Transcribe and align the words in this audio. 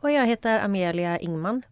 Och 0.00 0.10
jag 0.10 0.26
heter 0.26 0.60
Amelia 0.60 1.18
Ingman. 1.18 1.62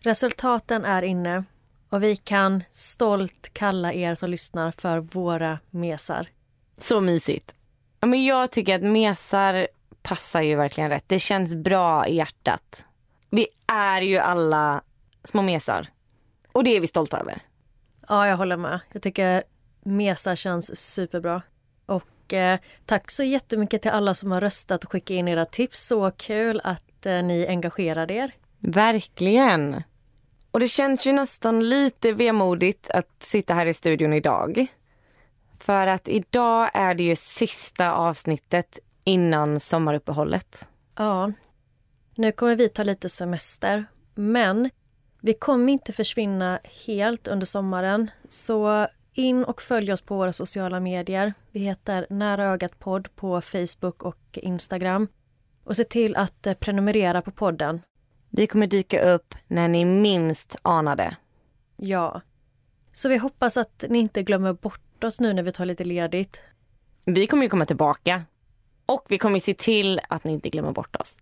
Resultaten 0.00 0.84
är 0.84 1.02
inne 1.02 1.44
och 1.88 2.02
vi 2.02 2.16
kan 2.16 2.64
stolt 2.70 3.50
kalla 3.52 3.92
er 3.92 4.14
som 4.14 4.30
lyssnar 4.30 4.70
för 4.70 4.98
våra 4.98 5.58
mesar. 5.70 6.28
Så 6.76 7.00
mysigt. 7.00 7.54
Ja, 8.00 8.06
men 8.06 8.24
jag 8.24 8.50
tycker 8.50 8.74
att 8.74 8.82
mesar 8.82 9.68
passar 10.02 10.40
ju 10.40 10.56
verkligen 10.56 10.90
rätt. 10.90 11.04
Det 11.06 11.18
känns 11.18 11.54
bra 11.54 12.06
i 12.06 12.16
hjärtat. 12.16 12.84
Vi 13.30 13.46
är 13.66 14.02
ju 14.02 14.18
alla 14.18 14.82
små 15.24 15.42
mesar. 15.42 15.86
Och 16.52 16.64
det 16.64 16.76
är 16.76 16.80
vi 16.80 16.86
stolta 16.86 17.20
över. 17.20 17.42
Ja, 18.08 18.28
jag 18.28 18.36
håller 18.36 18.56
med. 18.56 18.80
Jag 18.92 19.02
tycker 19.02 19.42
mesar 19.82 20.34
känns 20.34 20.92
superbra. 20.92 21.42
Och 21.86 22.32
eh, 22.32 22.58
tack 22.86 23.10
så 23.10 23.22
jättemycket 23.22 23.82
till 23.82 23.90
alla 23.90 24.14
som 24.14 24.32
har 24.32 24.40
röstat 24.40 24.84
och 24.84 24.92
skickat 24.92 25.10
in 25.10 25.28
era 25.28 25.46
tips. 25.46 25.86
Så 25.86 26.10
kul 26.10 26.60
att 26.64 26.84
ni 27.08 27.46
engagerade 27.46 28.14
er. 28.14 28.32
Verkligen. 28.58 29.82
Och 30.50 30.60
det 30.60 30.68
känns 30.68 31.06
ju 31.06 31.12
nästan 31.12 31.68
lite 31.68 32.12
vemodigt 32.12 32.90
att 32.90 33.22
sitta 33.22 33.54
här 33.54 33.66
i 33.66 33.74
studion 33.74 34.12
idag. 34.12 34.66
För 35.58 35.86
att 35.86 36.08
idag 36.08 36.70
är 36.74 36.94
det 36.94 37.02
ju 37.02 37.16
sista 37.16 37.92
avsnittet 37.92 38.78
innan 39.04 39.60
sommaruppehållet. 39.60 40.68
Ja, 40.96 41.32
nu 42.14 42.32
kommer 42.32 42.56
vi 42.56 42.68
ta 42.68 42.82
lite 42.82 43.08
semester, 43.08 43.86
men 44.14 44.70
vi 45.20 45.34
kommer 45.34 45.72
inte 45.72 45.92
försvinna 45.92 46.60
helt 46.86 47.28
under 47.28 47.46
sommaren. 47.46 48.10
Så 48.28 48.86
in 49.12 49.44
och 49.44 49.62
följ 49.62 49.92
oss 49.92 50.02
på 50.02 50.16
våra 50.16 50.32
sociala 50.32 50.80
medier. 50.80 51.34
Vi 51.50 51.60
heter 51.60 52.06
Nära 52.10 52.44
ögat 52.44 52.78
podd 52.78 53.16
på 53.16 53.40
Facebook 53.40 54.02
och 54.02 54.38
Instagram. 54.42 55.08
Och 55.68 55.76
se 55.76 55.84
till 55.84 56.16
att 56.16 56.46
eh, 56.46 56.54
prenumerera 56.54 57.22
på 57.22 57.30
podden. 57.30 57.82
Vi 58.30 58.46
kommer 58.46 58.66
dyka 58.66 59.00
upp 59.00 59.34
när 59.46 59.68
ni 59.68 59.84
minst 59.84 60.56
anar 60.62 60.96
det. 60.96 61.16
Ja. 61.76 62.20
Så 62.92 63.08
vi 63.08 63.16
hoppas 63.16 63.56
att 63.56 63.84
ni 63.88 63.98
inte 63.98 64.22
glömmer 64.22 64.52
bort 64.52 65.04
oss 65.04 65.20
nu 65.20 65.32
när 65.32 65.42
vi 65.42 65.52
tar 65.52 65.64
lite 65.64 65.84
ledigt. 65.84 66.40
Vi 67.06 67.26
kommer 67.26 67.42
ju 67.42 67.48
komma 67.48 67.64
tillbaka. 67.64 68.22
Och 68.86 69.04
vi 69.08 69.18
kommer 69.18 69.38
se 69.38 69.54
till 69.54 70.00
att 70.08 70.24
ni 70.24 70.32
inte 70.32 70.50
glömmer 70.50 70.72
bort 70.72 70.96
oss. 70.96 71.16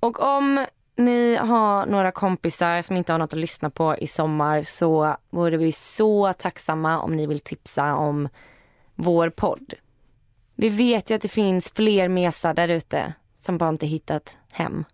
Och 0.00 0.20
om 0.20 0.66
ni 0.96 1.36
har 1.36 1.86
några 1.86 2.12
kompisar 2.12 2.82
som 2.82 2.96
inte 2.96 3.12
har 3.12 3.18
något 3.18 3.32
att 3.32 3.38
lyssna 3.38 3.70
på 3.70 3.96
i 3.96 4.06
sommar 4.06 4.62
så 4.62 5.16
vore 5.30 5.56
vi 5.56 5.72
så 5.72 6.32
tacksamma 6.32 7.00
om 7.00 7.16
ni 7.16 7.26
vill 7.26 7.40
tipsa 7.40 7.94
om 7.94 8.28
vår 8.94 9.30
podd. 9.30 9.74
Vi 10.54 10.68
vet 10.68 11.10
ju 11.10 11.14
att 11.14 11.22
det 11.22 11.28
finns 11.28 11.70
fler 11.70 12.08
mesar 12.08 12.54
där 12.54 12.68
ute 12.68 13.14
som 13.38 13.58
bara 13.58 13.70
inte 13.70 13.86
hittat 13.86 14.38
hem. 14.50 14.84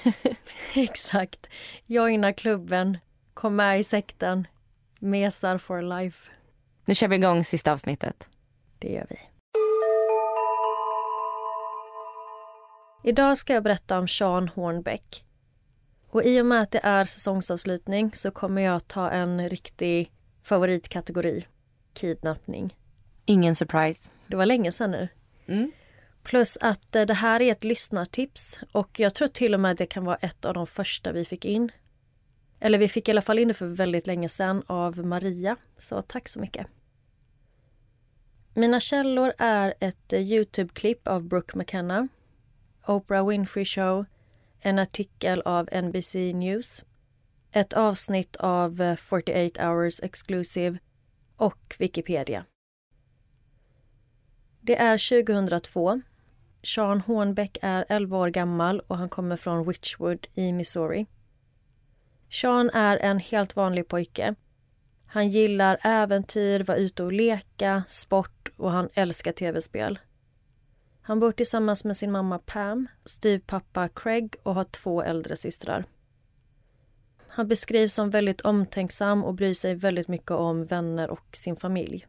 Exakt. 0.74 1.46
Joina 1.86 2.32
klubben. 2.32 2.98
Kom 3.34 3.56
med 3.56 3.80
i 3.80 3.84
sekten. 3.84 4.46
Mesar 4.98 5.58
for 5.58 5.82
life. 5.82 6.32
Nu 6.84 6.94
kör 6.94 7.08
vi 7.08 7.16
igång 7.16 7.44
sista 7.44 7.72
avsnittet. 7.72 8.28
Det 8.78 8.88
gör 8.88 9.06
vi. 9.10 9.20
Idag 13.04 13.38
ska 13.38 13.54
jag 13.54 13.62
berätta 13.62 13.98
om 13.98 14.08
Sean 14.08 14.48
Hornbeck. 14.48 15.24
Och 16.10 16.24
i 16.24 16.40
och 16.40 16.46
med 16.46 16.62
att 16.62 16.70
det 16.70 16.80
är 16.82 17.04
säsongsavslutning 17.04 18.12
så 18.14 18.30
kommer 18.30 18.62
jag 18.62 18.88
ta 18.88 19.10
en 19.10 19.48
riktig 19.48 20.12
favoritkategori. 20.42 21.46
Kidnappning. 21.94 22.76
Ingen 23.24 23.54
surprise. 23.54 24.10
Det 24.26 24.36
var 24.36 24.46
länge 24.46 24.72
sedan 24.72 24.90
nu. 24.90 25.08
Plus 26.30 26.58
att 26.60 26.96
eh, 26.96 27.06
det 27.06 27.14
här 27.14 27.42
är 27.42 27.52
ett 27.52 27.64
lyssnartips 27.64 28.60
och 28.72 29.00
jag 29.00 29.14
tror 29.14 29.28
till 29.28 29.54
och 29.54 29.60
med 29.60 29.76
det 29.76 29.86
kan 29.86 30.04
vara 30.04 30.16
ett 30.16 30.44
av 30.44 30.54
de 30.54 30.66
första 30.66 31.12
vi 31.12 31.24
fick 31.24 31.44
in. 31.44 31.72
Eller 32.60 32.78
vi 32.78 32.88
fick 32.88 33.08
i 33.08 33.10
alla 33.10 33.22
fall 33.22 33.38
in 33.38 33.48
det 33.48 33.54
för 33.54 33.66
väldigt 33.66 34.06
länge 34.06 34.28
sedan 34.28 34.62
av 34.66 34.98
Maria, 34.98 35.56
så 35.78 36.02
tack 36.02 36.28
så 36.28 36.40
mycket. 36.40 36.66
Mina 38.54 38.80
källor 38.80 39.32
är 39.38 39.74
ett 39.80 40.12
eh, 40.12 40.20
Youtube-klipp 40.20 41.08
av 41.08 41.22
Brooke 41.22 41.58
McKenna, 41.58 42.08
Oprah 42.86 43.28
Winfrey 43.28 43.64
Show, 43.64 44.04
en 44.60 44.78
artikel 44.78 45.42
av 45.44 45.68
NBC 45.82 46.14
News, 46.14 46.84
ett 47.52 47.72
avsnitt 47.72 48.36
av 48.36 48.80
eh, 48.80 48.96
48 48.96 49.68
Hours 49.68 50.00
Exclusive 50.02 50.78
och 51.36 51.76
Wikipedia. 51.78 52.44
Det 54.60 54.76
är 54.76 55.24
2002. 55.24 56.00
Sean 56.62 57.00
Hornbeck 57.00 57.58
är 57.62 57.84
11 57.88 58.18
år 58.18 58.28
gammal 58.28 58.80
och 58.80 58.96
han 58.96 59.08
kommer 59.08 59.36
från 59.36 59.68
Witchwood 59.68 60.26
i 60.34 60.52
Missouri. 60.52 61.06
Sean 62.30 62.70
är 62.70 62.96
en 62.96 63.18
helt 63.18 63.56
vanlig 63.56 63.88
pojke. 63.88 64.34
Han 65.06 65.28
gillar 65.28 65.78
äventyr, 65.82 66.60
vara 66.60 66.78
ute 66.78 67.02
och 67.02 67.12
leka, 67.12 67.82
sport 67.88 68.48
och 68.56 68.70
han 68.70 68.88
älskar 68.94 69.32
tv-spel. 69.32 69.98
Han 71.02 71.20
bor 71.20 71.32
tillsammans 71.32 71.84
med 71.84 71.96
sin 71.96 72.12
mamma 72.12 72.38
Pam, 72.38 72.88
styvpappa 73.04 73.88
Craig 73.88 74.36
och 74.42 74.54
har 74.54 74.64
två 74.64 75.02
äldre 75.02 75.36
systrar. 75.36 75.84
Han 77.28 77.48
beskrivs 77.48 77.94
som 77.94 78.10
väldigt 78.10 78.40
omtänksam 78.40 79.24
och 79.24 79.34
bryr 79.34 79.54
sig 79.54 79.74
väldigt 79.74 80.08
mycket 80.08 80.30
om 80.30 80.64
vänner 80.64 81.10
och 81.10 81.26
sin 81.32 81.56
familj. 81.56 82.06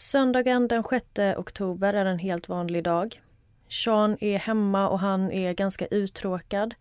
Söndagen 0.00 0.68
den 0.68 0.82
6 0.82 1.04
oktober 1.36 1.94
är 1.94 2.04
en 2.04 2.18
helt 2.18 2.48
vanlig 2.48 2.84
dag. 2.84 3.22
Sean 3.68 4.16
är 4.20 4.38
hemma 4.38 4.88
och 4.88 4.98
han 4.98 5.32
är 5.32 5.52
ganska 5.52 5.86
uttråkad. 5.86 6.74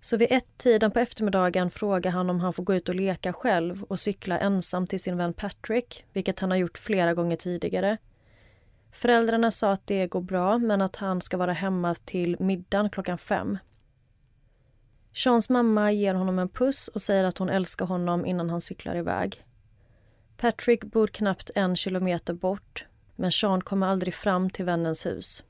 Så 0.00 0.16
vid 0.16 0.32
ett-tiden 0.32 0.90
på 0.90 0.98
eftermiddagen 0.98 1.70
frågar 1.70 2.10
han 2.10 2.30
om 2.30 2.40
han 2.40 2.52
får 2.52 2.62
gå 2.62 2.74
ut 2.74 2.88
och 2.88 2.94
leka 2.94 3.32
själv 3.32 3.82
och 3.82 4.00
cykla 4.00 4.38
ensam 4.38 4.86
till 4.86 5.00
sin 5.00 5.16
vän 5.16 5.32
Patrick, 5.32 6.04
vilket 6.12 6.40
han 6.40 6.50
har 6.50 6.58
gjort 6.58 6.78
flera 6.78 7.14
gånger 7.14 7.36
tidigare. 7.36 7.96
Föräldrarna 8.92 9.50
sa 9.50 9.72
att 9.72 9.86
det 9.86 10.06
går 10.06 10.22
bra, 10.22 10.58
men 10.58 10.82
att 10.82 10.96
han 10.96 11.20
ska 11.20 11.36
vara 11.36 11.52
hemma 11.52 11.94
till 11.94 12.36
middagen 12.40 12.90
klockan 12.90 13.18
fem. 13.18 13.58
Seans 15.14 15.50
mamma 15.50 15.92
ger 15.92 16.14
honom 16.14 16.38
en 16.38 16.48
puss 16.48 16.88
och 16.88 17.02
säger 17.02 17.24
att 17.24 17.38
hon 17.38 17.48
älskar 17.48 17.86
honom 17.86 18.26
innan 18.26 18.50
han 18.50 18.60
cyklar 18.60 18.96
iväg. 18.96 19.44
Patrick 20.36 20.84
bor 20.84 21.06
knappt 21.06 21.50
en 21.54 21.76
kilometer 21.76 22.34
bort, 22.34 22.86
men 23.16 23.32
Sean 23.32 23.60
kommer 23.60 23.86
aldrig 23.86 24.14
fram 24.14 24.50
till 24.50 24.64
vännens 24.64 25.06
hus. 25.06 25.42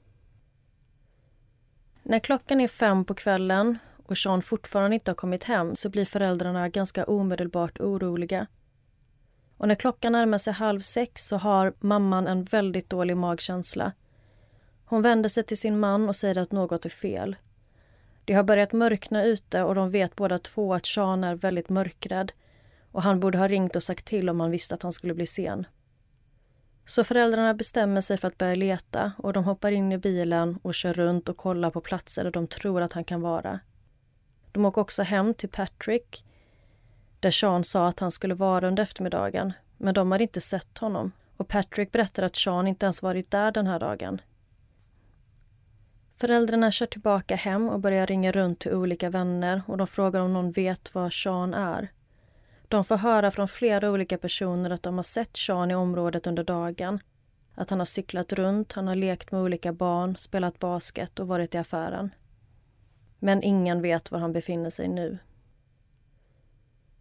När 2.02 2.18
klockan 2.18 2.60
är 2.60 2.68
fem 2.68 3.04
på 3.04 3.14
kvällen 3.14 3.78
och 4.06 4.18
Sean 4.18 4.42
fortfarande 4.42 4.94
inte 4.94 5.10
har 5.10 5.16
kommit 5.16 5.44
hem 5.44 5.76
så 5.76 5.88
blir 5.88 6.04
föräldrarna 6.04 6.68
ganska 6.68 7.04
omedelbart 7.04 7.80
oroliga. 7.80 8.46
Och 9.56 9.68
när 9.68 9.74
klockan 9.74 10.12
närmar 10.12 10.38
sig 10.38 10.52
halv 10.52 10.80
sex 10.80 11.26
så 11.26 11.36
har 11.36 11.72
mamman 11.80 12.26
en 12.26 12.44
väldigt 12.44 12.90
dålig 12.90 13.16
magkänsla. 13.16 13.92
Hon 14.84 15.02
vänder 15.02 15.28
sig 15.28 15.44
till 15.44 15.58
sin 15.58 15.80
man 15.80 16.08
och 16.08 16.16
säger 16.16 16.38
att 16.38 16.52
något 16.52 16.84
är 16.84 16.88
fel. 16.88 17.36
Det 18.24 18.32
har 18.32 18.42
börjat 18.42 18.72
mörkna 18.72 19.24
ute 19.24 19.62
och 19.62 19.74
de 19.74 19.90
vet 19.90 20.16
båda 20.16 20.38
två 20.38 20.74
att 20.74 20.86
Sean 20.86 21.24
är 21.24 21.34
väldigt 21.34 21.68
mörkrädd 21.68 22.32
och 22.92 23.02
han 23.02 23.20
borde 23.20 23.38
ha 23.38 23.48
ringt 23.48 23.76
och 23.76 23.82
sagt 23.82 24.04
till 24.04 24.28
om 24.28 24.40
han 24.40 24.50
visste 24.50 24.74
att 24.74 24.82
han 24.82 24.92
skulle 24.92 25.14
bli 25.14 25.26
sen. 25.26 25.66
Så 26.84 27.04
föräldrarna 27.04 27.54
bestämmer 27.54 28.00
sig 28.00 28.16
för 28.16 28.28
att 28.28 28.38
börja 28.38 28.54
leta 28.54 29.12
och 29.18 29.32
de 29.32 29.44
hoppar 29.44 29.72
in 29.72 29.92
i 29.92 29.98
bilen 29.98 30.58
och 30.62 30.74
kör 30.74 30.92
runt 30.92 31.28
och 31.28 31.36
kollar 31.36 31.70
på 31.70 31.80
platser 31.80 32.24
där 32.24 32.30
de 32.30 32.46
tror 32.46 32.82
att 32.82 32.92
han 32.92 33.04
kan 33.04 33.20
vara. 33.20 33.60
De 34.52 34.64
åker 34.64 34.80
också 34.80 35.02
hem 35.02 35.34
till 35.34 35.48
Patrick 35.48 36.24
där 37.20 37.30
Sean 37.30 37.64
sa 37.64 37.88
att 37.88 38.00
han 38.00 38.10
skulle 38.10 38.34
vara 38.34 38.68
under 38.68 38.82
eftermiddagen, 38.82 39.52
men 39.76 39.94
de 39.94 40.12
har 40.12 40.22
inte 40.22 40.40
sett 40.40 40.78
honom. 40.78 41.12
Och 41.36 41.48
Patrick 41.48 41.92
berättar 41.92 42.22
att 42.22 42.36
Sean 42.36 42.66
inte 42.66 42.86
ens 42.86 43.02
varit 43.02 43.30
där 43.30 43.52
den 43.52 43.66
här 43.66 43.78
dagen. 43.78 44.20
Föräldrarna 46.16 46.70
kör 46.70 46.86
tillbaka 46.86 47.36
hem 47.36 47.68
och 47.68 47.80
börjar 47.80 48.06
ringa 48.06 48.32
runt 48.32 48.58
till 48.58 48.72
olika 48.72 49.10
vänner 49.10 49.62
och 49.66 49.76
de 49.76 49.86
frågar 49.86 50.20
om 50.20 50.32
någon 50.32 50.52
vet 50.52 50.94
var 50.94 51.10
Sean 51.10 51.54
är. 51.54 51.88
De 52.72 52.84
får 52.84 52.96
höra 52.96 53.30
från 53.30 53.48
flera 53.48 53.90
olika 53.90 54.18
personer 54.18 54.70
att 54.70 54.82
de 54.82 54.96
har 54.96 55.02
sett 55.02 55.36
Sean 55.36 55.70
i 55.70 55.74
området 55.74 56.26
under 56.26 56.44
dagen. 56.44 57.00
Att 57.54 57.70
han 57.70 57.78
har 57.78 57.86
cyklat 57.86 58.32
runt, 58.32 58.72
han 58.72 58.88
har 58.88 58.94
lekt 58.94 59.32
med 59.32 59.40
olika 59.40 59.72
barn, 59.72 60.16
spelat 60.16 60.58
basket 60.58 61.18
och 61.18 61.28
varit 61.28 61.54
i 61.54 61.58
affären. 61.58 62.10
Men 63.18 63.42
ingen 63.42 63.82
vet 63.82 64.10
var 64.10 64.18
han 64.18 64.32
befinner 64.32 64.70
sig 64.70 64.88
nu. 64.88 65.18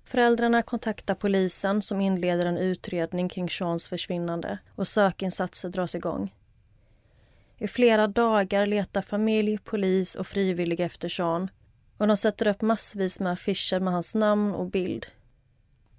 Föräldrarna 0.03 0.61
kontaktar 0.61 1.15
polisen 1.15 1.81
som 1.81 2.01
inleder 2.01 2.45
en 2.45 2.57
utredning 2.57 3.29
kring 3.29 3.49
Seans 3.49 3.87
försvinnande 3.87 4.57
och 4.75 4.87
sökinsatser 4.87 5.69
dras 5.69 5.95
igång. 5.95 6.33
I 7.57 7.67
flera 7.67 8.07
dagar 8.07 8.65
letar 8.65 9.01
familj, 9.01 9.57
polis 9.57 10.15
och 10.15 10.27
frivilliga 10.27 10.85
efter 10.85 11.09
Sean 11.09 11.49
och 11.97 12.07
de 12.07 12.17
sätter 12.17 12.47
upp 12.47 12.61
massvis 12.61 13.19
med 13.19 13.31
affischer 13.31 13.79
med 13.79 13.93
hans 13.93 14.15
namn 14.15 14.51
och 14.51 14.65
bild. 14.65 15.05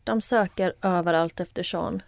De 0.05 0.21
söker 0.21 0.75
överallt 0.83 1.41
efter 1.41 1.63
Sean. 1.63 2.03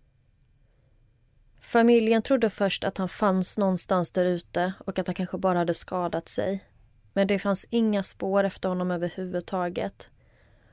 Familjen 1.60 2.22
trodde 2.22 2.50
först 2.50 2.84
att 2.84 2.98
han 2.98 3.08
fanns 3.08 3.58
någonstans 3.58 4.10
där 4.10 4.24
ute 4.24 4.72
och 4.78 4.98
att 4.98 5.06
han 5.06 5.14
kanske 5.14 5.38
bara 5.38 5.58
hade 5.58 5.74
skadat 5.74 6.28
sig. 6.28 6.64
Men 7.12 7.26
det 7.26 7.38
fanns 7.38 7.66
inga 7.70 8.02
spår 8.02 8.44
efter 8.44 8.68
honom 8.68 8.90
överhuvudtaget. 8.90 10.10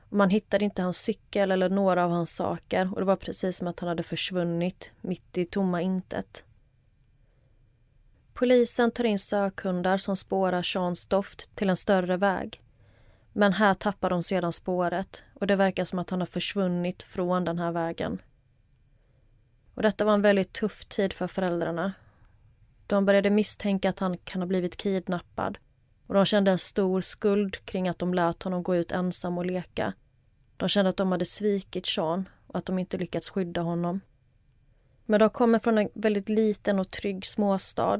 Man 0.09 0.29
hittade 0.29 0.65
inte 0.65 0.81
hans 0.81 0.97
cykel 0.97 1.51
eller 1.51 1.69
några 1.69 2.05
av 2.05 2.11
hans 2.11 2.35
saker 2.35 2.93
och 2.93 2.99
det 2.99 3.05
var 3.05 3.15
precis 3.15 3.57
som 3.57 3.67
att 3.67 3.79
han 3.79 3.89
hade 3.89 4.03
försvunnit 4.03 4.91
mitt 5.01 5.37
i 5.37 5.45
tomma 5.45 5.81
intet. 5.81 6.43
Polisen 8.33 8.91
tar 8.91 9.03
in 9.03 9.19
sökhundar 9.19 9.97
som 9.97 10.17
spårar 10.17 10.61
Seans 10.61 11.05
doft 11.05 11.55
till 11.55 11.69
en 11.69 11.77
större 11.77 12.17
väg. 12.17 12.60
Men 13.33 13.53
här 13.53 13.73
tappar 13.73 14.09
de 14.09 14.23
sedan 14.23 14.51
spåret 14.51 15.23
och 15.33 15.47
det 15.47 15.55
verkar 15.55 15.85
som 15.85 15.99
att 15.99 16.09
han 16.09 16.21
har 16.21 16.25
försvunnit 16.25 17.03
från 17.03 17.45
den 17.45 17.59
här 17.59 17.71
vägen. 17.71 18.21
Och 19.73 19.81
detta 19.81 20.05
var 20.05 20.13
en 20.13 20.21
väldigt 20.21 20.53
tuff 20.53 20.85
tid 20.85 21.13
för 21.13 21.27
föräldrarna. 21.27 21.93
De 22.87 23.05
började 23.05 23.29
misstänka 23.29 23.89
att 23.89 23.99
han 23.99 24.17
kan 24.17 24.41
ha 24.41 24.47
blivit 24.47 24.77
kidnappad 24.77 25.57
och 26.07 26.13
de 26.13 26.25
kände 26.25 26.51
en 26.51 26.57
stor 26.57 27.01
skuld 27.01 27.65
kring 27.65 27.87
att 27.87 27.99
de 27.99 28.13
lät 28.13 28.43
honom 28.43 28.63
gå 28.63 28.75
ut 28.75 28.91
ensam 28.91 29.37
och 29.37 29.45
leka. 29.45 29.93
De 30.57 30.69
kände 30.69 30.89
att 30.89 30.97
de 30.97 31.11
hade 31.11 31.25
svikit 31.25 31.85
Sean 31.85 32.29
och 32.47 32.55
att 32.55 32.65
de 32.65 32.79
inte 32.79 32.97
lyckats 32.97 33.29
skydda 33.29 33.61
honom. 33.61 34.01
Men 35.05 35.19
de 35.19 35.29
kommer 35.29 35.59
från 35.59 35.77
en 35.77 35.89
väldigt 35.93 36.29
liten 36.29 36.79
och 36.79 36.91
trygg 36.91 37.25
småstad 37.25 37.99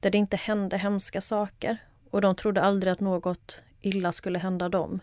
där 0.00 0.10
det 0.10 0.18
inte 0.18 0.36
hände 0.36 0.76
hemska 0.76 1.20
saker 1.20 1.76
och 2.10 2.20
de 2.20 2.34
trodde 2.34 2.62
aldrig 2.62 2.92
att 2.92 3.00
något 3.00 3.62
illa 3.80 4.12
skulle 4.12 4.38
hända 4.38 4.68
dem. 4.68 5.00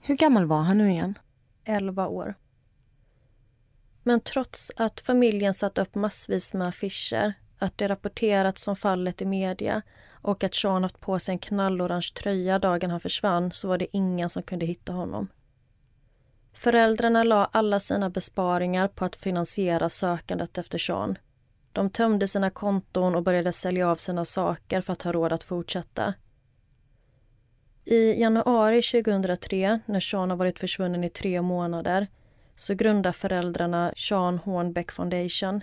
Hur 0.00 0.16
gammal 0.16 0.46
var 0.46 0.62
han 0.62 0.78
nu 0.78 0.90
igen? 0.90 1.18
11 1.64 2.08
år. 2.08 2.34
Men 4.02 4.20
trots 4.20 4.72
att 4.76 5.00
familjen 5.00 5.54
satt 5.54 5.78
upp 5.78 5.94
massvis 5.94 6.54
med 6.54 6.68
affischer, 6.68 7.34
att 7.58 7.78
det 7.78 7.88
rapporterats 7.88 8.68
om 8.68 8.76
fallet 8.76 9.22
i 9.22 9.24
media 9.24 9.82
och 10.10 10.44
att 10.44 10.54
Sean 10.54 10.82
haft 10.82 11.00
på 11.00 11.18
sig 11.18 11.32
en 11.32 11.38
knallorange 11.38 12.12
tröja 12.14 12.58
dagen 12.58 12.90
han 12.90 13.00
försvann 13.00 13.52
så 13.52 13.68
var 13.68 13.78
det 13.78 13.96
ingen 13.96 14.30
som 14.30 14.42
kunde 14.42 14.66
hitta 14.66 14.92
honom. 14.92 15.28
Föräldrarna 16.52 17.24
la 17.24 17.44
alla 17.52 17.80
sina 17.80 18.10
besparingar 18.10 18.88
på 18.88 19.04
att 19.04 19.16
finansiera 19.16 19.88
sökandet 19.88 20.58
efter 20.58 20.78
Sean. 20.78 21.18
De 21.72 21.90
tömde 21.90 22.28
sina 22.28 22.50
konton 22.50 23.14
och 23.14 23.22
började 23.22 23.52
sälja 23.52 23.88
av 23.88 23.96
sina 23.96 24.24
saker 24.24 24.80
för 24.80 24.92
att 24.92 25.02
ha 25.02 25.12
råd 25.12 25.32
att 25.32 25.44
fortsätta. 25.44 26.14
I 27.86 28.20
januari 28.20 28.82
2003, 28.82 29.80
när 29.86 30.00
Sean 30.00 30.30
har 30.30 30.36
varit 30.36 30.58
försvunnen 30.58 31.04
i 31.04 31.08
tre 31.08 31.42
månader 31.42 32.06
så 32.56 32.74
grundar 32.74 33.12
föräldrarna 33.12 33.92
Sean 33.96 34.38
Hornbeck 34.38 34.92
Foundation 34.92 35.60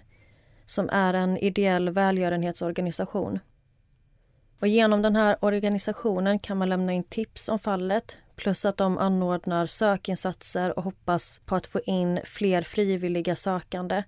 som 0.66 0.90
är 0.90 1.14
en 1.14 1.38
ideell 1.38 1.90
välgörenhetsorganisation. 1.90 3.40
Och 4.60 4.68
genom 4.68 5.02
den 5.02 5.16
här 5.16 5.38
organisationen 5.42 6.40
kan 6.40 6.58
man 6.58 6.70
lämna 6.70 6.94
in 6.94 7.04
tips 7.04 7.50
om 7.50 7.60
fallet 7.60 8.18
plus 8.36 8.66
att 8.66 8.78
de 8.78 8.98
anordnar 8.98 9.66
sökinsatser 9.66 10.78
och 10.78 10.84
hoppas 10.84 11.42
på 11.46 11.56
att 11.56 11.68
få 11.68 11.80
in 11.86 12.20
fler 12.24 12.62
frivilliga 12.62 13.36
sökande. 13.36 14.04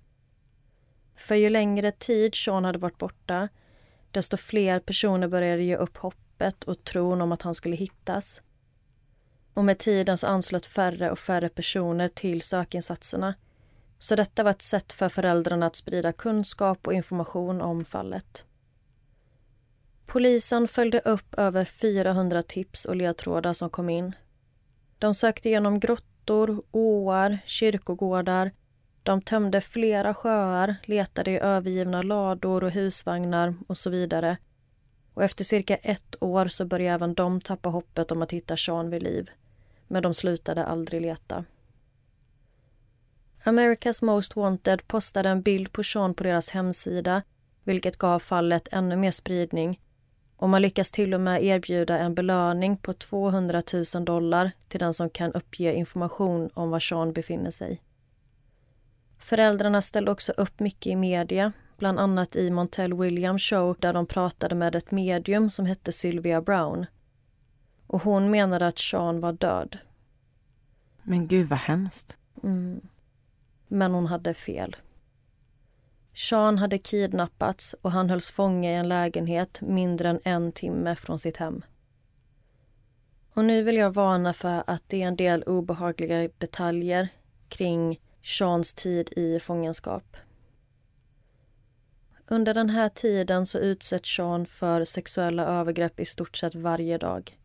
För 1.16 1.34
ju 1.34 1.48
längre 1.48 1.90
tid 1.90 2.34
Sean 2.34 2.64
hade 2.64 2.78
varit 2.78 2.98
borta 2.98 3.48
desto 4.10 4.36
fler 4.36 4.80
personer 4.80 5.28
började 5.28 5.62
ge 5.62 5.76
upp 5.76 5.96
hoppet 6.34 6.64
och 6.64 6.84
tron 6.84 7.20
om 7.20 7.32
att 7.32 7.42
han 7.42 7.54
skulle 7.54 7.76
hittas. 7.76 8.42
Och 9.54 9.64
med 9.64 9.78
tiden 9.78 10.18
så 10.18 10.26
anslöt 10.26 10.66
färre 10.66 11.10
och 11.10 11.18
färre 11.18 11.48
personer 11.48 12.08
till 12.08 12.42
sökinsatserna. 12.42 13.34
Så 13.98 14.16
detta 14.16 14.42
var 14.42 14.50
ett 14.50 14.62
sätt 14.62 14.92
för 14.92 15.08
föräldrarna 15.08 15.66
att 15.66 15.76
sprida 15.76 16.12
kunskap 16.12 16.86
och 16.86 16.94
information 16.94 17.60
om 17.60 17.84
fallet. 17.84 18.44
Polisen 20.06 20.68
följde 20.68 21.00
upp 21.00 21.34
över 21.34 21.64
400 21.64 22.42
tips 22.42 22.84
och 22.84 22.96
ledtrådar 22.96 23.52
som 23.52 23.70
kom 23.70 23.90
in. 23.90 24.12
De 24.98 25.14
sökte 25.14 25.48
igenom 25.48 25.80
grottor, 25.80 26.62
åar, 26.70 27.38
kyrkogårdar. 27.46 28.50
De 29.02 29.22
tömde 29.22 29.60
flera 29.60 30.14
sjöar, 30.14 30.76
letade 30.84 31.30
i 31.30 31.38
övergivna 31.38 32.02
lador 32.02 32.64
och 32.64 32.70
husvagnar 32.70 33.54
och 33.68 33.78
så 33.78 33.90
vidare. 33.90 34.36
Och 35.14 35.24
efter 35.24 35.44
cirka 35.44 35.76
ett 35.76 36.16
år 36.20 36.48
så 36.48 36.64
började 36.64 36.94
även 36.94 37.14
de 37.14 37.40
tappa 37.40 37.68
hoppet 37.68 38.12
om 38.12 38.22
att 38.22 38.32
hitta 38.32 38.56
Sean 38.56 38.90
vid 38.90 39.02
liv. 39.02 39.30
Men 39.86 40.02
de 40.02 40.14
slutade 40.14 40.64
aldrig 40.64 41.02
leta. 41.02 41.44
America's 43.44 44.04
Most 44.04 44.36
Wanted 44.36 44.86
postade 44.86 45.28
en 45.28 45.42
bild 45.42 45.72
på 45.72 45.82
Sean 45.82 46.14
på 46.14 46.24
deras 46.24 46.50
hemsida 46.50 47.22
vilket 47.64 47.96
gav 47.96 48.18
fallet 48.18 48.68
ännu 48.72 48.96
mer 48.96 49.10
spridning 49.10 49.80
och 50.36 50.48
man 50.48 50.62
lyckas 50.62 50.90
till 50.90 51.14
och 51.14 51.20
med 51.20 51.44
erbjuda 51.44 51.98
en 51.98 52.14
belöning 52.14 52.76
på 52.76 52.92
200 52.92 53.62
000 53.94 54.04
dollar 54.04 54.50
till 54.68 54.80
den 54.80 54.94
som 54.94 55.10
kan 55.10 55.32
uppge 55.32 55.74
information 55.74 56.50
om 56.54 56.70
var 56.70 56.80
Sean 56.80 57.12
befinner 57.12 57.50
sig. 57.50 57.82
Föräldrarna 59.18 59.82
ställde 59.82 60.10
också 60.10 60.32
upp 60.32 60.60
mycket 60.60 60.86
i 60.86 60.96
media, 60.96 61.52
bland 61.78 61.98
annat 61.98 62.36
i 62.36 62.50
Montel 62.50 62.94
Williams 62.94 63.42
show 63.42 63.76
där 63.78 63.92
de 63.92 64.06
pratade 64.06 64.54
med 64.54 64.74
ett 64.74 64.90
medium 64.90 65.50
som 65.50 65.66
hette 65.66 65.92
Sylvia 65.92 66.40
Brown. 66.40 66.86
Och 67.86 68.02
hon 68.02 68.30
menade 68.30 68.66
att 68.66 68.78
Sean 68.78 69.20
var 69.20 69.32
död. 69.32 69.78
Men 71.02 71.26
gud 71.26 71.48
vad 71.48 71.58
hemskt. 71.58 72.18
Mm. 72.42 72.80
Men 73.68 73.92
hon 73.92 74.06
hade 74.06 74.34
fel. 74.34 74.76
Sean 76.14 76.58
hade 76.58 76.78
kidnappats 76.78 77.74
och 77.82 77.92
han 77.92 78.10
hölls 78.10 78.30
fånge 78.30 78.72
i 78.72 78.74
en 78.74 78.88
lägenhet 78.88 79.60
mindre 79.60 80.08
än 80.08 80.20
en 80.24 80.52
timme 80.52 80.96
från 80.96 81.18
sitt 81.18 81.36
hem. 81.36 81.64
Och 83.34 83.44
nu 83.44 83.62
vill 83.62 83.76
jag 83.76 83.94
varna 83.94 84.32
för 84.32 84.64
att 84.66 84.82
det 84.86 85.02
är 85.02 85.06
en 85.06 85.16
del 85.16 85.42
obehagliga 85.42 86.28
detaljer 86.38 87.08
kring 87.48 88.00
Seans 88.22 88.74
tid 88.74 89.12
i 89.16 89.40
fångenskap. 89.40 90.16
Under 92.26 92.54
den 92.54 92.70
här 92.70 92.88
tiden 92.88 93.46
så 93.46 93.58
utsätts 93.58 94.16
Sean 94.16 94.46
för 94.46 94.84
sexuella 94.84 95.46
övergrepp 95.46 96.00
i 96.00 96.04
stort 96.04 96.36
sett 96.36 96.54
varje 96.54 96.98
dag. 96.98 97.38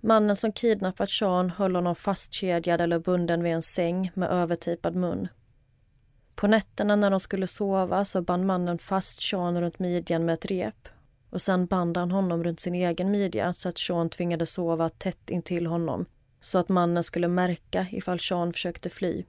Mannen 0.00 0.36
som 0.36 0.52
kidnappat 0.52 1.10
Sean 1.10 1.50
höll 1.50 1.74
honom 1.74 1.94
fastkedjad 1.94 2.80
eller 2.80 2.98
bunden 2.98 3.42
vid 3.42 3.52
en 3.52 3.62
säng 3.62 4.10
med 4.14 4.30
övertejpad 4.30 4.94
mun. 4.94 5.28
På 6.34 6.46
nätterna 6.46 6.96
när 6.96 7.10
de 7.10 7.20
skulle 7.20 7.46
sova 7.46 8.04
så 8.04 8.22
band 8.22 8.46
mannen 8.46 8.78
fast 8.78 9.22
Sean 9.22 9.60
runt 9.60 9.78
midjan 9.78 10.24
med 10.24 10.32
ett 10.32 10.46
rep 10.46 10.88
och 11.30 11.42
sen 11.42 11.66
band 11.66 11.96
han 11.96 12.10
honom 12.10 12.44
runt 12.44 12.60
sin 12.60 12.74
egen 12.74 13.10
midja 13.10 13.54
så 13.54 13.68
att 13.68 13.78
Sean 13.78 14.10
tvingades 14.10 14.52
sova 14.52 14.88
tätt 14.88 15.30
intill 15.30 15.66
honom 15.66 16.06
så 16.40 16.58
att 16.58 16.68
mannen 16.68 17.02
skulle 17.02 17.28
märka 17.28 17.86
ifall 17.90 18.20
Sean 18.20 18.52
försökte 18.52 18.90
fly. 18.90 19.24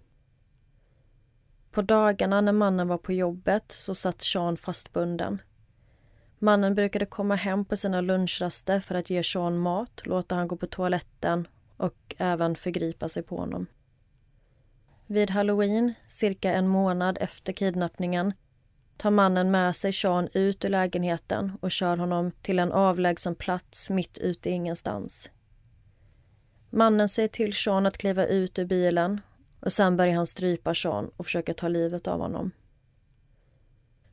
På 1.73 1.81
dagarna 1.81 2.41
när 2.41 2.51
mannen 2.51 2.87
var 2.87 2.97
på 2.97 3.13
jobbet 3.13 3.71
så 3.71 3.95
satt 3.95 4.21
Sean 4.21 4.57
fastbunden. 4.57 5.41
Mannen 6.39 6.75
brukade 6.75 7.05
komma 7.05 7.35
hem 7.35 7.65
på 7.65 7.77
sina 7.77 8.01
lunchraster 8.01 8.79
för 8.79 8.95
att 8.95 9.09
ge 9.09 9.23
Sean 9.23 9.57
mat, 9.57 10.01
låta 10.05 10.35
han 10.35 10.47
gå 10.47 10.55
på 10.55 10.67
toaletten 10.67 11.47
och 11.77 12.15
även 12.17 12.55
förgripa 12.55 13.09
sig 13.09 13.23
på 13.23 13.37
honom. 13.37 13.65
Vid 15.07 15.29
halloween, 15.29 15.93
cirka 16.07 16.53
en 16.53 16.67
månad 16.67 17.17
efter 17.21 17.53
kidnappningen 17.53 18.33
tar 18.97 19.11
mannen 19.11 19.51
med 19.51 19.75
sig 19.75 19.93
Sean 19.93 20.29
ut 20.33 20.65
ur 20.65 20.69
lägenheten 20.69 21.51
och 21.61 21.71
kör 21.71 21.97
honom 21.97 22.31
till 22.41 22.59
en 22.59 22.71
avlägsen 22.71 23.35
plats 23.35 23.89
mitt 23.89 24.17
ute 24.17 24.49
i 24.49 24.53
ingenstans. 24.53 25.29
Mannen 26.69 27.09
säger 27.09 27.29
till 27.29 27.53
Sean 27.53 27.85
att 27.85 27.97
kliva 27.97 28.25
ut 28.25 28.59
ur 28.59 28.65
bilen 28.65 29.21
och 29.63 29.71
sen 29.71 29.97
börjar 29.97 30.15
han 30.15 30.25
strypa 30.25 30.73
Sean 30.73 31.11
och 31.17 31.25
försöker 31.25 31.53
ta 31.53 31.67
livet 31.67 32.07
av 32.07 32.19
honom. 32.19 32.51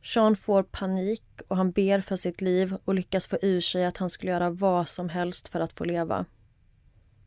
Sean 0.05 0.37
får 0.37 0.63
panik 0.63 1.23
och 1.49 1.57
han 1.57 1.71
ber 1.71 2.01
för 2.01 2.17
sitt 2.17 2.41
liv 2.41 2.77
och 2.85 2.95
lyckas 2.95 3.27
få 3.27 3.39
ur 3.43 3.61
sig 3.61 3.85
att 3.85 3.97
han 3.97 4.11
skulle 4.11 4.33
göra 4.33 4.51
vad 4.51 4.89
som 4.89 5.09
helst 5.09 5.49
för 5.49 5.61
att 5.61 5.73
få 5.73 5.85
leva. 5.85 6.25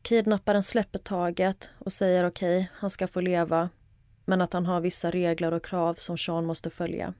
Kidnapparen 0.02 0.62
släpper 0.62 0.98
taget 0.98 1.70
och 1.78 1.92
säger 1.92 2.26
okej, 2.26 2.56
okay, 2.56 2.68
han 2.74 2.90
ska 2.90 3.06
få 3.06 3.20
leva 3.20 3.68
men 4.24 4.40
att 4.40 4.52
han 4.52 4.66
har 4.66 4.80
vissa 4.80 5.10
regler 5.10 5.52
och 5.52 5.64
krav 5.64 5.94
som 5.94 6.18
Sean 6.18 6.46
måste 6.46 6.70
följa. 6.70 7.14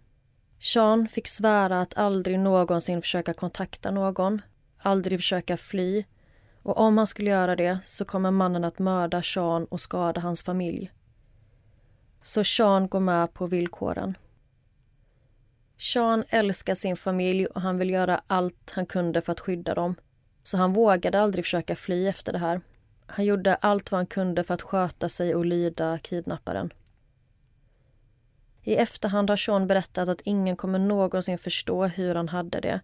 Sean 0.60 1.08
fick 1.08 1.28
svära 1.28 1.80
att 1.80 1.96
aldrig 1.96 2.38
någonsin 2.38 3.02
försöka 3.02 3.34
kontakta 3.34 3.90
någon, 3.90 4.42
aldrig 4.78 5.18
försöka 5.18 5.56
fly 5.56 6.04
och 6.64 6.78
om 6.78 6.98
han 6.98 7.06
skulle 7.06 7.30
göra 7.30 7.56
det 7.56 7.78
så 7.86 8.04
kommer 8.04 8.30
mannen 8.30 8.64
att 8.64 8.78
mörda 8.78 9.22
Sean 9.22 9.64
och 9.64 9.80
skada 9.80 10.20
hans 10.20 10.42
familj. 10.42 10.90
Så 12.22 12.44
Sean 12.44 12.88
går 12.88 13.00
med 13.00 13.34
på 13.34 13.46
villkoren. 13.46 14.16
Sean 15.78 16.24
älskar 16.28 16.74
sin 16.74 16.96
familj 16.96 17.46
och 17.46 17.60
han 17.60 17.78
vill 17.78 17.90
göra 17.90 18.20
allt 18.26 18.72
han 18.74 18.86
kunde 18.86 19.20
för 19.20 19.32
att 19.32 19.40
skydda 19.40 19.74
dem. 19.74 19.94
Så 20.42 20.56
han 20.56 20.72
vågade 20.72 21.20
aldrig 21.20 21.44
försöka 21.44 21.76
fly 21.76 22.08
efter 22.08 22.32
det 22.32 22.38
här. 22.38 22.60
Han 23.06 23.24
gjorde 23.24 23.54
allt 23.54 23.90
vad 23.90 23.98
han 23.98 24.06
kunde 24.06 24.44
för 24.44 24.54
att 24.54 24.62
sköta 24.62 25.08
sig 25.08 25.34
och 25.34 25.46
lyda 25.46 25.98
kidnapparen. 25.98 26.72
I 28.62 28.74
efterhand 28.74 29.30
har 29.30 29.36
Sean 29.36 29.66
berättat 29.66 30.08
att 30.08 30.20
ingen 30.20 30.56
kommer 30.56 30.78
någonsin 30.78 31.38
förstå 31.38 31.86
hur 31.86 32.14
han 32.14 32.28
hade 32.28 32.60
det. 32.60 32.80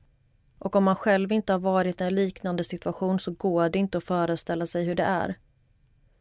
Och 0.60 0.76
om 0.76 0.84
man 0.84 0.96
själv 0.96 1.32
inte 1.32 1.52
har 1.52 1.60
varit 1.60 2.00
i 2.00 2.04
en 2.04 2.14
liknande 2.14 2.64
situation 2.64 3.18
så 3.18 3.30
går 3.30 3.68
det 3.68 3.78
inte 3.78 3.98
att 3.98 4.04
föreställa 4.04 4.66
sig 4.66 4.84
hur 4.84 4.94
det 4.94 5.02
är. 5.02 5.38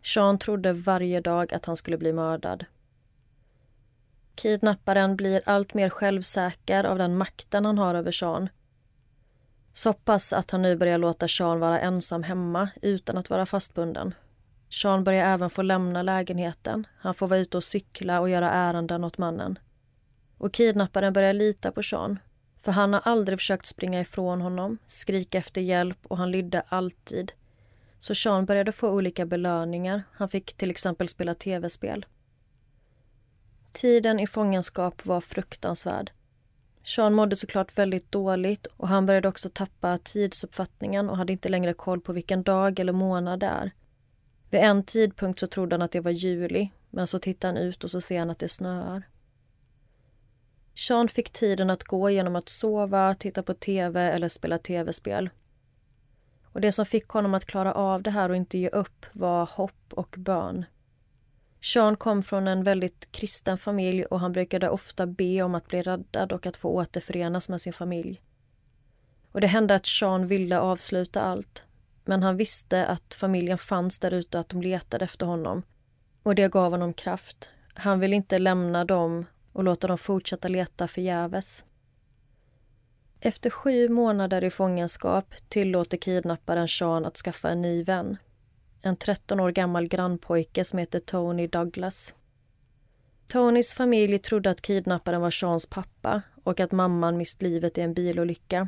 Sean 0.03 0.39
trodde 0.39 0.73
varje 0.73 1.21
dag 1.21 1.53
att 1.53 1.65
han 1.65 1.77
skulle 1.77 1.97
bli 1.97 2.13
mördad. 2.13 2.65
Kidnapparen 4.35 5.15
blir 5.15 5.41
allt 5.45 5.73
mer 5.73 5.89
självsäker 5.89 6.83
av 6.83 6.97
den 6.97 7.17
makten 7.17 7.65
han 7.65 7.77
har 7.77 7.95
över 7.95 8.11
Sean. 8.11 8.49
Så 9.73 9.93
pass 9.93 10.33
att 10.33 10.51
han 10.51 10.61
nu 10.61 10.75
börjar 10.75 10.97
låta 10.97 11.27
Sean 11.27 11.59
vara 11.59 11.79
ensam 11.79 12.23
hemma 12.23 12.69
utan 12.81 13.17
att 13.17 13.29
vara 13.29 13.45
fastbunden. 13.45 14.13
Sean 14.69 15.03
börjar 15.03 15.25
även 15.25 15.49
få 15.49 15.61
lämna 15.61 16.01
lägenheten. 16.01 16.87
Han 16.97 17.13
får 17.13 17.27
vara 17.27 17.39
ute 17.39 17.57
och 17.57 17.63
cykla 17.63 18.19
och 18.19 18.29
göra 18.29 18.51
ärenden 18.51 19.03
åt 19.03 19.17
mannen. 19.17 19.59
Och 20.37 20.53
kidnapparen 20.53 21.13
börjar 21.13 21.33
lita 21.33 21.71
på 21.71 21.83
Sean. 21.83 22.19
För 22.59 22.71
han 22.71 22.93
har 22.93 23.01
aldrig 23.05 23.39
försökt 23.39 23.65
springa 23.65 24.01
ifrån 24.01 24.41
honom, 24.41 24.77
skrika 24.87 25.37
efter 25.37 25.61
hjälp 25.61 25.97
och 26.03 26.17
han 26.17 26.31
lydde 26.31 26.61
alltid. 26.69 27.31
Så 27.99 28.15
Sean 28.15 28.45
började 28.45 28.71
få 28.71 28.89
olika 28.89 29.25
belöningar. 29.25 30.03
Han 30.11 30.29
fick 30.29 30.53
till 30.53 30.69
exempel 30.69 31.07
spela 31.07 31.33
tv-spel. 31.33 32.05
Tiden 33.71 34.19
i 34.19 34.27
fångenskap 34.27 35.05
var 35.05 35.21
fruktansvärd. 35.21 36.11
Sean 36.83 37.13
mådde 37.13 37.35
såklart 37.35 37.77
väldigt 37.77 38.11
dåligt 38.11 38.65
och 38.65 38.87
han 38.87 39.05
började 39.05 39.27
också 39.27 39.49
tappa 39.53 39.97
tidsuppfattningen 39.97 41.09
och 41.09 41.17
hade 41.17 41.33
inte 41.33 41.49
längre 41.49 41.73
koll 41.73 42.01
på 42.01 42.13
vilken 42.13 42.43
dag 42.43 42.79
eller 42.79 42.93
månad 42.93 43.39
det 43.39 43.45
är. 43.45 43.71
Vid 44.49 44.61
en 44.61 44.83
tidpunkt 44.83 45.39
så 45.39 45.47
trodde 45.47 45.73
han 45.73 45.81
att 45.81 45.91
det 45.91 45.99
var 45.99 46.11
juli 46.11 46.71
men 46.89 47.07
så 47.07 47.19
tittar 47.19 47.47
han 47.47 47.57
ut 47.57 47.83
och 47.83 47.91
så 47.91 48.01
ser 48.01 48.19
han 48.19 48.29
att 48.29 48.39
det 48.39 48.49
snöar. 48.49 49.03
Sean 50.79 51.07
fick 51.07 51.29
tiden 51.29 51.69
att 51.69 51.83
gå 51.83 52.09
genom 52.09 52.35
att 52.35 52.49
sova, 52.49 53.13
titta 53.13 53.43
på 53.43 53.53
tv 53.53 54.01
eller 54.01 54.29
spela 54.29 54.57
tv-spel. 54.57 55.29
Och 56.43 56.61
Det 56.61 56.71
som 56.71 56.85
fick 56.85 57.07
honom 57.07 57.33
att 57.33 57.45
klara 57.45 57.73
av 57.73 58.03
det 58.03 58.11
här 58.11 58.29
och 58.29 58.35
inte 58.35 58.57
ge 58.57 58.69
upp 58.69 59.05
var 59.11 59.45
hopp 59.45 59.93
och 59.93 60.15
bön. 60.17 60.65
Sean 61.61 61.95
kom 61.95 62.23
från 62.23 62.47
en 62.47 62.63
väldigt 62.63 63.11
kristen 63.11 63.57
familj 63.57 64.05
och 64.05 64.19
han 64.19 64.31
brukade 64.31 64.69
ofta 64.69 65.07
be 65.07 65.41
om 65.41 65.55
att 65.55 65.67
bli 65.67 65.81
räddad 65.81 66.31
och 66.31 66.45
att 66.45 66.57
få 66.57 66.69
återförenas 66.69 67.49
med 67.49 67.61
sin 67.61 67.73
familj. 67.73 68.21
Och 69.31 69.41
Det 69.41 69.47
hände 69.47 69.75
att 69.75 69.85
Sean 69.85 70.27
ville 70.27 70.59
avsluta 70.59 71.21
allt 71.21 71.63
men 72.05 72.23
han 72.23 72.37
visste 72.37 72.85
att 72.85 73.13
familjen 73.13 73.57
fanns 73.57 73.99
där 73.99 74.13
ute 74.13 74.37
och 74.37 74.41
att 74.41 74.49
de 74.49 74.61
letade 74.61 75.05
efter 75.05 75.25
honom. 75.25 75.63
Och 76.23 76.35
det 76.35 76.51
gav 76.51 76.71
honom 76.71 76.93
kraft. 76.93 77.49
Han 77.73 77.99
ville 77.99 78.15
inte 78.15 78.39
lämna 78.39 78.85
dem 78.85 79.25
och 79.53 79.63
låta 79.63 79.87
dem 79.87 79.97
fortsätta 79.97 80.47
leta 80.47 80.87
förgäves. 80.87 81.65
Efter 83.19 83.49
sju 83.49 83.89
månader 83.89 84.43
i 84.43 84.49
fångenskap 84.49 85.33
tillåter 85.49 85.97
kidnapparen 85.97 86.67
Sean 86.67 87.05
att 87.05 87.17
skaffa 87.17 87.49
en 87.49 87.61
ny 87.61 87.83
vän. 87.83 88.17
En 88.81 88.95
13 88.95 89.39
år 89.39 89.51
gammal 89.51 89.87
grannpojke 89.87 90.63
som 90.63 90.79
heter 90.79 90.99
Tony 90.99 91.47
Douglas. 91.47 92.13
Tonys 93.27 93.73
familj 93.73 94.19
trodde 94.19 94.49
att 94.49 94.61
kidnapparen 94.61 95.21
var 95.21 95.31
Seans 95.31 95.65
pappa 95.65 96.21
och 96.43 96.59
att 96.59 96.71
mamman 96.71 97.17
mist 97.17 97.41
livet 97.41 97.77
i 97.77 97.81
en 97.81 97.93
bilolycka. 97.93 98.67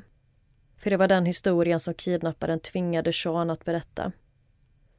För 0.77 0.89
det 0.89 0.97
var 0.97 1.07
den 1.07 1.25
historien 1.25 1.79
som 1.79 1.93
kidnapparen 1.93 2.59
tvingade 2.59 3.13
Sean 3.13 3.49
att 3.49 3.65
berätta. 3.65 4.11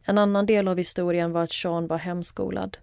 En 0.03 0.19
annan 0.19 0.47
del 0.47 0.69
av 0.69 0.77
historien 0.77 1.33
var 1.33 1.43
att 1.43 1.53
Sean 1.53 1.87
var 1.87 1.99
hemskolad. 1.99 2.79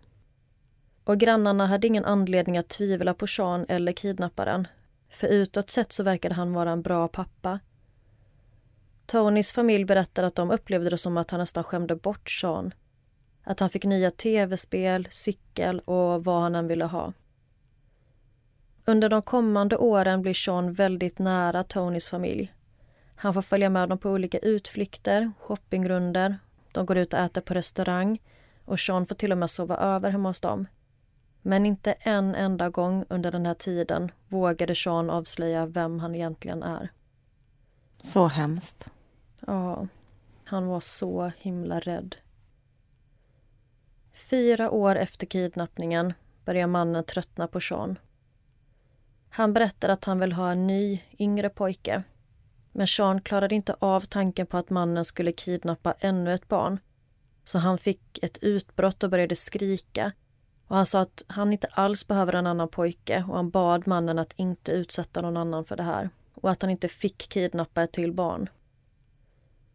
Och 1.04 1.18
grannarna 1.18 1.66
hade 1.66 1.88
ingen 1.88 2.06
anledning 2.06 2.58
att 2.58 2.70
tvivla 2.70 3.14
på 3.14 3.28
Sean 3.28 3.66
eller 3.70 3.92
kidnapparen. 3.92 4.68
För 5.10 5.28
utåt 5.28 5.70
sett 5.70 5.92
så 5.92 6.04
verkade 6.04 6.36
han 6.36 6.54
vara 6.54 6.72
en 6.72 6.82
bra 6.82 7.08
pappa. 7.08 7.60
Tonys 9.06 9.52
familj 9.52 9.86
berättade 9.86 10.28
att 10.28 10.36
de 10.36 10.52
upplevde 10.52 10.90
det 10.90 10.98
som 10.98 11.18
att 11.18 11.32
han 11.32 11.40
nästan 11.40 11.64
skämde 11.64 11.96
bort 11.96 12.30
Sean. 12.30 12.74
Att 13.44 13.60
han 13.60 13.70
fick 13.70 13.86
nya 13.86 14.12
tv-spel, 14.12 15.08
cykel 15.12 15.80
och 15.80 16.24
vad 16.24 16.42
han 16.42 16.56
än 16.56 16.68
ville 16.68 16.86
ha. 16.86 17.14
Under 18.86 19.10
de 19.10 19.22
kommande 19.22 19.78
åren 19.78 20.22
blir 20.22 20.34
Sean 20.34 20.74
väldigt 20.74 21.20
nära 21.20 21.64
Tonys 21.64 22.10
familj. 22.10 22.54
Han 23.16 23.34
får 23.34 23.42
följa 23.42 23.70
med 23.70 23.90
dem 23.90 23.98
på 23.98 24.10
olika 24.10 24.38
utflykter, 24.40 25.32
shoppingrunder. 25.40 26.40
De 26.72 26.86
går 26.86 26.98
ut 26.98 27.14
och 27.14 27.20
äter 27.20 27.42
på 27.42 27.54
restaurang 27.54 28.22
och 28.66 28.80
Sean 28.80 29.06
får 29.06 29.16
till 29.16 29.32
och 29.32 29.38
med 29.38 29.50
sova 29.50 29.78
över 29.78 30.12
hemma 30.12 30.30
hos 30.30 30.42
dem. 30.42 30.68
Men 31.42 31.66
inte 31.66 31.92
en 31.92 32.36
enda 32.36 32.70
gång 32.70 33.06
under 33.10 33.32
den 33.32 33.46
här 33.46 33.54
tiden 33.54 34.12
vågade 34.28 34.76
Sean 34.76 35.10
avslöja 35.10 35.66
vem 35.66 36.00
han 36.00 36.16
egentligen 36.16 36.64
är. 36.64 36.92
Så 37.98 38.28
hemskt. 38.28 38.90
Ja, 39.48 39.88
han 40.46 40.68
var 40.68 40.80
så 40.80 41.32
himla 41.38 41.80
rädd. 41.80 42.16
Fyra 44.12 44.72
år 44.72 44.96
efter 44.96 45.28
kidnappningen 45.28 46.14
börjar 46.46 46.68
mannen 46.68 47.04
tröttna 47.04 47.48
på 47.48 47.60
Sean. 47.60 48.00
Han 49.30 49.54
berättar 49.54 49.90
att 49.90 50.06
han 50.06 50.20
vill 50.20 50.34
ha 50.34 50.52
en 50.52 50.68
ny, 50.68 51.02
yngre 51.20 51.50
pojke 51.50 52.04
men 52.72 52.88
Sean 52.88 53.22
klarade 53.22 53.56
inte 53.56 53.76
av 53.80 54.02
tanken 54.02 54.48
på 54.48 54.58
att 54.58 54.70
mannen 54.70 55.06
skulle 55.06 55.32
kidnappa 55.32 55.94
ännu 56.00 56.34
ett 56.34 56.48
barn. 56.48 56.80
Så 57.44 57.58
han 57.58 57.78
fick 57.78 58.20
ett 58.24 58.38
utbrott 58.42 59.04
och 59.04 59.10
började 59.10 59.36
skrika. 59.36 60.12
Och 60.70 60.76
Han 60.76 60.86
sa 60.86 61.00
att 61.02 61.24
han 61.28 61.54
inte 61.54 61.68
alls 61.72 62.08
behöver 62.08 62.34
en 62.34 62.48
annan 62.48 62.70
pojke 62.70 63.26
och 63.28 63.36
han 63.36 63.50
bad 63.50 63.88
mannen 63.88 64.20
att 64.20 64.34
inte 64.36 64.72
utsätta 64.72 65.22
någon 65.22 65.38
annan 65.38 65.66
för 65.66 65.76
det 65.76 65.84
här 65.84 66.10
och 66.34 66.52
att 66.52 66.62
han 66.62 66.72
inte 66.72 66.88
fick 66.88 67.30
kidnappa 67.30 67.84
ett 67.84 67.92
till 67.92 68.14
barn. 68.14 68.50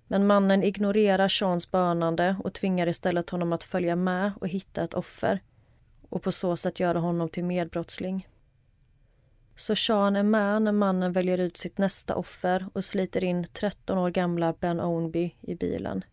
Men 0.07 0.27
mannen 0.27 0.63
ignorerar 0.63 1.29
Seans 1.29 1.71
bönande 1.71 2.37
och 2.45 2.53
tvingar 2.53 2.87
istället 2.87 3.31
honom 3.31 3.53
att 3.53 3.65
följa 3.65 3.97
med 3.97 4.33
och 4.41 4.49
hitta 4.49 4.83
ett 4.83 4.95
offer 4.95 5.41
och 6.09 6.23
på 6.23 6.33
så 6.33 6.57
sätt 6.57 6.81
göra 6.81 6.99
honom 6.99 7.29
till 7.29 7.45
medbrottsling. 7.45 8.29
Så 9.57 9.77
Sean 9.77 10.17
är 10.17 10.23
med 10.23 10.63
när 10.63 10.73
mannen 10.73 11.13
väljer 11.13 11.39
ut 11.39 11.57
sitt 11.57 11.79
nästa 11.79 12.15
offer 12.15 12.67
och 12.73 12.85
sliter 12.85 13.25
in 13.25 13.47
13 13.53 13.99
år 13.99 14.11
gamla 14.11 14.53
Ben 14.61 14.81
Ownby 14.81 15.35
i 15.41 15.55
bilen. 15.55 16.05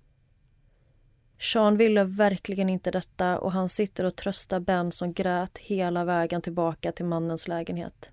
Sean 1.41 1.77
ville 1.77 2.03
verkligen 2.03 2.69
inte 2.69 2.91
detta 2.91 3.39
och 3.39 3.51
han 3.51 3.69
sitter 3.69 4.03
och 4.03 4.15
tröstar 4.15 4.59
Ben 4.59 4.91
som 4.91 5.13
grät 5.13 5.57
hela 5.57 6.05
vägen 6.05 6.41
tillbaka 6.41 6.91
till 6.91 7.05
mannens 7.05 7.47
lägenhet. 7.47 8.11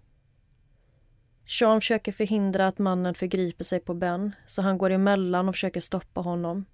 Sean 1.46 1.80
försöker 1.80 2.12
förhindra 2.12 2.66
att 2.66 2.78
mannen 2.78 3.14
förgriper 3.14 3.64
sig 3.64 3.80
på 3.80 3.94
Ben 3.94 4.32
så 4.46 4.62
han 4.62 4.78
går 4.78 4.90
emellan 4.90 5.48
och 5.48 5.54
försöker 5.54 5.80
stoppa 5.80 6.20
honom. 6.20 6.64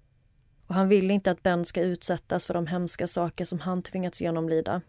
Och 0.67 0.75
han 0.75 0.87
vill 0.87 1.11
inte 1.11 1.31
att 1.31 1.43
Ben 1.43 1.65
ska 1.65 1.81
utsättas 1.81 2.45
för 2.45 2.53
de 2.53 2.67
hemska 2.67 3.07
saker 3.07 3.45
som 3.45 3.59
han 3.59 3.81
tvingats 3.81 4.21
genomlida. 4.21 4.81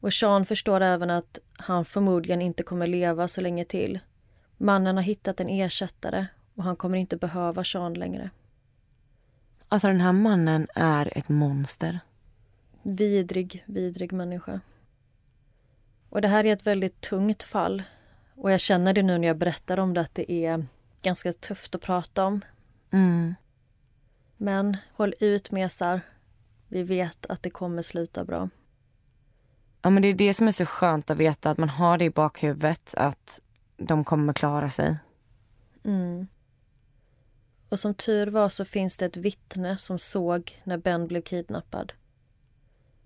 Och 0.00 0.12
Sean 0.12 0.46
förstår 0.46 0.80
även 0.80 1.10
att 1.10 1.38
han 1.52 1.84
förmodligen 1.84 2.42
inte 2.42 2.62
kommer 2.62 2.86
leva 2.86 3.28
så 3.28 3.40
länge 3.40 3.64
till. 3.64 3.98
Mannen 4.56 4.96
har 4.96 5.04
hittat 5.04 5.40
en 5.40 5.48
ersättare 5.48 6.26
och 6.54 6.64
han 6.64 6.76
kommer 6.76 6.98
inte 6.98 7.16
behöva 7.16 7.64
Sean 7.64 7.94
längre. 7.94 8.30
Alltså 9.74 9.88
den 9.88 10.00
här 10.00 10.12
mannen 10.12 10.68
är 10.74 11.18
ett 11.18 11.28
monster. 11.28 12.00
Vidrig, 12.82 13.64
vidrig 13.66 14.12
människa. 14.12 14.60
Och 16.08 16.20
det 16.20 16.28
här 16.28 16.44
är 16.44 16.52
ett 16.52 16.66
väldigt 16.66 17.00
tungt 17.00 17.42
fall. 17.42 17.82
Och 18.34 18.52
jag 18.52 18.60
känner 18.60 18.92
det 18.92 19.02
nu 19.02 19.18
när 19.18 19.28
jag 19.28 19.38
berättar 19.38 19.78
om 19.78 19.94
det 19.94 20.00
att 20.00 20.14
det 20.14 20.32
är 20.32 20.66
ganska 21.02 21.32
tufft 21.32 21.74
att 21.74 21.80
prata 21.80 22.24
om. 22.24 22.40
Mm. 22.90 23.34
Men 24.36 24.76
håll 24.92 25.14
ut 25.20 25.50
mesar. 25.50 26.00
Vi 26.68 26.82
vet 26.82 27.26
att 27.26 27.42
det 27.42 27.50
kommer 27.50 27.82
sluta 27.82 28.24
bra. 28.24 28.48
Ja 29.82 29.90
men 29.90 30.02
det 30.02 30.08
är 30.08 30.14
det 30.14 30.34
som 30.34 30.48
är 30.48 30.52
så 30.52 30.66
skönt 30.66 31.10
att 31.10 31.18
veta 31.18 31.50
att 31.50 31.58
man 31.58 31.68
har 31.68 31.98
det 31.98 32.04
i 32.04 32.10
bakhuvudet 32.10 32.94
att 32.96 33.40
de 33.76 34.04
kommer 34.04 34.32
klara 34.32 34.70
sig. 34.70 34.96
Mm. 35.84 36.26
Och 37.74 37.80
som 37.80 37.94
tur 37.94 38.26
var 38.26 38.48
så 38.48 38.64
finns 38.64 38.98
det 38.98 39.06
ett 39.06 39.16
vittne 39.16 39.76
som 39.76 39.98
såg 39.98 40.60
när 40.64 40.78
Ben 40.78 41.06
blev 41.06 41.22
kidnappad. 41.22 41.92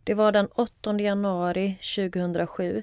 Det 0.04 0.14
var 0.14 0.32
den 0.32 0.46
8 0.46 1.00
januari 1.00 1.78
2007 1.96 2.82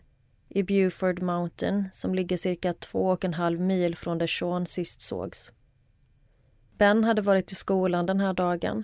i 0.50 0.63
Buford 0.63 1.22
Mountain 1.22 1.89
som 1.92 2.15
ligger 2.15 2.38
cirka 2.38 2.74
två 2.74 3.10
och 3.10 3.25
en 3.25 3.34
halv 3.34 3.60
mil 3.60 3.96
från 3.96 4.18
där 4.18 4.27
Sean 4.27 4.65
sist 4.65 5.01
sågs. 5.01 5.51
Ben 6.77 7.04
hade 7.04 7.22
varit 7.22 7.51
i 7.51 7.56
skolan 7.56 8.06
den 8.06 8.20
här 8.20 8.34
dagen 8.34 8.84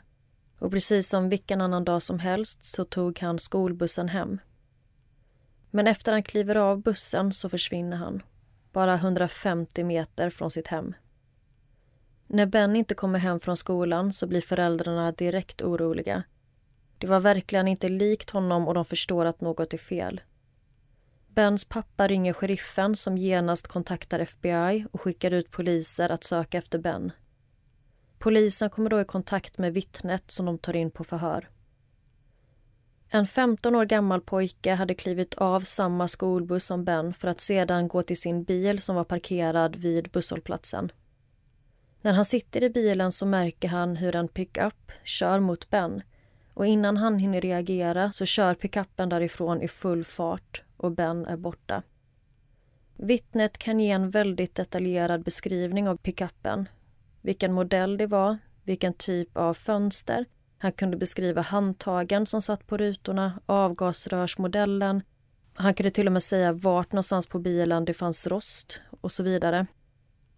och 0.59 0.71
precis 0.71 1.09
som 1.09 1.29
vilken 1.29 1.61
annan 1.61 1.85
dag 1.85 2.01
som 2.01 2.19
helst 2.19 2.65
så 2.65 2.83
tog 2.83 3.19
han 3.19 3.39
skolbussen 3.39 4.09
hem. 4.09 4.39
Men 5.71 5.87
efter 5.87 6.11
han 6.11 6.23
kliver 6.23 6.55
av 6.55 6.81
bussen 6.81 7.33
så 7.33 7.49
försvinner 7.49 7.97
han, 7.97 8.23
bara 8.71 8.93
150 8.93 9.83
meter 9.83 10.29
från 10.29 10.51
sitt 10.51 10.67
hem. 10.67 10.93
När 12.33 12.45
Ben 12.45 12.75
inte 12.75 12.95
kommer 12.95 13.19
hem 13.19 13.39
från 13.39 13.57
skolan 13.57 14.13
så 14.13 14.27
blir 14.27 14.41
föräldrarna 14.41 15.11
direkt 15.11 15.61
oroliga. 15.61 16.23
Det 16.97 17.07
var 17.07 17.19
verkligen 17.19 17.67
inte 17.67 17.89
likt 17.89 18.29
honom 18.29 18.67
och 18.67 18.73
de 18.73 18.85
förstår 18.85 19.25
att 19.25 19.41
något 19.41 19.73
är 19.73 19.77
fel. 19.77 20.21
Bens 21.27 21.65
pappa 21.65 22.07
ringer 22.07 22.33
sheriffen 22.33 22.95
som 22.95 23.17
genast 23.17 23.67
kontaktar 23.67 24.19
FBI 24.19 24.85
och 24.91 25.01
skickar 25.01 25.31
ut 25.31 25.51
poliser 25.51 26.09
att 26.09 26.23
söka 26.23 26.57
efter 26.57 26.79
Ben. 26.79 27.11
Polisen 28.19 28.69
kommer 28.69 28.89
då 28.89 29.01
i 29.01 29.05
kontakt 29.05 29.57
med 29.57 29.73
vittnet 29.73 30.31
som 30.31 30.45
de 30.45 30.57
tar 30.57 30.75
in 30.75 30.91
på 30.91 31.03
förhör. 31.03 31.49
En 33.09 33.27
15 33.27 33.75
år 33.75 33.85
gammal 33.85 34.21
pojke 34.21 34.73
hade 34.73 34.95
klivit 34.95 35.33
av 35.33 35.59
samma 35.59 36.07
skolbuss 36.07 36.65
som 36.65 36.85
Ben 36.85 37.13
för 37.13 37.27
att 37.27 37.41
sedan 37.41 37.87
gå 37.87 38.03
till 38.03 38.19
sin 38.19 38.43
bil 38.43 38.81
som 38.81 38.95
var 38.95 39.03
parkerad 39.03 39.75
vid 39.75 40.09
busshållplatsen. 40.09 40.91
När 42.01 42.13
han 42.13 42.25
sitter 42.25 42.63
i 42.63 42.69
bilen 42.69 43.11
så 43.11 43.25
märker 43.25 43.67
han 43.67 43.95
hur 43.95 44.15
en 44.15 44.27
pickup 44.27 44.91
kör 45.03 45.39
mot 45.39 45.69
Ben 45.69 46.01
och 46.53 46.65
innan 46.65 46.97
han 46.97 47.19
hinner 47.19 47.41
reagera 47.41 48.11
så 48.11 48.25
kör 48.25 48.53
pickuppen 48.53 49.09
därifrån 49.09 49.61
i 49.61 49.67
full 49.67 50.03
fart 50.03 50.63
och 50.77 50.91
Ben 50.91 51.25
är 51.25 51.37
borta. 51.37 51.83
Vittnet 52.95 53.57
kan 53.57 53.79
ge 53.79 53.91
en 53.91 54.09
väldigt 54.09 54.55
detaljerad 54.55 55.23
beskrivning 55.23 55.87
av 55.87 55.97
pickuppen. 55.97 56.69
Vilken 57.21 57.53
modell 57.53 57.97
det 57.97 58.07
var, 58.07 58.37
vilken 58.63 58.93
typ 58.93 59.37
av 59.37 59.53
fönster. 59.53 60.25
Han 60.57 60.71
kunde 60.71 60.97
beskriva 60.97 61.41
handtagen 61.41 62.25
som 62.25 62.41
satt 62.41 62.67
på 62.67 62.77
rutorna, 62.77 63.39
avgasrörsmodellen. 63.45 65.03
Han 65.53 65.73
kunde 65.73 65.89
till 65.89 66.07
och 66.07 66.13
med 66.13 66.23
säga 66.23 66.53
vart 66.53 66.91
någonstans 66.91 67.27
på 67.27 67.39
bilen 67.39 67.85
det 67.85 67.93
fanns 67.93 68.27
rost 68.27 68.81
och 69.01 69.11
så 69.11 69.23
vidare. 69.23 69.65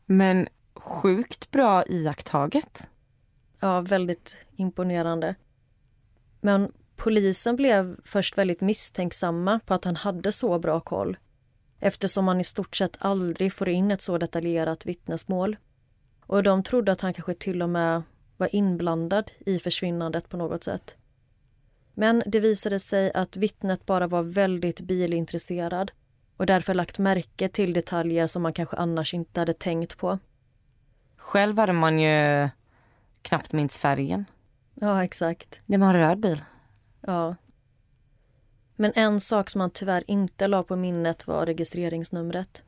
Men 0.06 0.48
sjukt 0.84 1.52
bra 1.52 1.84
iakttaget. 1.86 2.88
Ja, 3.60 3.82
väldigt 3.82 4.46
imponerande. 4.56 5.36
Men 6.42 6.72
polisen 6.96 7.56
blev 7.56 7.98
först 8.06 8.38
väldigt 8.38 8.62
misstänksamma 8.62 9.60
på 9.66 9.74
att 9.74 9.86
han 9.86 9.96
hade 9.96 10.32
så 10.32 10.60
bra 10.60 10.80
koll 10.80 11.18
eftersom 11.80 12.26
man 12.26 12.40
i 12.40 12.44
stort 12.44 12.76
sett 12.76 12.98
aldrig 13.00 13.54
får 13.54 13.70
in 13.70 13.92
ett 13.92 14.02
så 14.02 14.18
detaljerat 14.18 14.86
vittnesmål. 14.86 15.58
Och 16.26 16.44
de 16.44 16.64
trodde 16.64 16.92
att 16.92 17.02
han 17.02 17.14
kanske 17.14 17.34
till 17.34 17.62
och 17.62 17.70
med 17.70 18.04
var 18.38 18.56
inblandad 18.56 19.32
i 19.40 19.60
försvinnandet 19.60 20.30
på 20.30 20.38
något 20.38 20.64
sätt. 20.64 20.96
Men 21.94 22.24
det 22.26 22.40
visade 22.40 22.80
sig 22.80 23.14
att 23.14 23.38
vittnet 23.38 23.86
bara 23.86 24.08
var 24.08 24.24
väldigt 24.24 24.82
bilintresserad 24.82 25.92
och 26.38 26.46
därför 26.46 26.74
lagt 26.74 27.00
märke 27.00 27.50
till 27.50 27.74
detaljer 27.74 28.28
som 28.28 28.42
man 28.42 28.54
kanske 28.54 28.78
annars 28.78 29.14
inte 29.14 29.40
hade 29.40 29.54
tänkt 29.54 29.98
på. 29.98 30.20
Själv 31.24 31.58
hade 31.58 31.74
man 31.74 32.00
ju 32.00 32.50
knappt 33.22 33.54
minst 33.54 33.78
färgen. 33.78 34.26
Ja, 34.74 35.04
exakt. 35.04 35.60
Det 35.66 35.78
var 35.78 35.88
en 35.88 35.94
röd 35.94 36.20
bil. 36.20 36.44
Ja. 37.02 37.36
Men 38.76 38.92
en 38.96 39.20
sak 39.20 39.50
som 39.50 39.60
man 39.60 39.72
tyvärr 39.72 40.04
inte 40.08 40.48
la 40.48 40.64
på 40.64 40.76
minnet 40.76 41.28
var 41.28 41.46
registreringsnumret. 41.46 42.64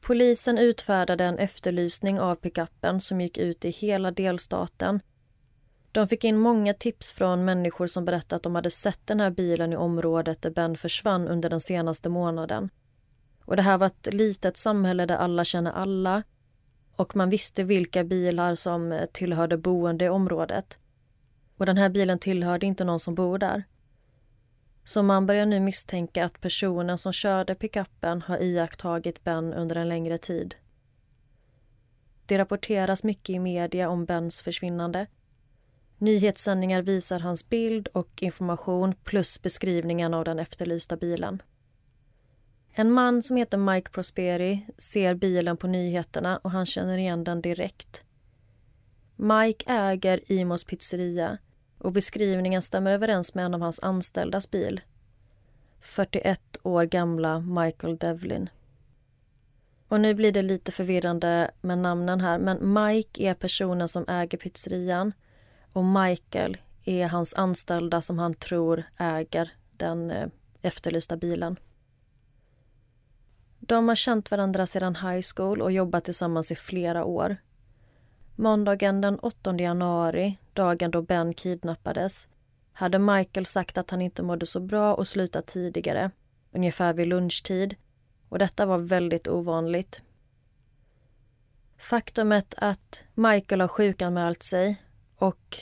Polisen 0.00 0.58
utfärdade 0.58 1.24
en 1.24 1.38
efterlysning 1.38 2.20
av 2.20 2.34
pickuppen 2.34 3.00
som 3.00 3.20
gick 3.20 3.38
ut 3.38 3.64
i 3.64 3.70
hela 3.70 4.10
delstaten. 4.10 5.00
De 5.92 6.08
fick 6.08 6.24
in 6.24 6.38
många 6.38 6.74
tips 6.74 7.12
från 7.12 7.44
människor 7.44 7.86
som 7.86 8.04
berättade 8.04 8.36
att 8.36 8.42
de 8.42 8.54
hade 8.54 8.70
sett 8.70 9.06
den 9.06 9.20
här 9.20 9.30
bilen 9.30 9.72
i 9.72 9.76
området 9.76 10.42
där 10.42 10.50
Ben 10.50 10.76
försvann 10.76 11.28
under 11.28 11.50
den 11.50 11.60
senaste 11.60 12.08
månaden. 12.08 12.70
Och 13.44 13.56
Det 13.56 13.62
här 13.62 13.78
var 13.78 13.86
ett 13.86 14.14
litet 14.14 14.56
samhälle 14.56 15.06
där 15.06 15.16
alla 15.16 15.44
känner 15.44 15.72
alla 15.72 16.22
och 16.98 17.16
man 17.16 17.30
visste 17.30 17.64
vilka 17.64 18.04
bilar 18.04 18.54
som 18.54 18.92
eh, 18.92 19.06
tillhörde 19.06 19.56
boende 19.56 20.04
i 20.04 20.08
området. 20.08 20.78
Och 21.56 21.66
den 21.66 21.76
här 21.76 21.88
bilen 21.88 22.18
tillhörde 22.18 22.66
inte 22.66 22.84
någon 22.84 23.00
som 23.00 23.14
bor 23.14 23.38
där. 23.38 23.64
Så 24.84 25.02
man 25.02 25.26
börjar 25.26 25.46
nu 25.46 25.60
misstänka 25.60 26.24
att 26.24 26.40
personen 26.40 26.98
som 26.98 27.12
körde 27.12 27.54
pickuppen 27.54 28.22
har 28.22 28.38
iakttagit 28.42 29.24
Ben 29.24 29.54
under 29.54 29.76
en 29.76 29.88
längre 29.88 30.18
tid. 30.18 30.54
Det 32.26 32.38
rapporteras 32.38 33.04
mycket 33.04 33.30
i 33.30 33.38
media 33.38 33.88
om 33.88 34.04
Bens 34.04 34.42
försvinnande. 34.42 35.06
Nyhetssändningar 35.98 36.82
visar 36.82 37.20
hans 37.20 37.48
bild 37.48 37.88
och 37.88 38.22
information 38.22 38.94
plus 39.04 39.42
beskrivningen 39.42 40.14
av 40.14 40.24
den 40.24 40.38
efterlysta 40.38 40.96
bilen. 40.96 41.42
En 42.80 42.92
man 42.92 43.22
som 43.22 43.36
heter 43.36 43.58
Mike 43.58 43.90
Prosperi 43.90 44.66
ser 44.76 45.14
bilen 45.14 45.56
på 45.56 45.66
nyheterna 45.66 46.36
och 46.38 46.50
han 46.50 46.66
känner 46.66 46.98
igen 46.98 47.24
den 47.24 47.42
direkt. 47.42 48.02
Mike 49.16 49.72
äger 49.72 50.32
Imos 50.32 50.64
pizzeria 50.64 51.38
och 51.78 51.92
beskrivningen 51.92 52.62
stämmer 52.62 52.90
överens 52.90 53.34
med 53.34 53.44
en 53.44 53.54
av 53.54 53.60
hans 53.60 53.80
anställdas 53.80 54.50
bil. 54.50 54.80
41 55.80 56.40
år 56.62 56.84
gamla 56.84 57.40
Michael 57.40 57.96
Devlin. 57.96 58.50
Och 59.88 60.00
nu 60.00 60.14
blir 60.14 60.32
det 60.32 60.42
lite 60.42 60.72
förvirrande 60.72 61.50
med 61.60 61.78
namnen 61.78 62.20
här 62.20 62.38
men 62.38 62.72
Mike 62.74 63.22
är 63.22 63.34
personen 63.34 63.88
som 63.88 64.08
äger 64.08 64.38
pizzerian 64.38 65.12
och 65.72 65.84
Michael 65.84 66.56
är 66.84 67.06
hans 67.06 67.34
anställda 67.34 68.00
som 68.00 68.18
han 68.18 68.34
tror 68.34 68.82
äger 68.96 69.50
den 69.76 70.10
eh, 70.10 70.28
efterlysta 70.62 71.16
bilen. 71.16 71.56
De 73.68 73.88
har 73.88 73.94
känt 73.94 74.30
varandra 74.30 74.66
sedan 74.66 74.96
high 74.96 75.20
school 75.34 75.62
och 75.62 75.72
jobbat 75.72 76.04
tillsammans 76.04 76.52
i 76.52 76.54
flera 76.54 77.04
år. 77.04 77.36
Måndagen 78.36 79.00
den 79.00 79.18
8 79.18 79.58
januari, 79.58 80.38
dagen 80.52 80.90
då 80.90 81.02
Ben 81.02 81.34
kidnappades, 81.34 82.28
hade 82.72 82.98
Michael 82.98 83.46
sagt 83.46 83.78
att 83.78 83.90
han 83.90 84.00
inte 84.00 84.22
mådde 84.22 84.46
så 84.46 84.60
bra 84.60 84.94
och 84.94 85.08
slutat 85.08 85.46
tidigare, 85.46 86.10
ungefär 86.52 86.92
vid 86.92 87.08
lunchtid. 87.08 87.74
Och 88.28 88.38
detta 88.38 88.66
var 88.66 88.78
väldigt 88.78 89.28
ovanligt. 89.28 90.02
Faktumet 91.76 92.54
att 92.56 93.04
Michael 93.14 93.60
har 93.60 93.68
sjukanmält 93.68 94.42
sig 94.42 94.82
och 95.16 95.58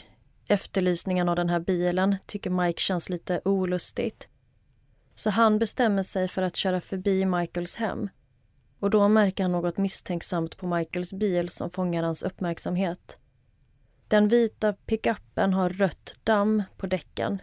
efterlysningen 0.49 1.29
av 1.29 1.37
den 1.37 1.49
här 1.49 1.61
bilen 1.61 2.17
tycker 2.27 2.51
Mike 2.51 2.81
känns 2.81 3.09
lite 3.09 3.41
olustigt. 3.45 4.29
Så 5.17 5.31
han 5.31 5.59
bestämmer 5.59 6.03
sig 6.03 6.29
för 6.29 6.43
att 6.43 6.57
köra 6.57 6.81
förbi 6.81 7.25
Michaels 7.25 7.77
hem 7.77 8.09
och 8.81 8.91
då 8.91 9.09
märker 9.09 9.45
han 9.45 9.53
något 9.53 9.79
misstänksamt 9.79 10.57
på 10.57 10.67
Michaels 10.67 11.13
bil 11.13 11.49
som 11.49 11.71
fångar 11.71 12.03
hans 12.03 12.23
uppmärksamhet. 12.23 13.19
Den 14.09 14.29
vita 14.29 14.73
pickuppen 14.73 15.53
har 15.53 15.69
rött 15.69 16.15
damm 16.25 16.63
på 16.77 16.87
däcken. 16.87 17.43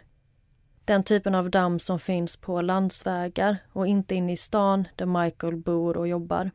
Den 0.84 1.02
typen 1.04 1.34
av 1.34 1.50
damm 1.50 1.78
som 1.78 1.98
finns 1.98 2.36
på 2.36 2.60
landsvägar 2.60 3.56
och 3.72 3.86
inte 3.86 4.14
inne 4.14 4.32
i 4.32 4.36
stan 4.36 4.88
där 4.96 5.06
Michael 5.06 5.56
bor 5.56 5.96
och 5.96 6.08
jobbar. 6.08 6.50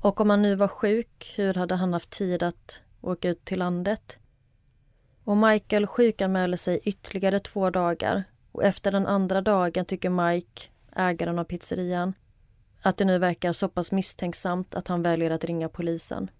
Och 0.00 0.20
om 0.20 0.30
han 0.30 0.42
nu 0.42 0.54
var 0.54 0.68
sjuk, 0.68 1.34
hur 1.36 1.54
hade 1.54 1.74
han 1.74 1.92
haft 1.92 2.10
tid 2.10 2.42
att 2.42 2.82
åka 3.00 3.28
ut 3.28 3.44
till 3.44 3.58
landet? 3.58 4.18
Och 5.24 5.36
Michael 5.36 5.86
sjukanmäler 5.86 6.56
sig 6.56 6.80
ytterligare 6.84 7.40
två 7.40 7.70
dagar 7.70 8.24
och 8.52 8.64
efter 8.64 8.92
den 8.92 9.06
andra 9.06 9.40
dagen 9.40 9.84
tycker 9.84 10.10
Mike, 10.10 10.62
ägaren 10.96 11.38
av 11.38 11.44
pizzerian, 11.44 12.14
att 12.82 12.96
det 12.96 13.04
nu 13.04 13.18
verkar 13.18 13.52
så 13.52 13.68
pass 13.68 13.92
misstänksamt 13.92 14.74
att 14.74 14.88
han 14.88 15.02
väljer 15.02 15.30
att 15.30 15.44
ringa 15.44 15.68
polisen. 15.68 16.30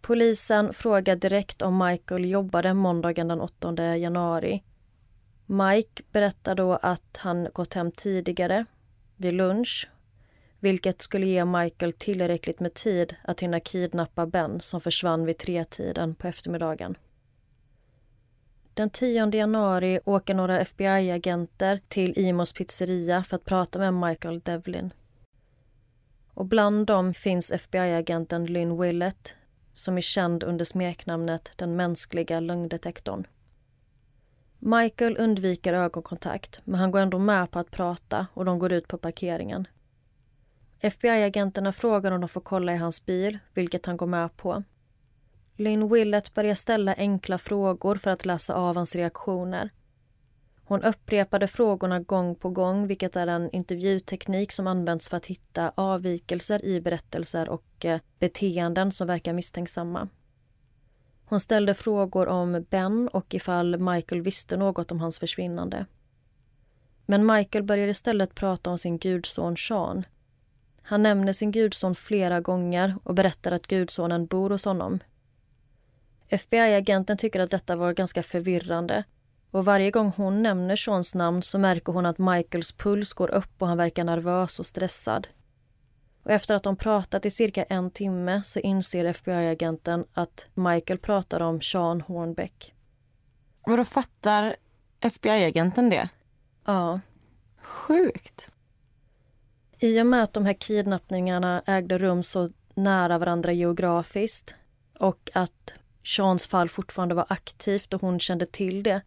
Polisen 0.00 0.72
frågar 0.72 1.16
direkt 1.16 1.62
om 1.62 1.78
Michael 1.78 2.24
jobbade 2.24 2.74
måndagen 2.74 3.28
den 3.28 3.40
8 3.40 3.96
januari. 3.96 4.62
Mike 5.46 6.02
berättar 6.12 6.54
då 6.54 6.72
att 6.72 7.16
han 7.16 7.48
gått 7.52 7.74
hem 7.74 7.92
tidigare, 7.92 8.64
vid 9.16 9.34
lunch 9.34 9.88
vilket 10.60 11.02
skulle 11.02 11.26
ge 11.26 11.44
Michael 11.44 11.92
tillräckligt 11.92 12.60
med 12.60 12.74
tid 12.74 13.16
att 13.22 13.40
hinna 13.40 13.60
kidnappa 13.60 14.26
Ben 14.26 14.60
som 14.60 14.80
försvann 14.80 15.24
vid 15.24 15.38
tretiden 15.38 16.14
på 16.14 16.28
eftermiddagen. 16.28 16.96
Den 18.76 18.90
10 18.90 19.30
januari 19.36 20.00
åker 20.04 20.34
några 20.34 20.60
FBI-agenter 20.60 21.80
till 21.88 22.18
Imos 22.18 22.52
pizzeria 22.52 23.22
för 23.22 23.36
att 23.36 23.44
prata 23.44 23.78
med 23.78 23.94
Michael 23.94 24.40
Devlin. 24.40 24.92
Och 26.34 26.46
bland 26.46 26.86
dem 26.86 27.14
finns 27.14 27.52
FBI-agenten 27.52 28.46
Lynn 28.46 28.80
Willett 28.80 29.34
som 29.74 29.96
är 29.96 30.00
känd 30.00 30.44
under 30.44 30.64
smeknamnet 30.64 31.52
den 31.56 31.76
mänskliga 31.76 32.40
lögndetektorn. 32.40 33.26
Michael 34.58 35.16
undviker 35.18 35.72
ögonkontakt 35.72 36.60
men 36.64 36.80
han 36.80 36.90
går 36.90 37.00
ändå 37.00 37.18
med 37.18 37.50
på 37.50 37.58
att 37.58 37.70
prata 37.70 38.26
och 38.34 38.44
de 38.44 38.58
går 38.58 38.72
ut 38.72 38.88
på 38.88 38.98
parkeringen. 38.98 39.68
FBI-agenterna 40.80 41.72
frågar 41.72 42.12
om 42.12 42.20
de 42.20 42.28
får 42.28 42.40
kolla 42.40 42.74
i 42.74 42.76
hans 42.76 43.06
bil, 43.06 43.38
vilket 43.54 43.86
han 43.86 43.96
går 43.96 44.06
med 44.06 44.36
på. 44.36 44.62
Lynn 45.56 45.88
Willett 45.88 46.34
börjar 46.34 46.54
ställa 46.54 46.94
enkla 46.94 47.38
frågor 47.38 47.96
för 47.96 48.10
att 48.10 48.26
läsa 48.26 48.54
av 48.54 48.76
hans 48.76 48.96
reaktioner. 48.96 49.70
Hon 50.64 50.82
upprepade 50.82 51.46
frågorna 51.46 52.00
gång 52.00 52.34
på 52.34 52.50
gång 52.50 52.86
vilket 52.86 53.16
är 53.16 53.26
en 53.26 53.50
intervjuteknik 53.50 54.52
som 54.52 54.66
används 54.66 55.08
för 55.08 55.16
att 55.16 55.26
hitta 55.26 55.72
avvikelser 55.74 56.64
i 56.64 56.80
berättelser 56.80 57.48
och 57.48 57.84
eh, 57.84 58.00
beteenden 58.18 58.92
som 58.92 59.06
verkar 59.06 59.32
misstänksamma. 59.32 60.08
Hon 61.24 61.40
ställde 61.40 61.74
frågor 61.74 62.28
om 62.28 62.64
Ben 62.70 63.08
och 63.08 63.34
ifall 63.34 63.78
Michael 63.78 64.22
visste 64.22 64.56
något 64.56 64.92
om 64.92 65.00
hans 65.00 65.18
försvinnande. 65.18 65.86
Men 67.06 67.26
Michael 67.26 67.64
börjar 67.64 67.88
istället 67.88 68.34
prata 68.34 68.70
om 68.70 68.78
sin 68.78 68.98
gudson 68.98 69.56
Sean. 69.56 70.04
Han 70.82 71.02
nämner 71.02 71.32
sin 71.32 71.50
gudson 71.50 71.94
flera 71.94 72.40
gånger 72.40 72.94
och 73.02 73.14
berättar 73.14 73.52
att 73.52 73.66
gudsonen 73.66 74.26
bor 74.26 74.50
hos 74.50 74.64
honom. 74.64 75.00
FBI-agenten 76.28 77.16
tycker 77.16 77.40
att 77.40 77.50
detta 77.50 77.76
var 77.76 77.92
ganska 77.92 78.22
förvirrande 78.22 79.04
och 79.50 79.64
varje 79.64 79.90
gång 79.90 80.12
hon 80.16 80.42
nämner 80.42 80.76
Seans 80.76 81.14
namn 81.14 81.42
så 81.42 81.58
märker 81.58 81.92
hon 81.92 82.06
att 82.06 82.18
Michaels 82.18 82.72
puls 82.72 83.12
går 83.12 83.30
upp 83.30 83.62
och 83.62 83.68
han 83.68 83.78
verkar 83.78 84.04
nervös 84.04 84.58
och 84.58 84.66
stressad. 84.66 85.28
Och 86.22 86.30
efter 86.30 86.54
att 86.54 86.62
de 86.62 86.76
pratat 86.76 87.26
i 87.26 87.30
cirka 87.30 87.64
en 87.64 87.90
timme 87.90 88.42
så 88.44 88.60
inser 88.60 89.04
FBI-agenten 89.04 90.04
att 90.12 90.46
Michael 90.54 90.98
pratar 90.98 91.42
om 91.42 91.60
Sean 91.60 92.00
Hornbeck. 92.00 92.74
Och 93.62 93.76
då 93.76 93.84
fattar 93.84 94.56
FBI-agenten 95.00 95.90
det? 95.90 96.08
Ja. 96.64 97.00
Sjukt. 97.62 98.50
I 99.78 100.00
och 100.00 100.06
med 100.06 100.22
att 100.22 100.32
de 100.32 100.46
här 100.46 100.52
kidnappningarna 100.52 101.62
ägde 101.66 101.98
rum 101.98 102.22
så 102.22 102.50
nära 102.74 103.18
varandra 103.18 103.52
geografiskt 103.52 104.54
och 104.98 105.30
att 105.34 105.74
Seans 106.06 106.46
fall 106.46 106.68
fortfarande 106.68 107.14
var 107.14 107.26
aktivt 107.28 107.94
och 107.94 108.00
hon 108.00 108.20
kände 108.20 108.46
till 108.46 108.82
det 108.82 109.02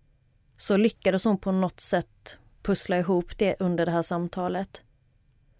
så 0.58 0.78
lyckades 0.78 1.26
hon 1.26 1.38
på 1.38 1.52
något 1.52 1.80
sätt 1.80 2.38
pussla 2.62 2.98
ihop 2.98 3.38
det 3.38 3.56
under 3.60 3.86
det 3.86 3.92
här 3.92 4.02
samtalet. 4.02 4.82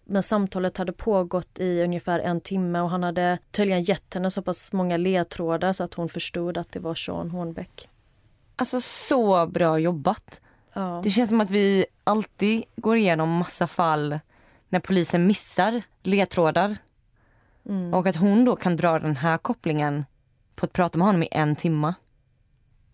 Men 0.04 0.22
samtalet 0.22 0.76
hade 0.76 0.92
pågått 0.92 1.60
i 1.60 1.82
ungefär 1.82 2.18
en 2.18 2.40
timme 2.40 2.80
och 2.80 2.90
han 2.90 3.02
hade 3.02 3.38
tydligen 3.50 3.82
gett 3.82 4.14
henne 4.14 4.30
så 4.30 4.42
pass 4.42 4.72
många 4.72 4.96
ledtrådar 4.96 5.72
så 5.72 5.84
att 5.84 5.94
hon 5.94 6.08
förstod 6.08 6.58
att 6.58 6.72
det 6.72 6.80
var 6.80 6.94
Sean 6.94 7.30
Hornbeck. 7.30 7.88
Alltså 8.56 8.80
så 8.80 9.46
bra 9.46 9.78
jobbat. 9.78 10.40
Ja. 10.72 11.00
Det 11.04 11.10
känns 11.10 11.28
som 11.28 11.40
att 11.40 11.50
vi 11.50 11.86
alltid 12.04 12.64
går 12.76 12.96
igenom 12.96 13.36
massa 13.36 13.66
fall 13.66 14.18
när 14.68 14.80
polisen 14.80 15.26
missar 15.26 15.82
ledtrådar. 16.02 16.76
Mm. 17.68 17.94
Och 17.94 18.06
att 18.06 18.16
hon 18.16 18.44
då 18.44 18.56
kan 18.56 18.76
dra 18.76 18.98
den 18.98 19.16
här 19.16 19.38
kopplingen 19.38 20.04
på 20.60 20.66
att 20.66 20.72
prata 20.72 20.98
med 20.98 21.06
honom 21.06 21.22
i 21.22 21.28
en 21.30 21.56
timme. 21.56 21.94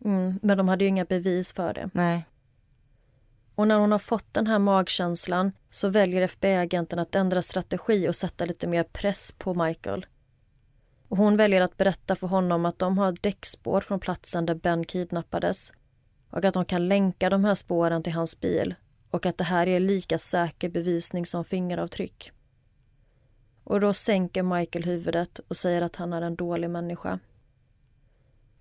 Mm, 0.05 0.39
men 0.43 0.59
de 0.59 0.69
hade 0.69 0.85
ju 0.85 0.89
inga 0.89 1.05
bevis 1.05 1.53
för 1.53 1.75
det. 1.75 1.91
Nej. 1.93 2.27
Och 3.55 3.69
när 3.69 3.79
hon 3.79 3.93
har 3.93 3.99
fått 3.99 4.35
den 4.35 4.47
här 4.47 4.59
magkänslan 4.59 5.53
så 5.71 5.89
väljer 5.89 6.23
FBI-agenten 6.23 6.99
att 6.99 7.15
ändra 7.15 7.43
strategi 7.43 8.09
och 8.09 8.15
sätta 8.17 8.45
lite 8.45 8.67
mer 8.67 8.83
press 8.83 9.33
på 9.33 9.55
Michael. 9.55 10.07
Och 11.09 11.17
hon 11.17 11.37
väljer 11.37 11.61
att 11.61 11.77
berätta 11.77 12.17
för 12.17 12.27
honom 12.27 12.67
att 12.67 12.79
de 12.79 12.99
har 12.99 13.17
däckspår 13.21 13.81
från 13.81 14.01
platsen 14.01 14.47
där 14.47 14.55
Ben 14.55 14.85
kidnappades 14.85 15.73
och 16.31 16.45
att 16.45 16.55
de 16.55 16.65
kan 16.65 16.89
länka 16.89 17.31
de 17.31 17.45
här 17.45 17.55
spåren 17.55 18.03
till 18.03 18.13
hans 18.13 18.41
bil 18.41 18.75
och 19.11 19.27
att 19.27 19.39
det 19.39 19.45
här 19.45 19.67
är 19.67 19.81
lika 19.81 20.19
säker 20.19 20.69
bevisning 20.69 21.27
som 21.27 21.45
fingeravtryck. 21.45 22.33
Och 23.65 23.81
då 23.81 23.93
sänker 23.93 24.43
Michael 24.43 24.85
huvudet 24.85 25.39
och 25.39 25.57
säger 25.57 25.83
att 25.83 25.97
han 25.97 26.13
är 26.13 26.23
en 26.23 26.37
dålig 26.37 26.71
människa. 26.71 27.19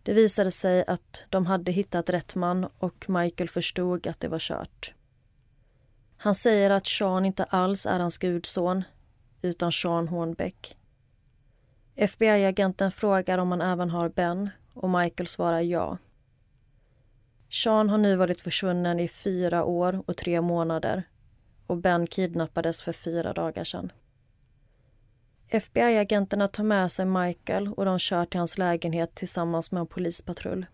Det 0.06 0.14
visade 0.14 0.52
sig 0.52 0.84
att 0.88 1.24
de 1.30 1.46
hade 1.46 1.72
hittat 1.72 2.10
rätt 2.10 2.36
man 2.36 2.68
och 2.78 3.10
Michael 3.10 3.50
förstod 3.50 4.08
att 4.08 4.20
det 4.20 4.28
var 4.28 4.40
kört. 4.40 4.94
Han 6.18 6.36
säger 6.36 6.70
att 6.70 6.88
Sean 6.88 7.26
inte 7.26 7.44
alls 7.44 7.86
är 7.86 8.00
hans 8.00 8.18
gudson, 8.18 8.84
utan 9.42 9.72
Sean 9.72 10.08
Hornbeck. 10.08 10.78
FBI-agenten 11.96 12.92
frågar 12.92 13.38
om 13.38 13.52
han 13.52 13.62
även 13.62 13.90
har 13.90 14.10
Ben 14.10 14.50
och 14.74 14.90
Michael 14.90 15.28
svarar 15.28 15.62
ja. 15.62 15.98
Sean 17.50 17.90
har 17.90 17.98
nu 17.98 18.16
varit 18.16 18.42
försvunnen 18.42 19.00
i 19.00 19.08
fyra 19.08 19.64
år 19.64 20.04
och 20.06 20.18
tre 20.18 20.42
månader 20.42 21.04
och 21.68 21.78
Ben 21.78 22.08
kidnappades 22.08 22.82
för 22.82 22.92
fyra 22.92 23.34
dagar 23.34 23.64
sedan. 23.64 23.92
FBI-agenterna 25.56 26.48
tar 26.48 26.64
med 26.64 26.92
sig 26.92 27.06
Michael 27.06 27.68
och 27.68 27.86
de 27.86 28.00
kör 28.00 28.26
till 28.26 28.40
hans 28.40 28.58
lägenhet 28.58 29.16
tillsammans 29.16 29.72
med 29.72 29.82
en 29.82 29.88
polispatrull. 29.88 30.66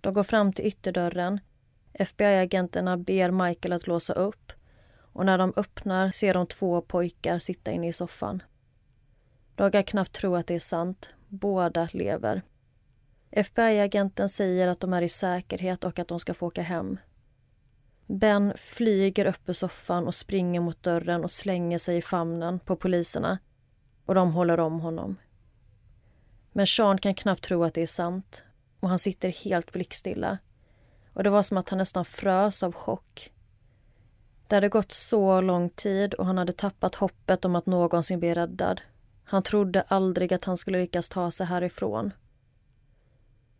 De 0.00 0.14
går 0.14 0.22
fram 0.22 0.52
till 0.52 0.66
ytterdörren. 0.66 1.40
FBI-agenterna 1.92 2.96
ber 2.96 3.30
Michael 3.30 3.72
att 3.72 3.86
låsa 3.86 4.12
upp 4.12 4.52
och 5.12 5.26
när 5.26 5.38
de 5.38 5.52
öppnar 5.56 6.10
ser 6.10 6.34
de 6.34 6.46
två 6.46 6.80
pojkar 6.80 7.38
sitta 7.38 7.70
inne 7.70 7.88
i 7.88 7.92
soffan. 7.92 8.42
De 9.54 9.70
kan 9.70 9.84
knappt 9.84 10.12
tro 10.12 10.36
att 10.36 10.46
det 10.46 10.54
är 10.54 10.58
sant. 10.58 11.14
Båda 11.28 11.88
lever. 11.92 12.42
FBI-agenten 13.30 14.28
säger 14.28 14.68
att 14.68 14.80
de 14.80 14.92
är 14.92 15.02
i 15.02 15.08
säkerhet 15.08 15.84
och 15.84 15.98
att 15.98 16.08
de 16.08 16.20
ska 16.20 16.34
få 16.34 16.46
åka 16.46 16.62
hem. 16.62 16.98
Ben 18.06 18.52
flyger 18.56 19.24
upp 19.24 19.48
ur 19.48 19.52
soffan 19.52 20.06
och 20.06 20.14
springer 20.14 20.60
mot 20.60 20.82
dörren 20.82 21.24
och 21.24 21.30
slänger 21.30 21.78
sig 21.78 21.96
i 21.96 22.02
famnen 22.02 22.58
på 22.58 22.76
poliserna 22.76 23.38
och 24.10 24.14
de 24.14 24.32
håller 24.32 24.60
om 24.60 24.80
honom. 24.80 25.16
Men 26.52 26.66
Sean 26.66 26.98
kan 26.98 27.14
knappt 27.14 27.42
tro 27.44 27.64
att 27.64 27.74
det 27.74 27.82
är 27.82 27.86
sant 27.86 28.44
och 28.80 28.88
han 28.88 28.98
sitter 28.98 29.28
helt 29.44 29.72
blickstilla. 29.72 30.38
Och 31.12 31.24
det 31.24 31.30
var 31.30 31.42
som 31.42 31.56
att 31.58 31.68
han 31.68 31.78
nästan 31.78 32.04
frös 32.04 32.62
av 32.62 32.72
chock. 32.72 33.32
Det 34.46 34.54
hade 34.54 34.68
gått 34.68 34.92
så 34.92 35.40
lång 35.40 35.70
tid 35.70 36.14
och 36.14 36.26
han 36.26 36.38
hade 36.38 36.52
tappat 36.52 36.94
hoppet 36.94 37.44
om 37.44 37.56
att 37.56 37.66
någonsin 37.66 38.18
bli 38.18 38.34
räddad. 38.34 38.80
Han 39.24 39.42
trodde 39.42 39.82
aldrig 39.82 40.32
att 40.32 40.44
han 40.44 40.56
skulle 40.56 40.78
lyckas 40.78 41.08
ta 41.08 41.30
sig 41.30 41.46
härifrån. 41.46 42.12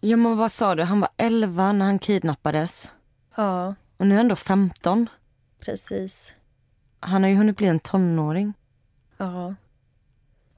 Ja 0.00 0.16
men 0.16 0.36
vad 0.36 0.52
sa 0.52 0.74
du, 0.74 0.82
han 0.82 1.00
var 1.00 1.10
11 1.16 1.72
när 1.72 1.86
han 1.86 1.98
kidnappades. 1.98 2.90
Ja, 3.36 3.74
Och 3.96 4.06
nu 4.06 4.14
är 4.14 4.18
han 4.18 4.24
ändå 4.26 4.36
15. 4.36 5.06
precis. 5.60 6.34
Han 7.00 7.22
har 7.22 7.30
ju 7.30 7.36
hunnit 7.36 7.56
bli 7.56 7.66
en 7.66 7.80
tonåring. 7.80 8.52
Ja. 9.16 9.54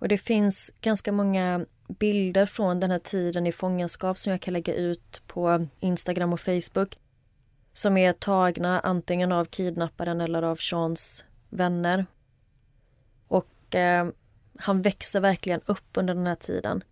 Och 0.02 0.08
det 0.08 0.18
finns 0.18 0.72
ganska 0.80 1.12
många 1.12 1.66
bilder 1.88 2.46
från 2.46 2.80
den 2.80 2.90
här 2.90 2.98
tiden 2.98 3.46
i 3.46 3.52
fångenskap 3.52 4.18
som 4.18 4.30
jag 4.30 4.40
kan 4.40 4.54
lägga 4.54 4.74
ut 4.74 5.22
på 5.26 5.66
Instagram 5.80 6.32
och 6.32 6.40
Facebook. 6.40 6.98
Som 7.72 7.96
är 7.96 8.12
tagna 8.12 8.80
antingen 8.80 9.32
av 9.32 9.44
kidnapparen 9.44 10.20
eller 10.20 10.42
av 10.42 10.56
Seans 10.56 11.24
vänner. 11.50 12.06
Och 13.28 13.74
eh, 13.74 14.08
han 14.58 14.82
växer 14.82 15.20
verkligen 15.20 15.60
upp 15.66 15.88
under 15.94 16.14
den 16.14 16.26
här 16.26 16.34
tiden. 16.34 16.84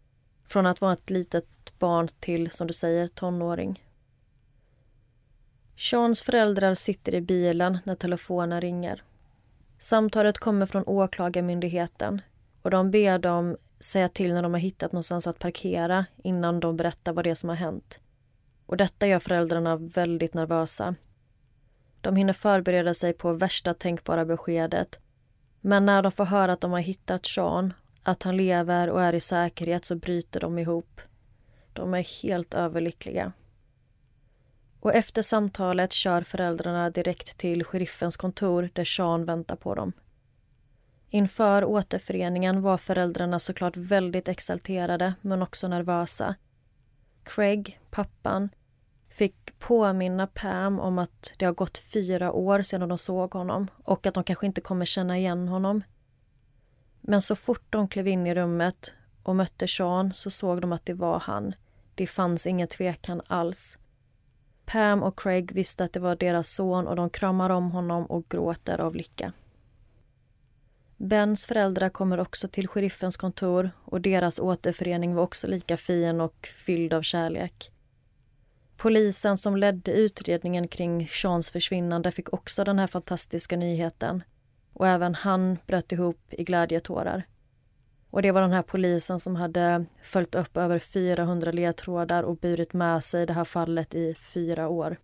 Från 0.48 0.66
att 0.66 0.80
vara 0.80 0.92
ett 0.92 1.10
litet 1.10 1.78
barn 1.78 2.08
till, 2.08 2.50
som 2.50 2.66
du 2.66 2.72
säger, 2.72 3.08
tonåring. 3.08 3.84
Seans 5.76 6.22
föräldrar 6.22 6.74
sitter 6.74 7.14
i 7.14 7.20
bilen 7.20 7.78
när 7.84 7.94
telefonen 7.94 8.60
ringer. 8.60 9.02
Samtalet 9.78 10.38
kommer 10.38 10.66
från 10.66 10.84
åklagarmyndigheten 10.86 12.20
och 12.62 12.70
de 12.70 12.90
ber 12.90 13.18
dem 13.18 13.56
säga 13.80 14.08
till 14.08 14.34
när 14.34 14.42
de 14.42 14.52
har 14.52 14.60
hittat 14.60 14.92
någonstans 14.92 15.26
att 15.26 15.38
parkera 15.38 16.06
innan 16.24 16.60
de 16.60 16.76
berättar 16.76 17.12
vad 17.12 17.24
det 17.24 17.30
är 17.30 17.34
som 17.34 17.48
har 17.48 17.56
hänt. 17.56 18.00
Och 18.66 18.76
detta 18.76 19.06
gör 19.06 19.18
föräldrarna 19.18 19.76
väldigt 19.76 20.34
nervösa. 20.34 20.94
De 22.00 22.16
hinner 22.16 22.32
förbereda 22.32 22.94
sig 22.94 23.12
på 23.12 23.32
värsta 23.32 23.74
tänkbara 23.74 24.24
beskedet. 24.24 24.98
Men 25.60 25.86
när 25.86 26.02
de 26.02 26.12
får 26.12 26.24
höra 26.24 26.52
att 26.52 26.60
de 26.60 26.72
har 26.72 26.80
hittat 26.80 27.26
Sean, 27.26 27.74
att 28.02 28.22
han 28.22 28.36
lever 28.36 28.90
och 28.90 29.02
är 29.02 29.12
i 29.12 29.20
säkerhet 29.20 29.84
så 29.84 29.96
bryter 29.96 30.40
de 30.40 30.58
ihop. 30.58 31.00
De 31.72 31.94
är 31.94 32.22
helt 32.22 32.54
överlyckliga. 32.54 33.32
Och 34.80 34.94
efter 34.94 35.22
samtalet 35.22 35.92
kör 35.92 36.20
föräldrarna 36.20 36.90
direkt 36.90 37.38
till 37.38 37.64
sheriffens 37.64 38.16
kontor 38.16 38.70
där 38.72 38.84
Sean 38.84 39.24
väntar 39.24 39.56
på 39.56 39.74
dem. 39.74 39.92
Inför 41.12 41.64
återföreningen 41.64 42.62
var 42.62 42.78
föräldrarna 42.78 43.38
såklart 43.38 43.76
väldigt 43.76 44.28
exalterade 44.28 45.14
men 45.20 45.42
också 45.42 45.68
nervösa. 45.68 46.34
Craig, 47.24 47.80
pappan, 47.90 48.48
fick 49.08 49.58
påminna 49.58 50.26
Pam 50.26 50.80
om 50.80 50.98
att 50.98 51.34
det 51.36 51.44
har 51.44 51.52
gått 51.52 51.78
fyra 51.78 52.32
år 52.32 52.62
sedan 52.62 52.88
de 52.88 52.98
såg 52.98 53.32
honom 53.32 53.68
och 53.84 54.06
att 54.06 54.14
de 54.14 54.24
kanske 54.24 54.46
inte 54.46 54.60
kommer 54.60 54.84
känna 54.84 55.18
igen 55.18 55.48
honom. 55.48 55.82
Men 57.00 57.22
så 57.22 57.36
fort 57.36 57.66
de 57.70 57.88
klev 57.88 58.08
in 58.08 58.26
i 58.26 58.34
rummet 58.34 58.94
och 59.22 59.36
mötte 59.36 59.68
Sean 59.68 60.12
så 60.14 60.30
såg 60.30 60.60
de 60.60 60.72
att 60.72 60.86
det 60.86 60.94
var 60.94 61.18
han. 61.18 61.54
Det 61.94 62.06
fanns 62.06 62.46
ingen 62.46 62.68
tvekan 62.68 63.22
alls. 63.26 63.78
Pam 64.64 65.02
och 65.02 65.20
Craig 65.20 65.52
visste 65.52 65.84
att 65.84 65.92
det 65.92 66.00
var 66.00 66.16
deras 66.16 66.50
son 66.50 66.86
och 66.86 66.96
de 66.96 67.10
kramar 67.10 67.50
om 67.50 67.70
honom 67.70 68.06
och 68.06 68.28
gråter 68.28 68.80
av 68.80 68.96
lycka. 68.96 69.32
Bens 71.02 71.46
föräldrar 71.46 71.88
kommer 71.88 72.20
också 72.20 72.48
till 72.48 72.68
sheriffens 72.68 73.16
kontor 73.16 73.70
och 73.84 74.00
deras 74.00 74.40
återförening 74.40 75.14
var 75.14 75.22
också 75.22 75.46
lika 75.46 75.76
fin 75.76 76.20
och 76.20 76.46
fylld 76.46 76.92
av 76.92 77.02
kärlek. 77.02 77.70
Polisen 78.76 79.38
som 79.38 79.56
ledde 79.56 79.92
utredningen 79.92 80.68
kring 80.68 81.08
Seans 81.08 81.50
försvinnande 81.50 82.10
fick 82.10 82.32
också 82.32 82.64
den 82.64 82.78
här 82.78 82.86
fantastiska 82.86 83.56
nyheten. 83.56 84.22
Och 84.72 84.88
även 84.88 85.14
han 85.14 85.58
bröt 85.66 85.92
ihop 85.92 86.20
i 86.30 86.44
glädjetårar. 86.44 87.22
Och 88.10 88.22
det 88.22 88.32
var 88.32 88.40
den 88.40 88.52
här 88.52 88.62
polisen 88.62 89.20
som 89.20 89.36
hade 89.36 89.84
följt 90.02 90.34
upp 90.34 90.56
över 90.56 90.78
400 90.78 91.52
ledtrådar 91.52 92.22
och 92.22 92.36
burit 92.36 92.72
med 92.72 93.04
sig 93.04 93.26
det 93.26 93.32
här 93.32 93.44
fallet 93.44 93.94
i 93.94 94.14
fyra 94.14 94.68
år. 94.68 94.96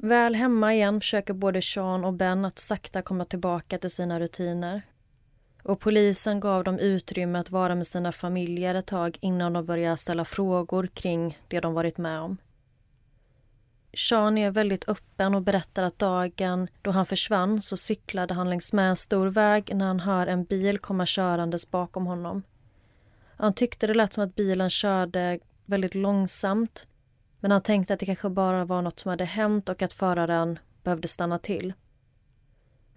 Väl 0.00 0.34
hemma 0.34 0.74
igen 0.74 1.00
försöker 1.00 1.34
både 1.34 1.62
Sean 1.62 2.04
och 2.04 2.12
Ben 2.12 2.44
att 2.44 2.58
sakta 2.58 3.02
komma 3.02 3.24
tillbaka 3.24 3.78
till 3.78 3.90
sina 3.90 4.20
rutiner. 4.20 4.82
Och 5.62 5.80
polisen 5.80 6.40
gav 6.40 6.64
dem 6.64 6.78
utrymme 6.78 7.38
att 7.38 7.50
vara 7.50 7.74
med 7.74 7.86
sina 7.86 8.12
familjer 8.12 8.74
ett 8.74 8.86
tag 8.86 9.18
innan 9.20 9.52
de 9.52 9.66
började 9.66 9.96
ställa 9.96 10.24
frågor 10.24 10.86
kring 10.86 11.38
det 11.48 11.60
de 11.60 11.74
varit 11.74 11.98
med 11.98 12.20
om. 12.20 12.36
Sean 13.96 14.38
är 14.38 14.50
väldigt 14.50 14.88
öppen 14.88 15.34
och 15.34 15.42
berättar 15.42 15.82
att 15.82 15.98
dagen 15.98 16.68
då 16.82 16.90
han 16.90 17.06
försvann 17.06 17.62
så 17.62 17.76
cyklade 17.76 18.34
han 18.34 18.50
längs 18.50 18.72
med 18.72 18.88
en 18.88 18.96
stor 18.96 19.26
väg 19.26 19.76
när 19.76 19.86
han 19.86 20.00
hör 20.00 20.26
en 20.26 20.44
bil 20.44 20.78
komma 20.78 21.06
körandes 21.06 21.70
bakom 21.70 22.06
honom. 22.06 22.42
Han 23.36 23.54
tyckte 23.54 23.86
det 23.86 23.94
lät 23.94 24.12
som 24.12 24.24
att 24.24 24.34
bilen 24.34 24.70
körde 24.70 25.38
väldigt 25.66 25.94
långsamt 25.94 26.86
men 27.40 27.50
han 27.50 27.62
tänkte 27.62 27.94
att 27.94 28.00
det 28.00 28.06
kanske 28.06 28.28
bara 28.28 28.64
var 28.64 28.82
något 28.82 28.98
som 28.98 29.08
hade 29.08 29.24
hänt 29.24 29.68
och 29.68 29.82
att 29.82 29.92
föraren 29.92 30.58
behövde 30.82 31.08
stanna 31.08 31.38
till. 31.38 31.72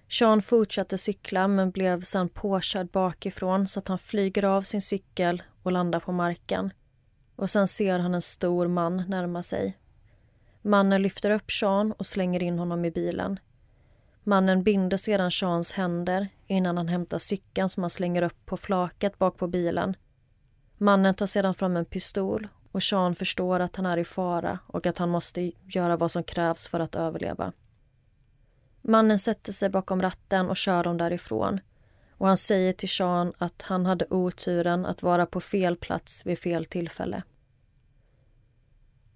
Sean 0.10 0.42
fortsatte 0.42 0.98
cykla 0.98 1.48
men 1.48 1.72
blev 1.72 2.02
sen 2.02 2.30
påkörd 2.30 2.88
bakifrån 2.88 3.68
så 3.68 3.80
att 3.80 3.88
han 3.88 4.00
flyger 4.00 4.46
av 4.46 4.62
sin 4.62 4.82
cykel 4.82 5.44
och 5.64 5.72
landar 5.72 6.00
på 6.00 6.12
marken. 6.12 6.74
Och 7.36 7.50
sen 7.50 7.68
ser 7.68 8.00
han 8.00 8.14
en 8.14 8.22
stor 8.22 8.68
man 8.68 9.04
närma 9.08 9.44
sig. 9.44 9.78
Mannen 10.62 11.02
lyfter 11.02 11.32
upp 11.32 11.52
Sean 11.52 11.92
och 11.92 12.06
slänger 12.06 12.44
in 12.44 12.60
honom 12.60 12.86
i 12.86 12.92
bilen. 12.92 13.40
Mannen 14.24 14.64
binder 14.64 14.98
sedan 14.98 15.32
Seans 15.32 15.74
händer 15.74 16.28
innan 16.48 16.78
han 16.78 16.88
hämtar 16.88 17.18
cykeln 17.18 17.70
som 17.70 17.84
han 17.84 17.90
slänger 17.90 18.22
upp 18.22 18.46
på 18.46 18.58
flaket 18.58 19.18
bak 19.18 19.38
på 19.38 19.48
bilen. 19.48 19.96
Mannen 20.78 21.16
tar 21.16 21.26
sedan 21.26 21.54
fram 21.54 21.78
en 21.78 21.86
pistol 21.86 22.48
och 22.72 22.84
Sean 22.84 23.16
förstår 23.16 23.60
att 23.60 23.76
han 23.76 23.86
är 23.86 23.98
i 23.98 24.04
fara 24.04 24.60
och 24.68 24.86
att 24.86 24.98
han 24.98 25.10
måste 25.10 25.52
göra 25.68 25.98
vad 25.98 26.12
som 26.12 26.24
krävs 26.24 26.68
för 26.68 26.80
att 26.80 26.96
överleva. 26.96 27.54
Mannen 28.82 29.20
sätter 29.20 29.52
sig 29.52 29.70
bakom 29.70 30.02
ratten 30.02 30.50
och 30.50 30.58
kör 30.58 30.84
dem 30.84 30.98
därifrån 30.98 31.60
och 32.22 32.28
han 32.28 32.38
säger 32.38 32.74
till 32.74 32.90
Sean 32.90 33.34
att 33.38 33.62
han 33.62 33.86
hade 33.86 34.06
oturen 34.10 34.86
att 34.86 35.04
vara 35.04 35.26
på 35.26 35.40
fel 35.40 35.76
plats 35.76 36.26
vid 36.26 36.40
fel 36.40 36.66
tillfälle. 36.66 37.24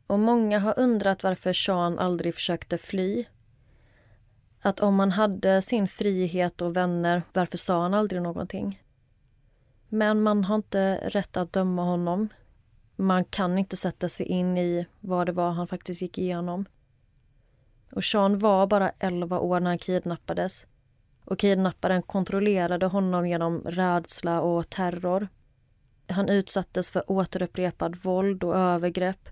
Och 0.07 0.19
många 0.19 0.59
har 0.59 0.79
undrat 0.79 1.23
varför 1.23 1.53
Sean 1.53 1.99
aldrig 1.99 2.33
försökte 2.33 2.77
fly. 2.77 3.25
Att 4.61 4.79
om 4.79 4.99
han 4.99 5.11
hade 5.11 5.61
sin 5.61 5.87
frihet 5.87 6.61
och 6.61 6.77
vänner, 6.77 7.21
varför 7.33 7.57
sa 7.57 7.81
han 7.81 7.93
aldrig 7.93 8.21
någonting? 8.21 8.83
Men 9.89 10.23
man 10.23 10.43
har 10.43 10.55
inte 10.55 11.09
rätt 11.09 11.37
att 11.37 11.53
döma 11.53 11.83
honom. 11.83 12.29
Man 12.95 13.25
kan 13.25 13.57
inte 13.57 13.77
sätta 13.77 14.09
sig 14.09 14.25
in 14.25 14.57
i 14.57 14.85
vad 14.99 15.27
det 15.27 15.31
var 15.31 15.51
han 15.51 15.67
faktiskt 15.67 16.01
gick 16.01 16.17
igenom. 16.17 16.65
Och 17.91 18.03
Sean 18.03 18.37
var 18.37 18.67
bara 18.67 18.91
11 18.99 19.39
år 19.39 19.59
när 19.59 19.71
han 19.71 19.77
kidnappades. 19.77 20.65
Och 21.25 21.39
kidnapparen 21.39 22.01
kontrollerade 22.01 22.85
honom 22.85 23.27
genom 23.27 23.61
rädsla 23.65 24.41
och 24.41 24.69
terror. 24.69 25.27
Han 26.07 26.29
utsattes 26.29 26.91
för 26.91 27.11
återupprepad 27.11 27.95
våld 27.95 28.43
och 28.43 28.57
övergrepp 28.57 29.29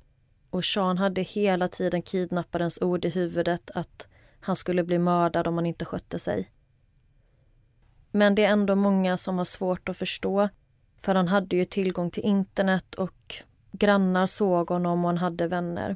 och 0.54 0.66
Sean 0.66 0.98
hade 0.98 1.22
hela 1.22 1.68
tiden 1.68 2.02
kidnapparens 2.02 2.82
ord 2.82 3.06
i 3.06 3.10
huvudet 3.10 3.72
att 3.72 4.08
han 4.40 4.56
skulle 4.56 4.84
bli 4.84 5.00
mördad 5.00 5.48
om 5.48 5.56
han 5.56 5.66
inte 5.66 5.86
skötte 5.86 6.20
sig. 6.20 6.52
Men 8.12 8.36
det 8.36 8.46
är 8.46 8.50
ändå 8.50 8.76
många 8.76 9.18
som 9.18 9.38
har 9.38 9.46
svårt 9.46 9.90
att 9.90 9.98
förstå 9.98 10.50
för 10.98 11.16
han 11.16 11.28
hade 11.28 11.56
ju 11.56 11.66
tillgång 11.66 12.12
till 12.12 12.24
internet 12.24 12.96
och 12.96 13.36
grannar 13.74 14.26
såg 14.26 14.70
honom 14.70 15.06
och 15.06 15.10
han 15.10 15.18
hade 15.18 15.48
vänner. 15.48 15.96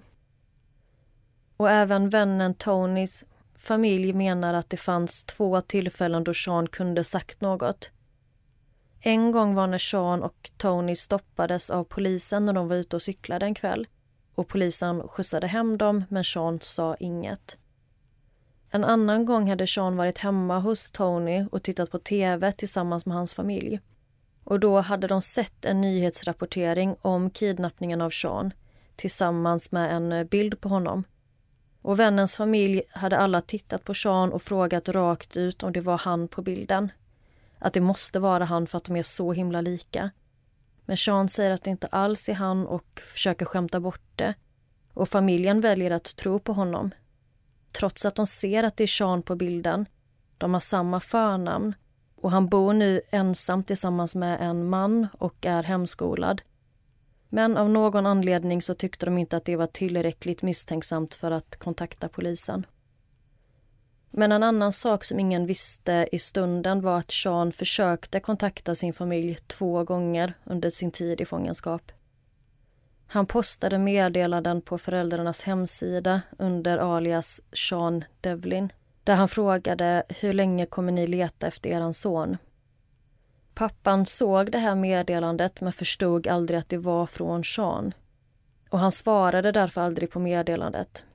Och 1.57 1.71
även 1.71 2.09
vännen 2.09 2.53
Tonys 2.53 3.25
familj 3.57 4.13
menar 4.13 4.53
att 4.53 4.69
det 4.69 4.77
fanns 4.77 5.23
två 5.23 5.61
tillfällen 5.61 6.23
då 6.23 6.33
Sean 6.33 6.67
kunde 6.67 7.03
sagt 7.03 7.41
något. 7.41 7.91
En 8.99 9.31
gång 9.31 9.55
var 9.55 9.67
när 9.67 9.77
Sean 9.77 10.23
och 10.23 10.51
Tony 10.57 10.95
stoppades 10.95 11.69
av 11.69 11.83
polisen 11.83 12.45
när 12.45 12.53
de 12.53 12.67
var 12.67 12.75
ute 12.75 12.95
och 12.95 13.01
cyklade 13.01 13.45
en 13.45 13.55
kväll 13.55 13.87
och 14.35 14.47
polisen 14.47 15.07
skjutsade 15.07 15.47
hem 15.47 15.77
dem 15.77 16.03
men 16.09 16.23
Sean 16.23 16.59
sa 16.61 16.95
inget. 16.95 17.57
En 18.69 18.83
annan 18.83 19.25
gång 19.25 19.49
hade 19.49 19.67
Sean 19.67 19.97
varit 19.97 20.17
hemma 20.17 20.59
hos 20.59 20.91
Tony 20.91 21.45
och 21.51 21.63
tittat 21.63 21.91
på 21.91 21.97
tv 21.97 22.51
tillsammans 22.51 23.05
med 23.05 23.17
hans 23.17 23.33
familj. 23.33 23.79
Och 24.47 24.59
då 24.59 24.79
hade 24.79 25.07
de 25.07 25.21
sett 25.21 25.65
en 25.65 25.81
nyhetsrapportering 25.81 26.95
om 27.01 27.29
kidnappningen 27.29 28.01
av 28.01 28.09
Sean 28.09 28.53
tillsammans 28.95 29.71
med 29.71 29.95
en 29.95 30.11
eh, 30.11 30.23
bild 30.23 30.61
på 30.61 30.69
honom. 30.69 31.03
Och 31.81 31.99
vännens 31.99 32.35
familj 32.35 32.81
hade 32.91 33.17
alla 33.17 33.41
tittat 33.41 33.83
på 33.83 33.93
Sean 33.93 34.31
och 34.31 34.41
frågat 34.41 34.89
rakt 34.89 35.37
ut 35.37 35.63
om 35.63 35.73
det 35.73 35.81
var 35.81 35.97
han 35.97 36.27
på 36.27 36.41
bilden. 36.41 36.91
Att 37.59 37.73
det 37.73 37.81
måste 37.81 38.19
vara 38.19 38.45
han 38.45 38.67
för 38.67 38.77
att 38.77 38.83
de 38.83 38.95
är 38.95 39.03
så 39.03 39.33
himla 39.33 39.61
lika. 39.61 40.11
Men 40.85 40.97
Sean 40.97 41.29
säger 41.29 41.51
att 41.51 41.63
det 41.63 41.69
inte 41.69 41.87
alls 41.87 42.29
är 42.29 42.33
han 42.33 42.67
och 42.67 43.01
försöker 43.13 43.45
skämta 43.45 43.79
bort 43.79 44.11
det. 44.15 44.33
Och 44.93 45.09
familjen 45.09 45.61
väljer 45.61 45.91
att 45.91 46.15
tro 46.15 46.39
på 46.39 46.53
honom. 46.53 46.91
Trots 47.71 48.05
att 48.05 48.15
de 48.15 48.27
ser 48.27 48.63
att 48.63 48.77
det 48.77 48.83
är 48.83 48.87
Sean 48.87 49.21
på 49.21 49.35
bilden. 49.35 49.85
De 50.37 50.53
har 50.53 50.59
samma 50.59 50.99
förnamn 50.99 51.73
och 52.21 52.31
han 52.31 52.47
bor 52.47 52.73
nu 52.73 53.01
ensam 53.09 53.63
tillsammans 53.63 54.15
med 54.15 54.41
en 54.41 54.69
man 54.69 55.07
och 55.19 55.45
är 55.45 55.63
hemskolad. 55.63 56.41
Men 57.29 57.57
av 57.57 57.69
någon 57.69 58.05
anledning 58.05 58.61
så 58.61 58.73
tyckte 58.73 59.05
de 59.05 59.17
inte 59.17 59.37
att 59.37 59.45
det 59.45 59.55
var 59.55 59.67
tillräckligt 59.67 60.41
misstänksamt 60.41 61.15
för 61.15 61.31
att 61.31 61.55
kontakta 61.55 62.09
polisen. 62.09 62.65
Men 64.11 64.31
en 64.31 64.43
annan 64.43 64.73
sak 64.73 65.03
som 65.03 65.19
ingen 65.19 65.45
visste 65.45 66.09
i 66.11 66.19
stunden 66.19 66.81
var 66.81 66.97
att 66.97 67.11
Sean 67.11 67.51
försökte 67.51 68.19
kontakta 68.19 68.75
sin 68.75 68.93
familj 68.93 69.37
två 69.47 69.83
gånger 69.83 70.33
under 70.43 70.69
sin 70.69 70.91
tid 70.91 71.21
i 71.21 71.25
fångenskap. 71.25 71.91
Han 73.07 73.25
postade 73.25 73.77
meddelanden 73.77 74.61
på 74.61 74.77
föräldrarnas 74.77 75.43
hemsida 75.43 76.21
under 76.37 76.77
alias 76.77 77.41
Sean 77.53 78.03
Devlin 78.21 78.71
där 79.07 79.15
han 79.15 79.27
frågade 79.27 80.03
hur 80.09 80.33
länge 80.33 80.65
kommer 80.65 80.91
ni 80.91 81.07
leta 81.07 81.47
efter 81.47 81.69
er 81.69 81.91
son? 81.91 82.37
Pappan 83.53 84.05
såg 84.05 84.51
det 84.51 84.57
här 84.57 84.75
meddelandet 84.75 85.61
men 85.61 85.73
förstod 85.73 86.27
aldrig 86.27 86.59
att 86.59 86.69
det 86.69 86.77
var 86.77 87.05
från 87.05 87.43
Sean. 87.43 87.93
Och 88.69 88.79
han 88.79 88.91
svarade 88.91 89.51
därför 89.51 89.81
aldrig 89.81 90.11
på 90.11 90.19
meddelandet. 90.19 91.05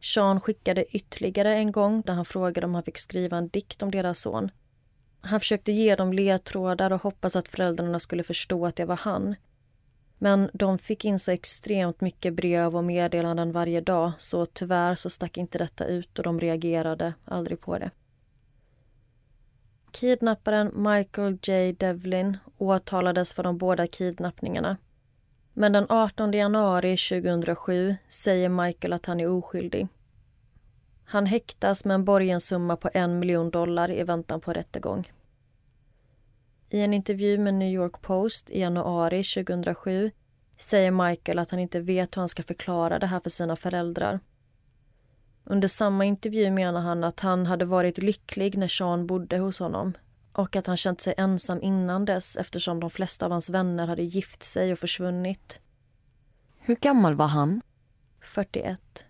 Sean 0.00 0.40
skickade 0.40 0.84
ytterligare 0.96 1.54
en 1.54 1.72
gång 1.72 2.02
där 2.06 2.12
han 2.14 2.24
frågade 2.24 2.66
om 2.66 2.74
han 2.74 2.82
fick 2.82 2.98
skriva 2.98 3.36
en 3.36 3.48
dikt 3.48 3.82
om 3.82 3.90
deras 3.90 4.20
son. 4.20 4.50
Han 5.20 5.40
försökte 5.40 5.72
ge 5.72 5.96
dem 5.96 6.12
ledtrådar 6.12 6.90
och 6.90 7.02
hoppas 7.02 7.36
att 7.36 7.48
föräldrarna 7.48 8.00
skulle 8.00 8.22
förstå 8.22 8.66
att 8.66 8.76
det 8.76 8.84
var 8.84 8.96
han. 8.96 9.34
Men 10.22 10.50
de 10.52 10.78
fick 10.78 11.04
in 11.04 11.18
så 11.18 11.30
extremt 11.30 12.00
mycket 12.00 12.34
brev 12.34 12.76
och 12.76 12.84
meddelanden 12.84 13.52
varje 13.52 13.80
dag 13.80 14.12
så 14.18 14.46
tyvärr 14.46 14.94
så 14.94 15.10
stack 15.10 15.36
inte 15.36 15.58
detta 15.58 15.86
ut 15.86 16.18
och 16.18 16.24
de 16.24 16.40
reagerade 16.40 17.14
aldrig 17.24 17.60
på 17.60 17.78
det. 17.78 17.90
Kidnapparen 19.90 20.72
Michael 20.74 21.38
J 21.42 21.72
Devlin 21.72 22.38
åtalades 22.58 23.32
för 23.32 23.42
de 23.42 23.58
båda 23.58 23.86
kidnappningarna. 23.86 24.76
Men 25.52 25.72
den 25.72 25.86
18 25.88 26.32
januari 26.32 26.96
2007 26.96 27.96
säger 28.08 28.48
Michael 28.48 28.92
att 28.92 29.06
han 29.06 29.20
är 29.20 29.28
oskyldig. 29.28 29.88
Han 31.04 31.26
häktas 31.26 31.84
med 31.84 31.94
en 31.94 32.04
borgensumma 32.04 32.76
på 32.76 32.90
en 32.94 33.18
miljon 33.18 33.50
dollar 33.50 33.90
i 33.90 34.02
väntan 34.02 34.40
på 34.40 34.52
rättegång. 34.52 35.12
I 36.70 36.80
en 36.80 36.94
intervju 36.94 37.38
med 37.38 37.54
New 37.54 37.72
York 37.72 38.02
Post 38.02 38.50
i 38.50 38.60
januari 38.60 39.24
2007 39.24 40.10
säger 40.56 40.90
Michael 40.90 41.38
att 41.38 41.50
han 41.50 41.60
inte 41.60 41.80
vet 41.80 42.16
hur 42.16 42.20
han 42.20 42.28
ska 42.28 42.42
förklara 42.42 42.98
det 42.98 43.06
här 43.06 43.20
för 43.20 43.30
sina 43.30 43.56
föräldrar. 43.56 44.20
Under 45.44 45.68
samma 45.68 46.04
intervju 46.04 46.50
menar 46.50 46.80
han 46.80 47.04
att 47.04 47.20
han 47.20 47.46
hade 47.46 47.64
varit 47.64 47.98
lycklig 47.98 48.58
när 48.58 48.68
Sean 48.68 49.06
bodde 49.06 49.38
hos 49.38 49.58
honom 49.58 49.92
och 50.32 50.56
att 50.56 50.66
han 50.66 50.76
känt 50.76 51.00
sig 51.00 51.14
ensam 51.16 51.62
innan 51.62 52.04
dess 52.04 52.36
eftersom 52.36 52.80
de 52.80 52.90
flesta 52.90 53.24
av 53.26 53.32
hans 53.32 53.50
vänner 53.50 53.86
hade 53.86 54.02
gift 54.02 54.42
sig 54.42 54.72
och 54.72 54.78
försvunnit. 54.78 55.60
Hur 56.58 56.74
gammal 56.74 57.14
var 57.14 57.26
han? 57.26 57.62
41. 58.20 59.06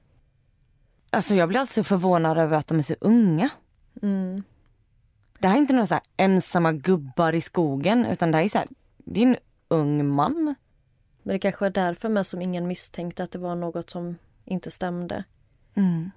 Alltså 1.10 1.34
jag 1.34 1.48
blir 1.48 1.60
alltså 1.60 1.82
förvånad 1.84 2.38
över 2.38 2.56
att 2.56 2.66
de 2.66 2.78
är 2.78 2.82
så 2.82 2.94
unga. 3.00 3.50
Mm. 4.02 4.42
Det 5.40 5.48
här 5.48 5.54
är 5.54 5.58
inte 5.58 5.72
några 5.72 5.86
så 5.86 6.00
ensamma 6.16 6.72
gubbar 6.72 7.32
i 7.32 7.40
skogen 7.40 8.06
utan 8.06 8.30
det 8.30 8.38
här 8.38 8.44
är 8.44 8.48
så 8.48 8.58
här, 8.58 8.68
det 8.96 9.22
är 9.22 9.26
en 9.26 9.36
ung 9.68 10.06
man. 10.06 10.54
Men 11.22 11.32
det 11.32 11.38
kanske 11.38 11.66
är 11.66 11.70
därför 11.70 12.08
med 12.08 12.26
som 12.26 12.42
ingen 12.42 12.66
misstänkte 12.66 13.22
att 13.22 13.30
det 13.30 13.38
var 13.38 13.54
något 13.54 13.90
som 13.90 14.16
inte 14.44 14.70
stämde. 14.70 15.24
Mm. 15.74 16.10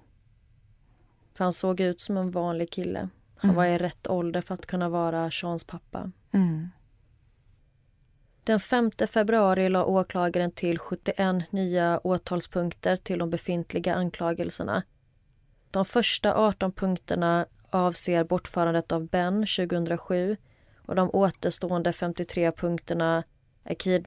För 1.34 1.44
han 1.44 1.52
såg 1.52 1.80
ut 1.80 2.00
som 2.00 2.16
en 2.16 2.30
vanlig 2.30 2.70
kille. 2.70 3.08
Han 3.36 3.54
var 3.54 3.64
i 3.64 3.78
rätt 3.78 4.06
ålder 4.06 4.40
för 4.40 4.54
att 4.54 4.66
kunna 4.66 4.88
vara 4.88 5.30
Seans 5.30 5.64
pappa. 5.64 6.10
Mm. 6.32 6.68
Den 8.44 8.60
5 8.60 8.90
februari 9.08 9.68
la 9.68 9.84
åklagaren 9.84 10.50
till 10.50 10.78
71 10.78 11.52
nya 11.52 12.00
åtalspunkter 12.04 12.96
till 12.96 13.18
de 13.18 13.30
befintliga 13.30 13.94
anklagelserna. 13.94 14.82
De 15.70 15.84
första 15.84 16.34
18 16.34 16.72
punkterna 16.72 17.46
avser 17.74 18.24
bortförandet 18.24 18.92
av 18.92 19.08
Ben 19.08 19.46
2007 19.46 20.36
och 20.86 20.94
de 20.94 21.10
återstående 21.10 21.92
53 21.92 22.52
punkterna 22.52 23.24
är 23.64 23.74
kid 23.74 24.06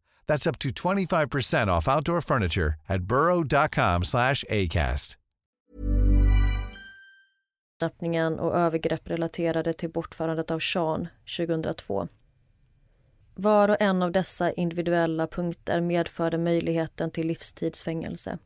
That's 0.31 0.49
up 0.49 0.59
to 0.59 0.69
25% 0.69 1.77
off 1.77 1.87
outdoor 1.87 2.21
furniture 2.21 2.73
at 2.87 3.01
burrow.com 3.01 4.03
slash 4.03 4.45
ACAST. 4.49 5.17
och 8.39 8.55
övergrepp 8.55 9.09
relaterade 9.09 9.73
till 9.73 9.89
bortförandet 9.89 10.51
av 10.51 10.59
Sean 10.59 11.07
2002. 11.37 12.07
Var 13.35 13.69
och 13.69 13.77
en 13.79 14.03
av 14.03 14.11
dessa 14.11 14.51
individuella 14.51 15.27
punkter 15.27 15.81
medförde 15.81 16.37
möjligheten 16.37 17.11
till 17.11 17.27
livstidsfängelse. 17.27 18.37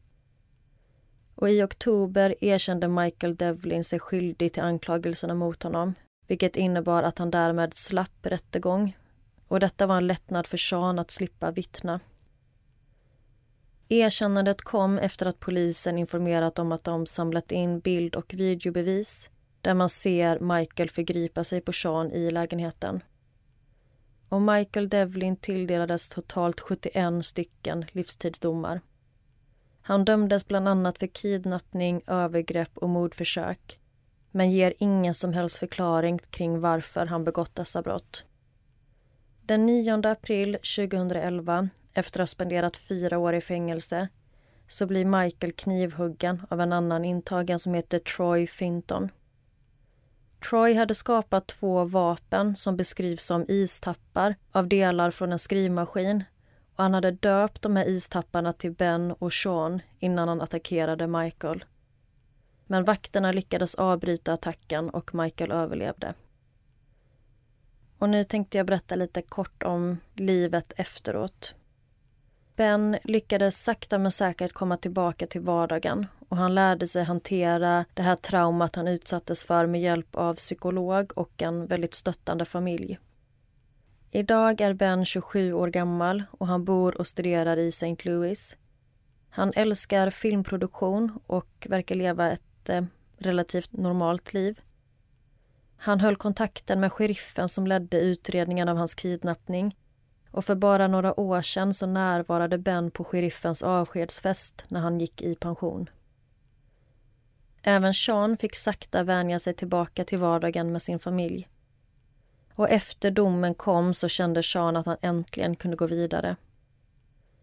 Och 1.36 1.50
i 1.50 1.64
oktober 1.64 2.36
erkände 2.42 2.88
Michael 2.88 3.36
Devlin 3.36 3.84
sig 3.84 4.00
skyldig 4.00 4.54
till 4.54 4.64
anklagelserna 4.64 5.34
mot 5.34 5.64
honom 5.64 5.94
vilket 6.28 6.58
innebar 6.58 7.04
att 7.04 7.20
han 7.20 7.32
därmed 7.32 7.74
slapp 7.74 8.20
rättegång 8.22 8.94
och 9.48 9.60
detta 9.60 9.88
var 9.88 9.98
en 9.98 10.08
lättnad 10.08 10.48
för 10.48 10.58
Sean 10.58 11.00
att 11.00 11.12
slippa 11.12 11.52
vittna. 11.52 12.00
Erkännandet 13.90 14.62
kom 14.62 14.98
efter 14.98 15.26
att 15.26 15.40
polisen 15.40 15.98
informerat 15.98 16.60
om 16.60 16.72
att 16.72 16.84
de 16.84 17.06
samlat 17.06 17.52
in 17.52 17.80
bild 17.80 18.16
och 18.16 18.34
videobevis 18.34 19.30
där 19.62 19.74
man 19.74 19.90
ser 19.90 20.40
Michael 20.40 20.90
förgripa 20.90 21.44
sig 21.44 21.62
på 21.62 21.74
Sean 21.74 22.12
i 22.12 22.32
lägenheten. 22.32 23.04
Och 24.30 24.42
Michael 24.42 24.90
Devlin 24.90 25.36
tilldelades 25.36 26.10
totalt 26.10 26.60
71 26.60 27.26
stycken 27.26 27.86
livstidsdomar. 27.92 28.82
Han 29.82 30.06
dömdes 30.06 30.48
bland 30.48 30.68
annat 30.68 31.00
för 31.00 31.08
kidnappning, 31.08 32.02
övergrepp 32.08 32.78
och 32.78 32.90
mordförsök 32.90 33.80
men 34.32 34.52
ger 34.52 34.74
ingen 34.80 35.14
som 35.14 35.34
helst 35.34 35.58
förklaring 35.58 36.20
kring 36.30 36.60
varför 36.60 37.06
han 37.06 37.24
begått 37.24 37.56
dessa 37.56 37.82
brott. 37.82 38.26
Den 39.48 39.66
9 39.66 40.02
april 40.04 40.54
2011, 40.54 41.70
efter 41.94 42.20
att 42.20 42.22
ha 42.22 42.28
spenderat 42.28 42.78
fyra 42.78 43.18
år 43.18 43.36
i 43.36 43.42
fängelse 43.42 44.08
så 44.68 44.86
blir 44.86 45.06
Michael 45.06 45.52
knivhuggen 45.52 46.42
av 46.50 46.62
en 46.62 46.74
annan 46.74 47.06
intagen 47.06 47.60
som 47.60 47.74
heter 47.74 48.00
Troy 48.00 48.48
Finton. 48.48 49.10
Troy 50.50 50.74
hade 50.74 50.96
skapat 50.96 51.48
två 51.48 51.86
vapen 51.86 52.56
som 52.56 52.78
beskrivs 52.78 53.24
som 53.24 53.46
istappar 53.48 54.36
av 54.52 54.68
delar 54.68 55.12
från 55.12 55.32
en 55.32 55.40
skrivmaskin 55.40 56.24
och 56.76 56.84
han 56.84 56.94
hade 56.94 57.12
döpt 57.12 57.62
de 57.62 57.76
här 57.76 57.90
istapparna 57.90 58.54
till 58.54 58.72
Ben 58.72 59.12
och 59.12 59.34
Sean 59.34 59.82
innan 60.00 60.28
han 60.28 60.42
attackerade 60.42 61.08
Michael. 61.08 61.66
Men 62.68 62.84
vakterna 62.84 63.32
lyckades 63.32 63.76
avbryta 63.76 64.34
attacken 64.34 64.90
och 64.90 65.16
Michael 65.16 65.52
överlevde. 65.52 66.14
Och 67.98 68.10
nu 68.10 68.24
tänkte 68.24 68.58
jag 68.58 68.68
berätta 68.68 68.96
lite 68.96 69.22
kort 69.22 69.64
om 69.64 69.98
livet 70.14 70.74
efteråt. 70.78 71.56
Ben 72.56 72.98
lyckades 73.04 73.64
sakta 73.64 73.98
men 73.98 74.12
säkert 74.12 74.54
komma 74.54 74.78
tillbaka 74.78 75.28
till 75.28 75.42
vardagen 75.42 76.06
och 76.30 76.38
han 76.38 76.56
lärde 76.56 76.88
sig 76.88 77.04
hantera 77.04 77.86
det 77.94 78.02
här 78.02 78.16
traumat 78.16 78.76
han 78.76 78.88
utsattes 78.88 79.46
för 79.46 79.66
med 79.66 79.82
hjälp 79.82 80.16
av 80.16 80.34
psykolog 80.34 81.12
och 81.16 81.42
en 81.42 81.68
väldigt 81.68 81.94
stöttande 81.94 82.46
familj. 82.46 83.00
Idag 84.12 84.62
är 84.62 84.74
Ben 84.74 85.06
27 85.06 85.54
år 85.54 85.68
gammal 85.68 86.24
och 86.32 86.48
han 86.48 86.66
bor 86.66 86.98
och 86.98 87.08
studerar 87.08 87.58
i 87.58 87.68
St. 87.68 87.96
Louis. 88.04 88.58
Han 89.30 89.54
älskar 89.56 90.10
filmproduktion 90.10 91.20
och 91.28 91.68
verkar 91.70 91.96
leva 91.96 92.32
ett 92.32 92.70
eh, 92.70 92.84
relativt 93.18 93.72
normalt 93.72 94.34
liv. 94.34 94.60
Han 95.78 96.00
höll 96.00 96.16
kontakten 96.16 96.80
med 96.80 96.92
sheriffen 96.92 97.50
som 97.50 97.68
ledde 97.68 98.00
utredningen 98.00 98.70
av 98.70 98.78
hans 98.78 98.96
kidnappning 98.96 99.76
och 100.32 100.46
för 100.46 100.56
bara 100.56 100.88
några 100.88 101.20
år 101.20 101.42
sedan 101.42 101.74
så 101.74 101.86
närvarade 101.86 102.58
Ben 102.58 102.92
på 102.92 103.04
sheriffens 103.04 103.64
avskedsfest 103.64 104.66
när 104.68 104.80
han 104.80 105.00
gick 105.00 105.22
i 105.22 105.36
pension. 105.36 105.90
Även 107.62 107.94
Sean 107.94 108.38
fick 108.38 108.56
sakta 108.56 109.04
vänja 109.04 109.40
sig 109.40 109.54
tillbaka 109.54 110.04
till 110.04 110.18
vardagen 110.18 110.72
med 110.72 110.82
sin 110.82 111.00
familj. 111.00 111.48
Och 112.54 112.70
efter 112.70 113.12
domen 113.12 113.56
kom 113.56 113.94
så 113.94 114.08
kände 114.08 114.44
Sean 114.44 114.76
att 114.76 114.86
han 114.86 114.98
äntligen 115.02 115.56
kunde 115.56 115.78
gå 115.78 115.88
vidare. 115.88 116.36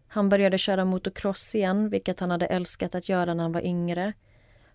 Han 0.07 0.29
började 0.29 0.57
köra 0.57 0.85
motocross 0.85 1.55
igen, 1.55 1.89
vilket 1.89 2.19
han 2.19 2.31
hade 2.31 2.45
älskat 2.45 2.95
att 2.95 3.09
göra 3.09 3.33
när 3.33 3.43
han 3.43 3.51
var 3.51 3.61
yngre. 3.61 4.13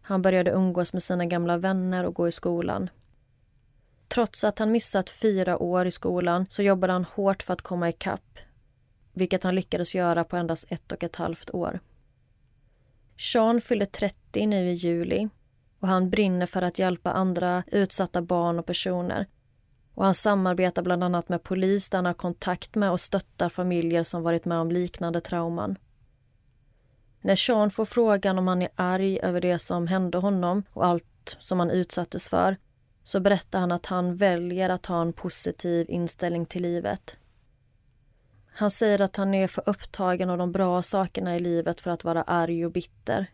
Han 0.03 0.23
började 0.23 0.51
umgås 0.51 0.93
med 0.93 1.03
sina 1.03 1.27
gamla 1.27 1.57
vänner 1.57 2.05
och 2.05 2.15
gå 2.15 2.29
i 2.29 2.33
skolan. 2.33 2.91
Trots 4.09 4.45
att 4.45 4.59
han 4.59 4.73
missat 4.73 5.11
fyra 5.11 5.59
år 5.59 5.87
i 5.87 5.91
skolan 5.91 6.47
så 6.49 6.63
jobbade 6.63 6.93
han 6.93 7.05
hårt 7.05 7.43
för 7.43 7.53
att 7.53 7.63
komma 7.63 7.89
ikapp, 7.89 8.39
vilket 9.13 9.45
han 9.45 9.55
lyckades 9.55 9.95
göra 9.95 10.25
på 10.25 10.37
endast 10.37 10.65
ett 10.69 10.93
och 10.93 11.05
ett 11.05 11.17
halvt 11.17 11.51
år. 11.51 11.81
Sean 13.19 13.61
fyller 13.61 13.87
30 13.87 14.47
nu 14.47 14.71
i 14.71 14.73
juli 14.73 15.29
och 15.81 15.89
han 15.89 16.11
brinner 16.11 16.47
för 16.47 16.63
att 16.63 16.79
hjälpa 16.79 17.13
andra 17.13 17.63
utsatta 17.67 18.23
barn 18.23 18.59
och 18.59 18.67
personer. 18.67 19.27
Och 19.95 20.05
han 20.05 20.15
samarbetar 20.15 20.83
bland 20.83 21.05
annat 21.05 21.29
med 21.29 21.43
polis 21.43 21.91
där 21.91 21.99
han 21.99 22.07
har 22.07 22.15
kontakt 22.15 22.75
med 22.75 22.91
och 22.91 23.01
stöttar 23.01 23.49
familjer 23.49 24.03
som 24.03 24.23
varit 24.23 24.45
med 24.45 24.59
om 24.59 24.71
liknande 24.71 25.21
trauman. 25.21 25.79
När 27.21 27.37
Sean 27.37 27.71
får 27.71 27.85
frågan 27.85 28.39
om 28.39 28.49
han 28.49 28.63
är 28.63 28.69
arg 28.75 29.19
över 29.23 29.41
det 29.41 29.59
som 29.59 29.87
hände 29.87 30.19
honom 30.19 30.63
och 30.73 30.87
allt 30.87 31.37
som 31.39 31.59
han 31.59 31.71
utsattes 31.71 32.29
för 32.29 32.57
så 33.09 33.21
berättar 33.21 33.61
han 33.61 33.73
att 33.73 33.87
han 33.87 34.17
väljer 34.17 34.69
att 34.69 34.87
ha 34.87 35.03
en 35.03 35.13
positiv 35.13 35.91
inställning 35.91 36.47
till 36.47 36.63
livet. 36.63 37.19
Han 38.53 38.71
säger 38.71 39.01
att 39.01 39.17
han 39.17 39.35
är 39.35 39.49
för 39.49 39.69
upptagen 39.69 40.31
av 40.31 40.39
de 40.39 40.53
bra 40.53 40.83
sakerna 40.83 41.37
i 41.37 41.41
livet 41.41 41.81
för 41.81 41.91
att 41.91 42.05
vara 42.05 42.23
arg 42.23 42.67
och 42.67 42.73
bitter. 42.73 43.27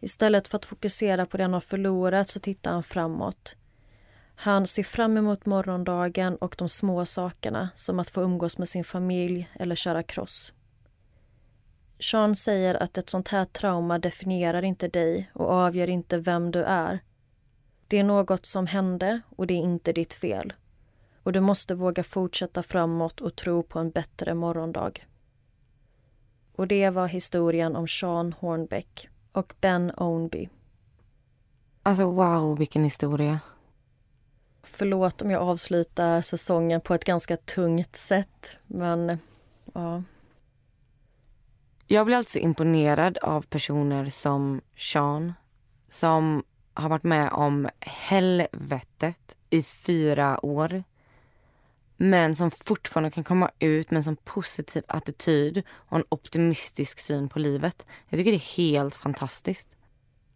Istället 0.00 0.48
för 0.48 0.56
att 0.56 0.64
fokusera 0.64 1.26
på 1.26 1.36
det 1.36 1.42
han 1.42 1.52
har 1.52 1.60
förlorat 1.60 2.28
så 2.28 2.40
tittar 2.40 2.72
han 2.72 2.82
framåt. 2.82 3.56
Han 4.34 4.66
ser 4.66 4.82
fram 4.82 5.16
emot 5.16 5.46
morgondagen 5.46 6.36
och 6.36 6.54
de 6.58 6.68
små 6.68 7.04
sakerna 7.04 7.68
som 7.74 7.98
att 7.98 8.10
få 8.10 8.22
umgås 8.22 8.58
med 8.58 8.68
sin 8.68 8.84
familj 8.84 9.50
eller 9.54 9.74
köra 9.74 10.02
cross. 10.02 10.52
Sean 12.00 12.34
säger 12.34 12.74
att 12.74 12.98
ett 12.98 13.10
sånt 13.10 13.28
här 13.28 13.44
trauma 13.44 13.98
definierar 13.98 14.62
inte 14.62 14.88
dig 14.88 15.30
och 15.34 15.50
avgör 15.50 15.88
inte 15.88 16.18
vem 16.18 16.50
du 16.50 16.62
är. 16.62 17.00
Det 17.88 17.98
är 17.98 18.04
något 18.04 18.46
som 18.46 18.66
hände 18.66 19.20
och 19.36 19.46
det 19.46 19.54
är 19.54 19.58
inte 19.58 19.92
ditt 19.92 20.14
fel. 20.14 20.52
Och 21.22 21.32
du 21.32 21.40
måste 21.40 21.74
våga 21.74 22.02
fortsätta 22.02 22.62
framåt 22.62 23.20
och 23.20 23.36
tro 23.36 23.62
på 23.62 23.78
en 23.78 23.90
bättre 23.90 24.34
morgondag. 24.34 24.92
Och 26.56 26.68
det 26.68 26.90
var 26.90 27.08
historien 27.08 27.76
om 27.76 27.88
Sean 27.88 28.32
Hornbeck 28.32 29.08
och 29.32 29.54
Ben 29.60 29.90
Ownby. 29.96 30.48
Alltså 31.82 32.10
wow, 32.10 32.58
vilken 32.58 32.84
historia. 32.84 33.40
Förlåt 34.62 35.22
om 35.22 35.30
jag 35.30 35.42
avslutar 35.42 36.20
säsongen 36.20 36.80
på 36.80 36.94
ett 36.94 37.04
ganska 37.04 37.36
tungt 37.36 37.96
sätt, 37.96 38.50
men 38.66 39.18
ja. 39.74 40.02
Jag 41.86 42.06
blir 42.06 42.16
alltså 42.16 42.38
imponerad 42.38 43.18
av 43.18 43.42
personer 43.42 44.08
som 44.08 44.60
Sean 44.76 45.34
som 45.88 46.44
har 46.76 46.88
varit 46.88 47.04
med 47.04 47.32
om 47.32 47.68
helvetet 47.80 49.36
i 49.50 49.62
fyra 49.62 50.44
år 50.44 50.84
men 51.96 52.36
som 52.36 52.50
fortfarande 52.50 53.10
kan 53.10 53.24
komma 53.24 53.50
ut 53.58 53.90
med 53.90 53.96
en 53.96 54.04
sån 54.04 54.16
positiv 54.16 54.82
attityd 54.88 55.62
och 55.70 55.96
en 55.98 56.04
optimistisk 56.08 56.98
syn 56.98 57.28
på 57.28 57.38
livet. 57.38 57.86
Jag 58.08 58.18
tycker 58.18 58.30
det 58.30 58.36
är 58.36 58.56
helt 58.56 58.96
fantastiskt. 58.96 59.76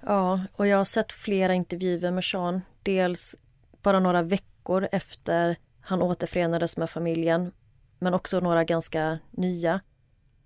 Ja, 0.01 0.41
och 0.57 0.66
jag 0.66 0.76
har 0.76 0.84
sett 0.84 1.12
flera 1.12 1.55
intervjuer 1.55 2.11
med 2.11 2.24
Sean. 2.24 2.61
Dels 2.82 3.36
bara 3.82 4.01
några 4.01 4.22
veckor 4.22 4.88
efter 4.93 5.57
han 5.80 6.03
återförenades 6.03 6.76
med 6.76 6.91
familjen 6.91 7.53
men 7.99 8.14
också 8.14 8.41
några 8.41 8.64
ganska 8.64 9.18
nya. 9.30 9.80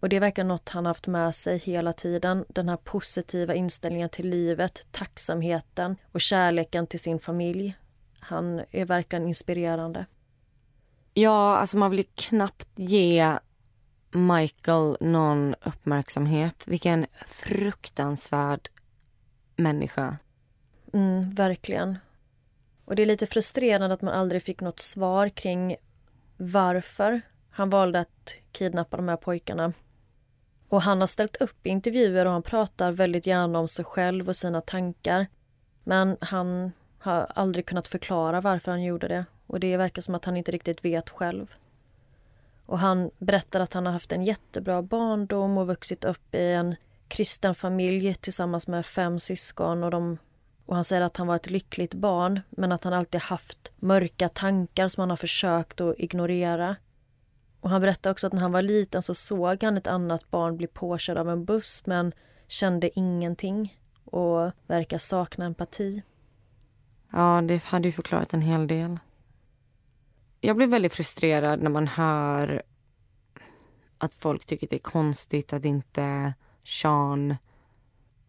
Och 0.04 0.10
det 0.10 0.16
är 0.16 0.20
verkligen 0.20 0.48
något 0.48 0.68
han 0.68 0.86
haft 0.86 1.06
med 1.06 1.34
sig 1.34 1.58
hela 1.58 1.92
tiden. 1.92 2.44
Den 2.48 2.68
här 2.68 2.76
positiva 2.76 3.54
inställningen 3.54 4.08
till 4.08 4.28
livet, 4.28 4.86
tacksamheten 4.90 5.96
och 6.12 6.20
kärleken 6.20 6.86
till 6.86 7.00
sin 7.00 7.18
familj. 7.18 7.76
Han 8.20 8.62
är 8.70 8.84
verkligen 8.84 9.28
inspirerande. 9.28 10.06
Ja, 11.14 11.56
alltså 11.56 11.76
man 11.76 11.90
vill 11.90 12.04
knappt 12.14 12.68
ge 12.74 13.38
Michael 14.10 14.96
någon 15.00 15.54
uppmärksamhet. 15.64 16.64
Vilken 16.66 17.06
fruktansvärd 17.26 18.68
människa. 19.56 20.18
Mm, 20.92 21.30
verkligen. 21.30 21.98
Och 22.84 22.96
det 22.96 23.02
är 23.02 23.06
lite 23.06 23.26
frustrerande 23.26 23.94
att 23.94 24.02
man 24.02 24.14
aldrig 24.14 24.42
fick 24.42 24.60
något 24.60 24.80
svar 24.80 25.28
kring 25.28 25.76
varför 26.36 27.20
han 27.50 27.70
valde 27.70 28.00
att 28.00 28.34
kidnappa 28.52 28.96
de 28.96 29.08
här 29.08 29.16
pojkarna. 29.16 29.72
Och 30.74 30.82
han 30.82 31.00
har 31.00 31.06
ställt 31.06 31.36
upp 31.36 31.66
i 31.66 31.70
intervjuer 31.70 32.26
och 32.26 32.32
han 32.32 32.42
pratar 32.42 32.92
väldigt 32.92 33.26
gärna 33.26 33.58
om 33.58 33.68
sig 33.68 33.84
själv 33.84 34.28
och 34.28 34.36
sina 34.36 34.60
tankar. 34.60 35.26
Men 35.84 36.16
han 36.20 36.72
har 36.98 37.26
aldrig 37.34 37.66
kunnat 37.66 37.88
förklara 37.88 38.40
varför 38.40 38.70
han 38.70 38.82
gjorde 38.82 39.08
det. 39.08 39.24
Och 39.46 39.60
det 39.60 39.76
verkar 39.76 40.02
som 40.02 40.14
att 40.14 40.24
han 40.24 40.36
inte 40.36 40.52
riktigt 40.52 40.84
vet 40.84 41.10
själv. 41.10 41.54
Och 42.66 42.78
han 42.78 43.10
berättar 43.18 43.60
att 43.60 43.74
han 43.74 43.86
har 43.86 43.92
haft 43.92 44.12
en 44.12 44.24
jättebra 44.24 44.82
barndom 44.82 45.58
och 45.58 45.66
vuxit 45.66 46.04
upp 46.04 46.34
i 46.34 46.52
en 46.52 46.74
kristen 47.08 47.54
familj 47.54 48.14
tillsammans 48.14 48.68
med 48.68 48.86
fem 48.86 49.18
syskon 49.18 49.84
och, 49.84 49.90
de, 49.90 50.18
och 50.66 50.74
han 50.74 50.84
säger 50.84 51.02
att 51.02 51.16
han 51.16 51.26
var 51.26 51.36
ett 51.36 51.50
lyckligt 51.50 51.94
barn 51.94 52.40
men 52.50 52.72
att 52.72 52.84
han 52.84 52.92
alltid 52.92 53.20
haft 53.20 53.72
mörka 53.76 54.28
tankar 54.28 54.88
som 54.88 55.00
han 55.00 55.10
har 55.10 55.16
försökt 55.16 55.80
att 55.80 55.98
ignorera. 55.98 56.76
Och 57.64 57.70
han 57.70 57.80
berättar 57.80 58.10
också 58.10 58.26
att 58.26 58.32
när 58.32 58.40
han 58.40 58.52
var 58.52 58.62
liten 58.62 59.02
så 59.02 59.14
såg 59.14 59.62
han 59.62 59.76
ett 59.76 59.86
annat 59.86 60.30
barn 60.30 60.56
bli 60.56 60.66
påkörd 60.66 61.16
av 61.16 61.30
en 61.30 61.44
buss 61.44 61.86
men 61.86 62.12
kände 62.46 62.98
ingenting 62.98 63.78
och 64.04 64.52
verkar 64.66 64.98
sakna 64.98 65.46
empati. 65.46 66.02
Ja, 67.12 67.42
det 67.48 67.64
hade 67.64 67.88
ju 67.88 67.92
förklarat 67.92 68.34
en 68.34 68.40
hel 68.40 68.66
del. 68.66 68.98
Jag 70.40 70.56
blir 70.56 70.66
väldigt 70.66 70.94
frustrerad 70.94 71.62
när 71.62 71.70
man 71.70 71.86
hör 71.86 72.62
att 73.98 74.14
folk 74.14 74.46
tycker 74.46 74.66
det 74.66 74.76
är 74.76 74.80
konstigt 74.80 75.52
att 75.52 75.64
inte 75.64 76.34
Sean 76.64 77.36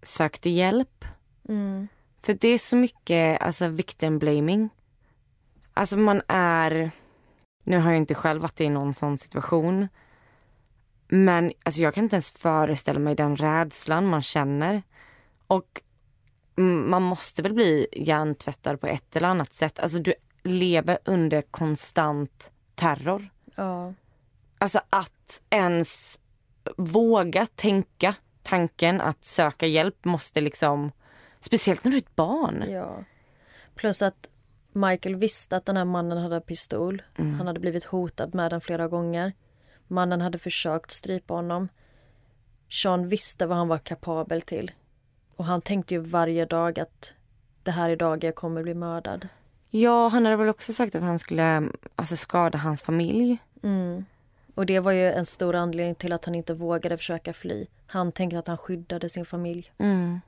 sökte 0.01 0.49
hjälp. 0.49 1.05
Mm. 1.49 1.87
För 2.21 2.33
det 2.33 2.47
är 2.47 2.57
så 2.57 2.75
mycket 2.75 3.41
alltså, 3.41 3.67
victim 3.67 4.19
blaming. 4.19 4.69
Alltså 5.73 5.97
man 5.97 6.21
är... 6.27 6.91
Nu 7.65 7.79
har 7.79 7.91
jag 7.91 7.97
inte 7.97 8.15
själv 8.15 8.41
varit 8.41 8.61
i 8.61 8.69
någon 8.69 8.93
sån 8.93 9.17
situation. 9.17 9.87
Men 11.07 11.51
alltså, 11.63 11.81
jag 11.81 11.93
kan 11.93 12.03
inte 12.03 12.15
ens 12.15 12.31
föreställa 12.31 12.99
mig 12.99 13.15
den 13.15 13.35
rädslan 13.35 14.05
man 14.05 14.21
känner. 14.21 14.83
Och 15.47 15.81
man 16.85 17.03
måste 17.03 17.41
väl 17.41 17.53
bli 17.53 17.87
hjärntvättad 17.91 18.81
på 18.81 18.87
ett 18.87 19.15
eller 19.15 19.27
annat 19.27 19.53
sätt. 19.53 19.79
Alltså 19.79 19.99
du 19.99 20.13
lever 20.43 20.97
under 21.05 21.41
konstant 21.41 22.51
terror. 22.75 23.29
Ja. 23.55 23.93
Alltså 24.57 24.81
att 24.89 25.41
ens 25.49 26.19
våga 26.77 27.45
tänka 27.45 28.15
tanken 28.43 29.01
att 29.01 29.25
söka 29.25 29.67
hjälp 29.67 30.05
måste 30.05 30.41
liksom, 30.41 30.91
speciellt 31.41 31.83
när 31.83 31.91
du 31.91 31.97
är 31.97 32.01
ett 32.01 32.15
barn. 32.15 32.63
ja. 32.69 33.03
Plus 33.75 34.01
att 34.01 34.29
Michael 34.75 35.15
visste 35.15 35.57
att 35.57 35.65
den 35.65 35.77
här 35.77 35.85
mannen 35.85 36.17
hade 36.17 36.41
pistol. 36.41 37.01
Han 37.15 37.47
hade 37.47 37.59
blivit 37.59 37.85
hotad 37.85 38.35
med 38.35 38.51
den 38.51 38.61
flera 38.61 38.87
gånger. 38.87 39.33
Mannen 39.87 40.21
hade 40.21 40.37
försökt 40.37 40.91
strypa 40.91 41.33
honom. 41.33 41.67
Sean 42.69 43.07
visste 43.07 43.45
vad 43.45 43.57
han 43.57 43.67
var 43.67 43.77
kapabel 43.77 44.41
till. 44.41 44.71
Och 45.35 45.45
han 45.45 45.61
tänkte 45.61 45.93
ju 45.93 45.99
varje 45.99 46.45
dag 46.45 46.79
att 46.79 47.15
det 47.63 47.71
här 47.71 47.89
är 47.89 47.95
dagen 47.95 48.19
jag 48.21 48.35
kommer 48.35 48.63
bli 48.63 48.73
mördad. 48.73 49.27
Ja, 49.69 50.07
han 50.07 50.25
hade 50.25 50.37
väl 50.37 50.49
också 50.49 50.73
sagt 50.73 50.95
att 50.95 51.03
han 51.03 51.19
skulle 51.19 51.69
alltså, 51.95 52.15
skada 52.15 52.57
hans 52.57 52.83
familj. 52.83 53.37
Mm. 53.63 54.05
Och 54.55 54.65
det 54.65 54.79
var 54.79 54.91
ju 54.91 55.11
en 55.11 55.25
stor 55.25 55.55
anledning 55.55 55.95
till 55.95 56.13
att 56.13 56.25
han 56.25 56.35
inte 56.35 56.53
vågade 56.53 56.97
försöka 56.97 57.33
fly. 57.33 57.67
Han 57.87 58.11
tänkte 58.11 58.39
att 58.39 58.47
han 58.47 58.57
skyddade 58.57 59.09
sin 59.09 59.25
familj. 59.25 59.71
Mm. 59.77 60.21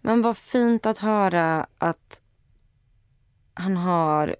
Men 0.00 0.22
vad 0.22 0.36
fint 0.36 0.86
att 0.86 0.98
höra 0.98 1.66
att 1.78 2.20
han 3.54 3.76
har 3.76 4.36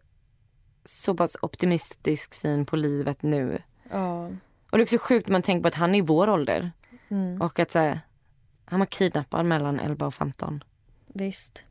så 0.84 1.14
pass 1.14 1.36
optimistisk 1.42 2.34
syn 2.34 2.66
på 2.66 2.76
livet 2.76 3.22
nu. 3.22 3.62
Ja. 3.90 4.26
Och 4.70 4.78
det 4.78 4.78
är 4.78 4.82
också 4.82 4.98
sjukt 4.98 5.28
när 5.28 5.32
man 5.32 5.42
tänker 5.42 5.62
på 5.62 5.68
att 5.68 5.74
han 5.74 5.94
är 5.94 5.98
i 5.98 6.02
vår 6.02 6.30
ålder. 6.30 6.72
Mm. 7.08 7.42
Och 7.42 7.58
att 7.58 7.72
så 7.72 7.78
här, 7.78 8.00
han 8.64 8.78
var 8.78 8.86
kidnappad 8.86 9.46
mellan 9.46 9.80
11 9.80 10.06
och 10.06 10.14
15. 10.14 10.64
Visst. 11.06 11.64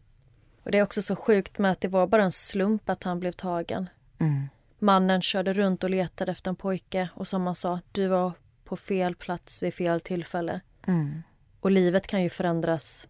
Och 0.64 0.72
det 0.72 0.78
är 0.78 0.84
också 0.84 1.02
så 1.02 1.16
sjukt 1.16 1.58
med 1.58 1.72
att 1.72 1.82
det 1.82 1.88
var 1.88 2.08
bara 2.08 2.24
en 2.24 2.32
slump 2.32 2.90
att 2.90 3.04
han 3.04 3.20
blev 3.20 3.32
tagen. 3.32 3.90
Mm. 4.20 4.50
Mannen 4.80 5.22
körde 5.22 5.54
runt 5.54 5.84
och 5.84 5.90
letade 5.90 6.32
efter 6.32 6.52
en 6.52 6.56
pojke 6.56 7.10
och 7.16 7.28
som 7.28 7.46
han 7.46 7.56
sa, 7.56 7.80
du 7.92 8.08
var 8.08 8.32
på 8.64 8.78
fel 8.78 9.16
plats 9.16 9.64
vid 9.64 9.74
fel 9.74 10.02
tillfälle. 10.02 10.62
Mm. 10.88 11.24
Och 11.60 11.72
livet 11.72 12.08
kan 12.08 12.24
ju 12.24 12.30
förändras 12.30 13.08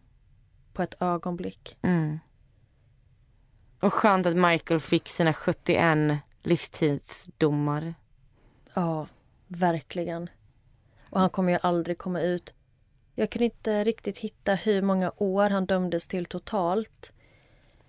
på 0.74 0.82
ett 0.82 1.02
ögonblick. 1.02 1.78
Mm. 1.82 2.20
Och 3.84 3.94
skönt 3.94 4.26
att 4.26 4.36
Michael 4.36 4.80
fick 4.80 5.10
sina 5.10 5.34
71 5.34 6.20
livstidsdomar. 6.44 7.94
Ja, 8.74 9.08
verkligen. 9.48 10.30
Och 11.10 11.20
han 11.20 11.30
kommer 11.30 11.52
ju 11.52 11.60
aldrig 11.62 11.98
komma 11.98 12.22
ut. 12.22 12.54
Jag 13.16 13.30
kunde 13.30 13.46
inte 13.46 13.84
riktigt 13.84 14.18
hitta 14.18 14.56
hur 14.56 14.82
många 14.82 15.12
år 15.18 15.50
han 15.50 15.66
dömdes 15.66 16.08
till 16.08 16.26
totalt. 16.26 17.12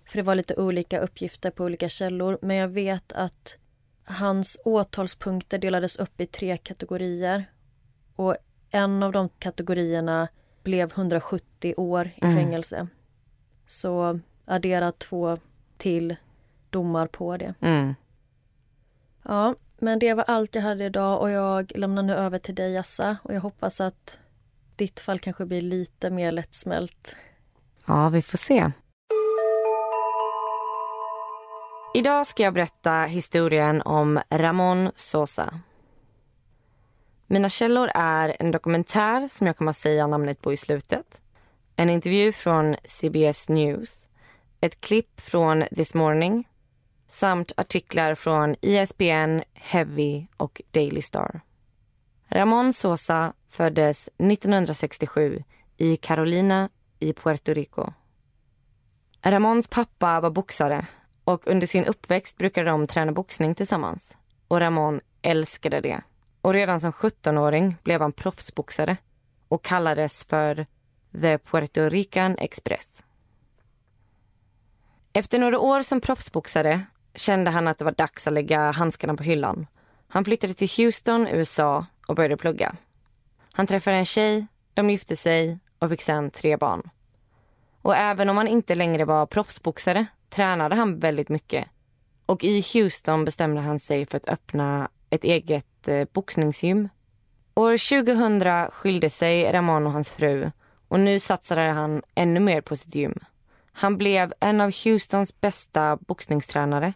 För 0.05 0.17
det 0.17 0.23
var 0.23 0.35
lite 0.35 0.55
olika 0.55 0.99
uppgifter 0.99 1.51
på 1.51 1.63
olika 1.63 1.89
källor. 1.89 2.37
Men 2.41 2.57
jag 2.57 2.67
vet 2.67 3.11
att 3.11 3.57
hans 4.03 4.59
åtalspunkter 4.65 5.57
delades 5.57 5.95
upp 5.95 6.21
i 6.21 6.25
tre 6.25 6.57
kategorier. 6.57 7.45
Och 8.15 8.37
en 8.69 9.03
av 9.03 9.11
de 9.11 9.29
kategorierna 9.29 10.27
blev 10.63 10.91
170 10.91 11.73
år 11.77 12.11
i 12.15 12.21
fängelse. 12.21 12.87
Så 13.65 14.19
addera 14.45 14.91
två 14.91 15.37
till 15.77 16.15
domar 16.69 17.07
på 17.07 17.37
det. 17.37 17.53
Mm. 17.61 17.95
Ja, 19.23 19.55
men 19.79 19.99
det 19.99 20.13
var 20.13 20.23
allt 20.27 20.55
jag 20.55 20.61
hade 20.61 20.85
idag 20.85 21.21
och 21.21 21.29
jag 21.29 21.71
lämnar 21.75 22.03
nu 22.03 22.13
över 22.13 22.39
till 22.39 22.55
dig 22.55 22.71
Jassa 22.71 23.17
och 23.23 23.33
jag 23.33 23.41
hoppas 23.41 23.81
att 23.81 24.19
ditt 24.75 24.99
fall 24.99 25.19
kanske 25.19 25.45
blir 25.45 25.61
lite 25.61 26.09
mer 26.09 26.31
lättsmält. 26.31 27.15
Ja, 27.85 28.09
vi 28.09 28.21
får 28.21 28.37
se. 28.37 28.71
Idag 31.95 32.27
ska 32.27 32.43
jag 32.43 32.53
berätta 32.53 33.01
historien 33.01 33.81
om 33.81 34.21
Ramon 34.29 34.91
Sosa. 34.95 35.59
Mina 37.27 37.49
källor 37.49 37.89
är 37.95 38.35
en 38.39 38.51
dokumentär 38.51 39.27
som 39.27 39.47
jag 39.47 39.57
kommer 39.57 39.69
att 39.69 39.77
säga 39.77 40.07
namnet 40.07 40.41
på 40.41 40.53
i 40.53 40.57
slutet. 40.57 41.21
En 41.75 41.89
intervju 41.89 42.31
från 42.31 42.75
CBS 42.83 43.49
News. 43.49 44.09
Ett 44.65 44.81
klipp 44.81 45.21
från 45.21 45.63
This 45.75 45.93
Morning 45.93 46.47
samt 47.07 47.51
artiklar 47.57 48.15
från 48.15 48.55
ISBN, 48.61 49.41
Heavy 49.53 50.27
och 50.37 50.61
Daily 50.71 51.01
Star. 51.01 51.41
Ramon 52.29 52.73
Sosa 52.73 53.33
föddes 53.49 54.09
1967 54.17 55.43
i 55.77 55.97
Carolina 55.97 56.69
i 56.99 57.13
Puerto 57.13 57.53
Rico. 57.53 57.93
Ramons 59.21 59.67
pappa 59.67 60.19
var 60.19 60.29
boxare 60.29 60.87
och 61.23 61.47
under 61.47 61.67
sin 61.67 61.85
uppväxt 61.85 62.37
brukade 62.37 62.69
de 62.69 62.87
träna 62.87 63.11
boxning 63.11 63.55
tillsammans. 63.55 64.17
Och 64.47 64.59
Ramon 64.59 64.99
älskade 65.21 65.81
det. 65.81 66.01
Och 66.41 66.53
redan 66.53 66.79
som 66.79 66.91
17-åring 66.91 67.75
blev 67.83 68.01
han 68.01 68.11
proffsboxare 68.11 68.97
och 69.47 69.63
kallades 69.63 70.25
för 70.25 70.65
The 71.21 71.37
Puerto 71.37 71.89
Rican 71.89 72.37
Express. 72.37 73.04
Efter 75.17 75.39
några 75.39 75.59
år 75.59 75.81
som 75.81 76.01
proffsboxare 76.01 76.81
kände 77.13 77.51
han 77.51 77.67
att 77.67 77.77
det 77.77 77.85
var 77.85 77.91
dags 77.91 78.27
att 78.27 78.33
lägga 78.33 78.71
handskarna 78.71 79.15
på 79.15 79.23
hyllan. 79.23 79.67
Han 80.07 80.25
flyttade 80.25 80.53
till 80.53 80.69
Houston, 80.77 81.27
USA 81.27 81.85
och 82.07 82.15
började 82.15 82.37
plugga. 82.37 82.75
Han 83.51 83.67
träffade 83.67 83.97
en 83.97 84.05
tjej, 84.05 84.47
de 84.73 84.89
gifte 84.89 85.15
sig 85.15 85.59
och 85.79 85.89
fick 85.89 86.01
sen 86.01 86.31
tre 86.31 86.57
barn. 86.57 86.89
Och 87.81 87.95
även 87.95 88.29
om 88.29 88.37
han 88.37 88.47
inte 88.47 88.75
längre 88.75 89.05
var 89.05 89.25
proffsboxare 89.25 90.05
tränade 90.29 90.75
han 90.75 90.99
väldigt 90.99 91.29
mycket. 91.29 91.67
Och 92.25 92.43
i 92.43 92.65
Houston 92.73 93.25
bestämde 93.25 93.61
han 93.61 93.79
sig 93.79 94.05
för 94.05 94.17
att 94.17 94.29
öppna 94.29 94.89
ett 95.09 95.23
eget 95.23 95.87
eh, 95.87 96.07
boxningsgym. 96.13 96.89
År 97.55 98.03
2000 98.03 98.71
skilde 98.71 99.09
sig 99.09 99.51
Ramon 99.53 99.85
och 99.85 99.93
hans 99.93 100.11
fru 100.11 100.51
och 100.87 100.99
nu 100.99 101.19
satsade 101.19 101.61
han 101.61 102.01
ännu 102.15 102.39
mer 102.39 102.61
på 102.61 102.75
sitt 102.75 102.95
gym. 102.95 103.19
Han 103.77 103.97
blev 103.97 104.33
en 104.39 104.61
av 104.61 104.71
Houstons 104.83 105.41
bästa 105.41 105.95
boxningstränare. 105.95 106.93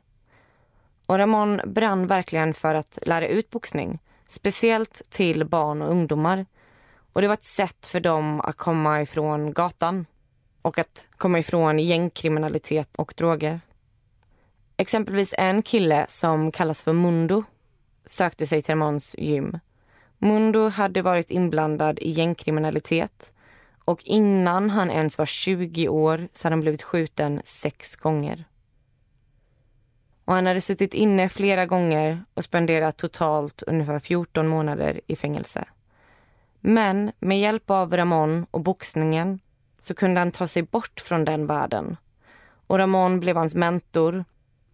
Och 1.06 1.18
Ramon 1.18 1.62
brann 1.66 2.08
verkligen 2.08 2.54
för 2.54 2.76
att 2.76 3.00
lära 3.02 3.28
ut 3.28 3.50
boxning, 3.50 4.00
speciellt 4.28 5.02
till 5.10 5.46
barn 5.46 5.82
och 5.82 5.92
ungdomar. 5.92 6.46
Och 7.14 7.22
det 7.22 7.28
var 7.28 7.34
ett 7.34 7.44
sätt 7.44 7.86
för 7.86 8.00
dem 8.00 8.42
att 8.42 8.58
komma 8.58 9.02
ifrån 9.02 9.54
gatan 9.54 10.06
och 10.62 10.80
att 10.80 11.08
komma 11.18 11.40
ifrån 11.40 11.80
gängkriminalitet 11.80 12.96
och 12.96 13.14
droger. 13.18 13.60
Exempelvis 14.78 15.34
en 15.38 15.62
kille 15.62 16.06
som 16.10 16.52
kallas 16.52 16.84
för 16.84 16.94
Mundo 16.94 17.44
sökte 18.06 18.48
sig 18.48 18.62
till 18.62 18.72
Ramons 18.72 19.16
gym. 19.18 19.60
Mundo 20.18 20.70
hade 20.70 21.02
varit 21.02 21.32
inblandad 21.32 22.00
i 22.00 22.10
gängkriminalitet 22.10 23.34
och 23.90 24.04
innan 24.06 24.70
han 24.70 24.92
ens 24.92 25.18
var 25.18 25.26
20 25.26 25.88
år 25.88 26.28
så 26.34 26.46
hade 26.46 26.54
han 26.54 26.62
blivit 26.62 26.84
skjuten 26.84 27.42
sex 27.44 27.96
gånger. 27.96 28.46
Och 30.26 30.34
han 30.34 30.46
hade 30.46 30.62
suttit 30.62 30.94
inne 30.94 31.30
flera 31.30 31.66
gånger 31.66 32.24
och 32.34 32.44
spenderat 32.44 32.98
totalt 32.98 33.64
ungefär 33.68 34.00
14 34.00 34.48
månader 34.48 35.02
i 35.08 35.16
fängelse. 35.16 35.66
Men 36.60 37.12
med 37.20 37.40
hjälp 37.40 37.70
av 37.70 37.98
Ramon 37.98 38.46
och 38.52 38.62
boxningen 38.62 39.40
så 39.80 39.94
kunde 39.94 40.20
han 40.20 40.32
ta 40.32 40.48
sig 40.48 40.64
bort 40.64 41.00
från 41.06 41.26
den 41.26 41.48
världen. 41.48 41.98
Och 42.68 42.78
Ramon 42.78 43.20
blev 43.20 43.36
hans 43.36 43.56
mentor 43.56 44.26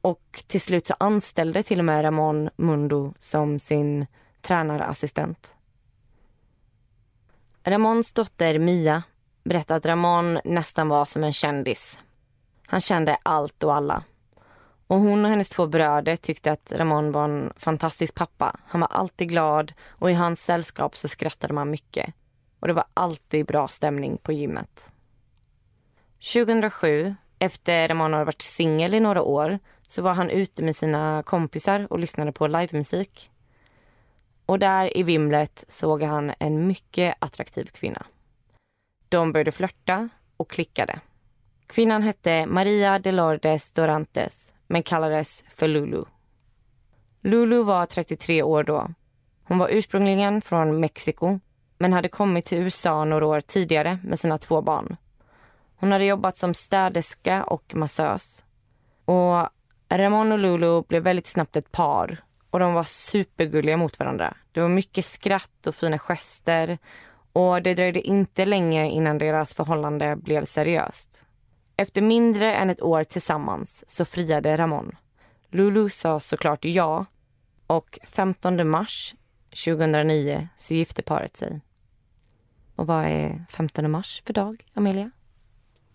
och 0.01 0.43
till 0.47 0.61
slut 0.61 0.87
så 0.87 0.95
anställde 0.99 1.63
till 1.63 1.79
och 1.79 1.85
med 1.85 2.03
Ramon 2.03 2.49
Mundo 2.55 3.13
som 3.19 3.59
sin 3.59 4.05
tränarassistent. 4.41 5.55
Ramons 7.67 8.13
dotter 8.13 8.59
Mia 8.59 9.03
berättade 9.43 9.77
att 9.77 9.85
Ramon 9.85 10.39
nästan 10.43 10.89
var 10.89 11.05
som 11.05 11.23
en 11.23 11.33
kändis. 11.33 12.01
Han 12.67 12.81
kände 12.81 13.17
allt 13.23 13.63
och 13.63 13.75
alla. 13.75 14.03
Och 14.87 14.99
hon 14.99 15.25
och 15.25 15.31
hennes 15.31 15.49
två 15.49 15.67
bröder 15.67 16.15
tyckte 16.15 16.51
att 16.51 16.71
Ramon 16.75 17.11
var 17.11 17.23
en 17.23 17.53
fantastisk 17.57 18.15
pappa. 18.15 18.55
Han 18.65 18.81
var 18.81 18.87
alltid 18.91 19.29
glad 19.29 19.73
och 19.87 20.11
i 20.11 20.13
hans 20.13 20.43
sällskap 20.43 20.97
så 20.97 21.07
skrattade 21.07 21.53
man 21.53 21.69
mycket. 21.69 22.13
Och 22.59 22.67
det 22.67 22.73
var 22.73 22.85
alltid 22.93 23.45
bra 23.45 23.67
stämning 23.67 24.17
på 24.17 24.31
gymmet. 24.31 24.91
2007, 26.33 27.15
efter 27.39 27.87
Ramon 27.87 28.13
hade 28.13 28.25
varit 28.25 28.41
singel 28.41 28.93
i 28.93 28.99
några 28.99 29.21
år, 29.21 29.59
så 29.87 30.01
var 30.01 30.13
han 30.13 30.29
ute 30.29 30.63
med 30.63 30.75
sina 30.75 31.23
kompisar 31.25 31.87
och 31.89 31.99
lyssnade 31.99 32.31
på 32.31 32.47
livemusik. 32.47 33.31
Och 34.45 34.59
där 34.59 34.97
i 34.97 35.03
vimlet 35.03 35.65
såg 35.67 36.03
han 36.03 36.33
en 36.39 36.67
mycket 36.67 37.15
attraktiv 37.19 37.65
kvinna. 37.65 38.05
De 39.09 39.31
började 39.31 39.51
flörta 39.51 40.09
och 40.37 40.49
klickade. 40.49 40.99
Kvinnan 41.67 42.03
hette 42.03 42.45
Maria 42.45 42.99
Delordes 42.99 43.71
Dorantes 43.71 44.53
men 44.67 44.83
kallades 44.83 45.43
för 45.55 45.67
Lulu. 45.67 46.03
Lulu 47.21 47.63
var 47.63 47.85
33 47.85 48.43
år 48.43 48.63
då. 48.63 48.87
Hon 49.43 49.57
var 49.57 49.69
ursprungligen 49.71 50.41
från 50.41 50.79
Mexiko 50.79 51.39
men 51.77 51.93
hade 51.93 52.07
kommit 52.09 52.45
till 52.45 52.57
USA 52.57 53.05
några 53.05 53.27
år 53.27 53.41
tidigare 53.41 53.99
med 54.03 54.19
sina 54.19 54.37
två 54.37 54.61
barn. 54.61 54.97
Hon 55.75 55.91
hade 55.91 56.05
jobbat 56.05 56.37
som 56.37 56.53
städerska 56.53 57.43
och 57.43 57.75
massös. 57.75 58.43
Och 59.05 59.49
Ramon 59.89 60.31
och 60.31 60.39
Lulu 60.39 60.81
blev 60.81 61.03
väldigt 61.03 61.27
snabbt 61.27 61.55
ett 61.55 61.71
par 61.71 62.24
och 62.55 62.59
de 62.59 62.73
var 62.73 62.83
supergulliga 62.83 63.77
mot 63.77 63.99
varandra. 63.99 64.33
Det 64.51 64.61
var 64.61 64.69
mycket 64.69 65.05
skratt 65.05 65.67
och 65.67 65.75
fina 65.75 65.99
gester 65.99 66.77
och 67.33 67.61
det 67.61 67.73
dröjde 67.73 68.01
inte 68.01 68.45
länge 68.45 68.89
innan 68.89 69.17
deras 69.17 69.53
förhållande 69.53 70.15
blev 70.15 70.45
seriöst. 70.45 71.25
Efter 71.75 72.01
mindre 72.01 72.55
än 72.55 72.69
ett 72.69 72.81
år 72.81 73.03
tillsammans 73.03 73.83
så 73.87 74.05
friade 74.05 74.57
Ramon. 74.57 74.95
Lulu 75.49 75.89
sa 75.89 76.19
såklart 76.19 76.65
ja 76.65 77.05
och 77.67 77.99
15 78.03 78.69
mars 78.69 79.15
2009 79.65 80.47
så 80.55 80.73
gifte 80.73 81.01
paret 81.01 81.37
sig. 81.37 81.61
Och 82.75 82.87
vad 82.87 83.05
är 83.05 83.45
15 83.49 83.91
mars 83.91 84.23
för 84.25 84.33
dag, 84.33 84.65
Amelia? 84.73 85.11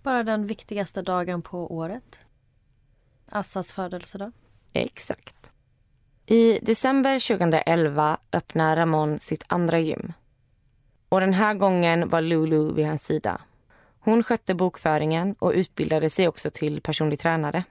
Bara 0.02 0.22
den 0.22 0.46
viktigaste 0.46 1.02
dagen 1.02 1.42
på 1.42 1.74
året. 1.74 2.20
Assas 3.26 3.72
födelsedag. 3.72 4.32
Exakt. 4.72 5.52
I 6.32 6.58
december 6.62 7.18
2011 7.18 8.18
öppnar 8.32 8.76
Ramon 8.76 9.18
sitt 9.18 9.44
andra 9.46 9.78
gym. 9.78 10.12
Och 11.08 11.20
den 11.20 11.34
här 11.34 11.54
gången 11.54 12.08
var 12.08 12.20
Lulu 12.20 12.72
vid 12.72 12.86
hans 12.86 13.04
sida. 13.04 13.40
Hon 14.00 14.22
skötte 14.22 14.54
bokföringen 14.54 15.34
och 15.38 15.52
utbildade 15.54 16.10
sig 16.10 16.28
också 16.28 16.50
till 16.50 16.80
personlig 16.80 17.20
tränare. 17.20 17.64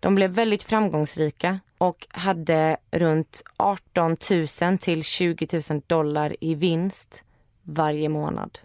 De 0.00 0.14
blev 0.14 0.30
väldigt 0.30 0.62
framgångsrika 0.62 1.60
och 1.78 2.06
hade 2.10 2.76
runt 2.90 3.42
18 3.56 4.16
000 4.60 4.78
till 4.78 5.04
20 5.04 5.62
000 5.70 5.82
dollar 5.86 6.36
i 6.40 6.54
vinst 6.54 7.24
varje 7.62 8.08
månad. 8.08 8.58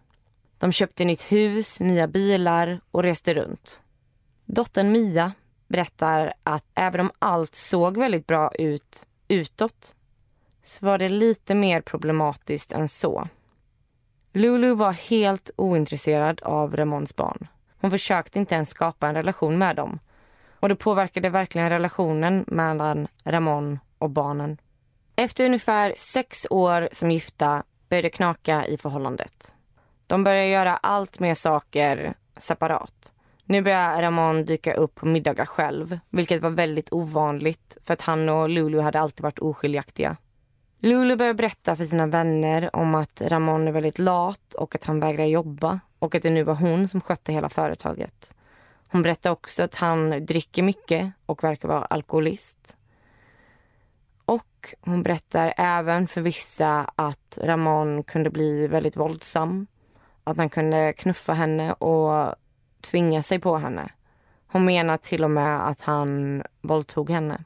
De 0.58 0.72
köpte 0.72 1.06
nytt 1.06 1.32
hus, 1.32 1.80
nya 1.80 2.08
bilar 2.08 2.82
och 2.92 3.04
reste 3.04 3.34
runt. 3.34 3.82
Dottern 4.46 4.92
Mia 4.92 5.34
berättar 5.70 6.34
att 6.44 6.66
även 6.76 7.02
om 7.02 7.12
allt 7.20 7.56
såg 7.56 7.98
väldigt 7.98 8.28
bra 8.28 8.52
ut 8.60 9.08
utåt 9.28 9.96
så 10.64 10.86
var 10.86 10.98
det 10.98 11.10
lite 11.10 11.56
mer 11.56 11.82
problematiskt 11.82 12.72
än 12.72 12.90
så. 12.90 13.28
Lulu 14.34 14.74
var 14.74 14.94
helt 14.94 15.52
ointresserad 15.56 16.42
av 16.42 16.76
Ramons 16.76 17.16
barn. 17.16 17.48
Hon 17.82 17.92
försökte 17.92 18.40
inte 18.40 18.56
ens 18.56 18.70
skapa 18.70 19.08
en 19.08 19.16
relation 19.16 19.58
med 19.58 19.76
dem. 19.76 20.00
Och 20.60 20.70
det 20.70 20.76
påverkade 20.76 21.30
verkligen 21.30 21.70
relationen 21.70 22.46
mellan 22.48 23.08
Ramon 23.24 23.80
och 23.98 24.10
barnen. 24.10 24.58
Efter 25.16 25.46
ungefär 25.46 25.94
sex 25.98 26.48
år 26.50 26.90
som 26.92 27.12
gifta 27.12 27.64
började 27.90 28.10
knaka 28.10 28.66
i 28.66 28.78
förhållandet. 28.78 29.54
De 30.08 30.24
började 30.24 30.48
göra 30.48 30.78
allt 30.78 31.20
mer 31.20 31.34
saker 31.34 32.14
separat. 32.38 33.14
Nu 33.50 33.62
började 33.62 34.02
Ramon 34.02 34.46
dyka 34.46 34.74
upp 34.74 34.96
på 34.96 35.06
middagar 35.06 35.46
själv, 35.46 36.00
vilket 36.10 36.42
var 36.42 36.50
väldigt 36.50 36.94
ovanligt 36.94 37.78
för 37.84 37.94
att 37.94 38.02
han 38.02 38.30
och 38.30 38.50
Lulu 38.50 38.80
hade 38.80 39.00
alltid 39.00 39.24
varit 39.24 39.40
oskiljaktiga. 39.40 40.18
Lulu 40.80 41.16
börjar 41.16 41.34
berätta 41.34 41.76
för 41.76 41.86
sina 41.86 42.08
vänner 42.08 42.76
om 42.76 42.96
att 42.96 43.22
Ramon 43.22 43.68
är 43.68 43.72
väldigt 43.72 44.00
lat 44.00 44.54
och 44.54 44.76
att 44.76 44.84
han 44.84 45.00
vägrar 45.00 45.26
jobba 45.26 45.80
och 46.00 46.16
att 46.16 46.24
det 46.24 46.30
nu 46.30 46.44
var 46.44 46.54
hon 46.54 46.88
som 46.88 47.02
skötte 47.02 47.34
hela 47.34 47.50
företaget. 47.50 48.36
Hon 48.88 49.02
berättar 49.02 49.32
också 49.32 49.64
att 49.64 49.76
han 49.76 50.26
dricker 50.26 50.64
mycket 50.64 51.12
och 51.26 51.44
verkar 51.44 51.68
vara 51.68 51.86
alkoholist. 51.86 52.78
Och 54.26 54.76
hon 54.82 55.04
berättar 55.04 55.54
även 55.58 56.08
för 56.08 56.22
vissa 56.22 56.92
att 56.96 57.38
Ramon 57.42 58.04
kunde 58.04 58.30
bli 58.30 58.68
väldigt 58.68 58.98
våldsam. 58.98 59.68
Att 60.24 60.38
han 60.38 60.50
kunde 60.50 60.94
knuffa 60.94 61.34
henne 61.34 61.74
och 61.74 62.36
tvinga 62.82 63.24
sig 63.24 63.40
på 63.40 63.58
henne. 63.58 63.90
Hon 64.48 64.66
menar 64.66 64.98
till 64.98 65.24
och 65.24 65.32
med 65.32 65.68
att 65.68 65.82
han 65.82 66.44
våldtog 66.62 67.10
henne. 67.10 67.44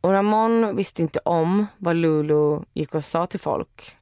Och 0.00 0.10
Ramon 0.10 0.76
visste 0.76 1.02
inte 1.02 1.20
om 1.24 1.66
vad 1.78 1.96
Lulu 1.96 2.60
gick 2.72 2.94
och 2.94 3.04
sa 3.04 3.26
till 3.26 3.40
folk. 3.40 3.96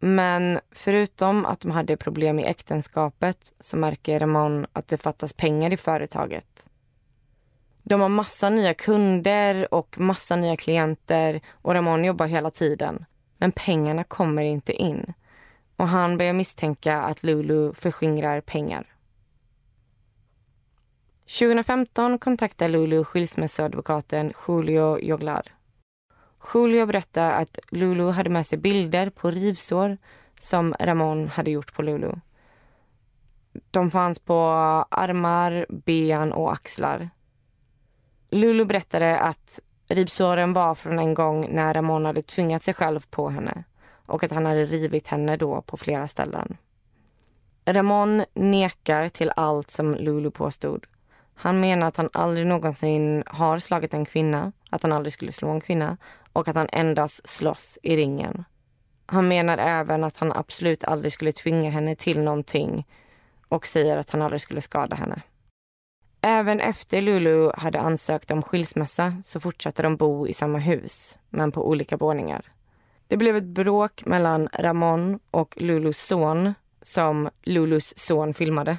Men 0.00 0.60
förutom 0.70 1.46
att 1.46 1.60
de 1.60 1.70
hade 1.70 1.96
problem 1.96 2.38
i 2.38 2.44
äktenskapet 2.44 3.52
så 3.60 3.76
märker 3.76 4.20
Ramon 4.20 4.66
att 4.72 4.88
det 4.88 4.98
fattas 4.98 5.32
pengar 5.32 5.72
i 5.72 5.76
företaget. 5.76 6.70
De 7.82 8.00
har 8.00 8.08
massa 8.08 8.50
nya 8.50 8.74
kunder 8.74 9.74
och 9.74 10.00
massa 10.00 10.36
nya 10.36 10.56
klienter 10.56 11.40
och 11.50 11.74
Ramon 11.74 12.04
jobbar 12.04 12.26
hela 12.26 12.50
tiden. 12.50 13.04
Men 13.38 13.52
pengarna 13.52 14.04
kommer 14.04 14.42
inte 14.42 14.72
in. 14.72 15.12
Och 15.76 15.88
han 15.88 16.18
börjar 16.18 16.32
misstänka 16.32 17.02
att 17.02 17.22
Lulu 17.22 17.72
förskingrar 17.72 18.40
pengar. 18.40 18.91
2015 21.26 22.18
kontaktar 22.18 22.68
Lulu 22.68 23.04
skilsmässoadvokaten 23.04 24.32
Julio 24.48 24.98
Joglar. 24.98 25.42
Julio 26.54 26.86
berättar 26.86 27.30
att 27.30 27.58
Lulu 27.70 28.10
hade 28.10 28.30
med 28.30 28.46
sig 28.46 28.58
bilder 28.58 29.10
på 29.10 29.30
rivsår 29.30 29.98
som 30.40 30.74
Ramon 30.80 31.28
hade 31.28 31.50
gjort 31.50 31.74
på 31.74 31.82
Lulu. 31.82 32.12
De 33.70 33.90
fanns 33.90 34.18
på 34.18 34.38
armar, 34.90 35.66
ben 35.68 36.32
och 36.32 36.52
axlar. 36.52 37.10
Lulu 38.30 38.64
berättade 38.64 39.18
att 39.18 39.60
rivsåren 39.88 40.52
var 40.52 40.74
från 40.74 40.98
en 40.98 41.14
gång 41.14 41.48
när 41.54 41.74
Ramon 41.74 42.04
hade 42.04 42.22
tvingat 42.22 42.62
sig 42.62 42.74
själv 42.74 43.00
på 43.10 43.28
henne 43.28 43.64
och 44.06 44.24
att 44.24 44.32
han 44.32 44.46
hade 44.46 44.64
rivit 44.64 45.06
henne 45.06 45.36
då 45.36 45.62
på 45.62 45.76
flera 45.76 46.08
ställen. 46.08 46.56
Ramon 47.64 48.24
nekar 48.34 49.08
till 49.08 49.32
allt 49.36 49.70
som 49.70 49.94
Lulu 49.94 50.30
påstod. 50.30 50.86
Han 51.42 51.60
menar 51.60 51.86
att 51.86 51.96
han 51.96 52.08
aldrig 52.12 52.46
någonsin 52.46 53.24
har 53.26 53.58
slagit 53.58 53.94
en 53.94 54.04
kvinna, 54.04 54.52
att 54.70 54.82
han 54.82 54.92
aldrig 54.92 55.12
skulle 55.12 55.32
slå 55.32 55.48
en 55.48 55.60
kvinna 55.60 55.96
och 56.32 56.48
att 56.48 56.56
han 56.56 56.68
endast 56.72 57.28
slåss 57.28 57.78
i 57.82 57.96
ringen. 57.96 58.44
Han 59.06 59.28
menar 59.28 59.58
även 59.58 60.04
att 60.04 60.16
han 60.16 60.32
absolut 60.32 60.84
aldrig 60.84 61.12
skulle 61.12 61.32
tvinga 61.32 61.70
henne 61.70 61.96
till 61.96 62.20
någonting 62.20 62.86
och 63.48 63.66
säger 63.66 63.96
att 63.96 64.10
han 64.10 64.22
aldrig 64.22 64.40
skulle 64.40 64.60
skada 64.60 64.96
henne. 64.96 65.22
Även 66.20 66.60
efter 66.60 67.02
Lulu 67.02 67.50
hade 67.56 67.80
ansökt 67.80 68.30
om 68.30 68.42
skilsmässa 68.42 69.22
så 69.24 69.40
fortsatte 69.40 69.82
de 69.82 69.96
bo 69.96 70.26
i 70.26 70.32
samma 70.32 70.58
hus, 70.58 71.18
men 71.30 71.52
på 71.52 71.68
olika 71.68 71.96
våningar. 71.96 72.52
Det 73.06 73.16
blev 73.16 73.36
ett 73.36 73.44
bråk 73.44 74.04
mellan 74.06 74.48
Ramon 74.58 75.18
och 75.30 75.54
Lulus 75.56 76.06
son 76.06 76.54
som 76.82 77.30
Lulus 77.42 77.98
son 77.98 78.34
filmade. 78.34 78.78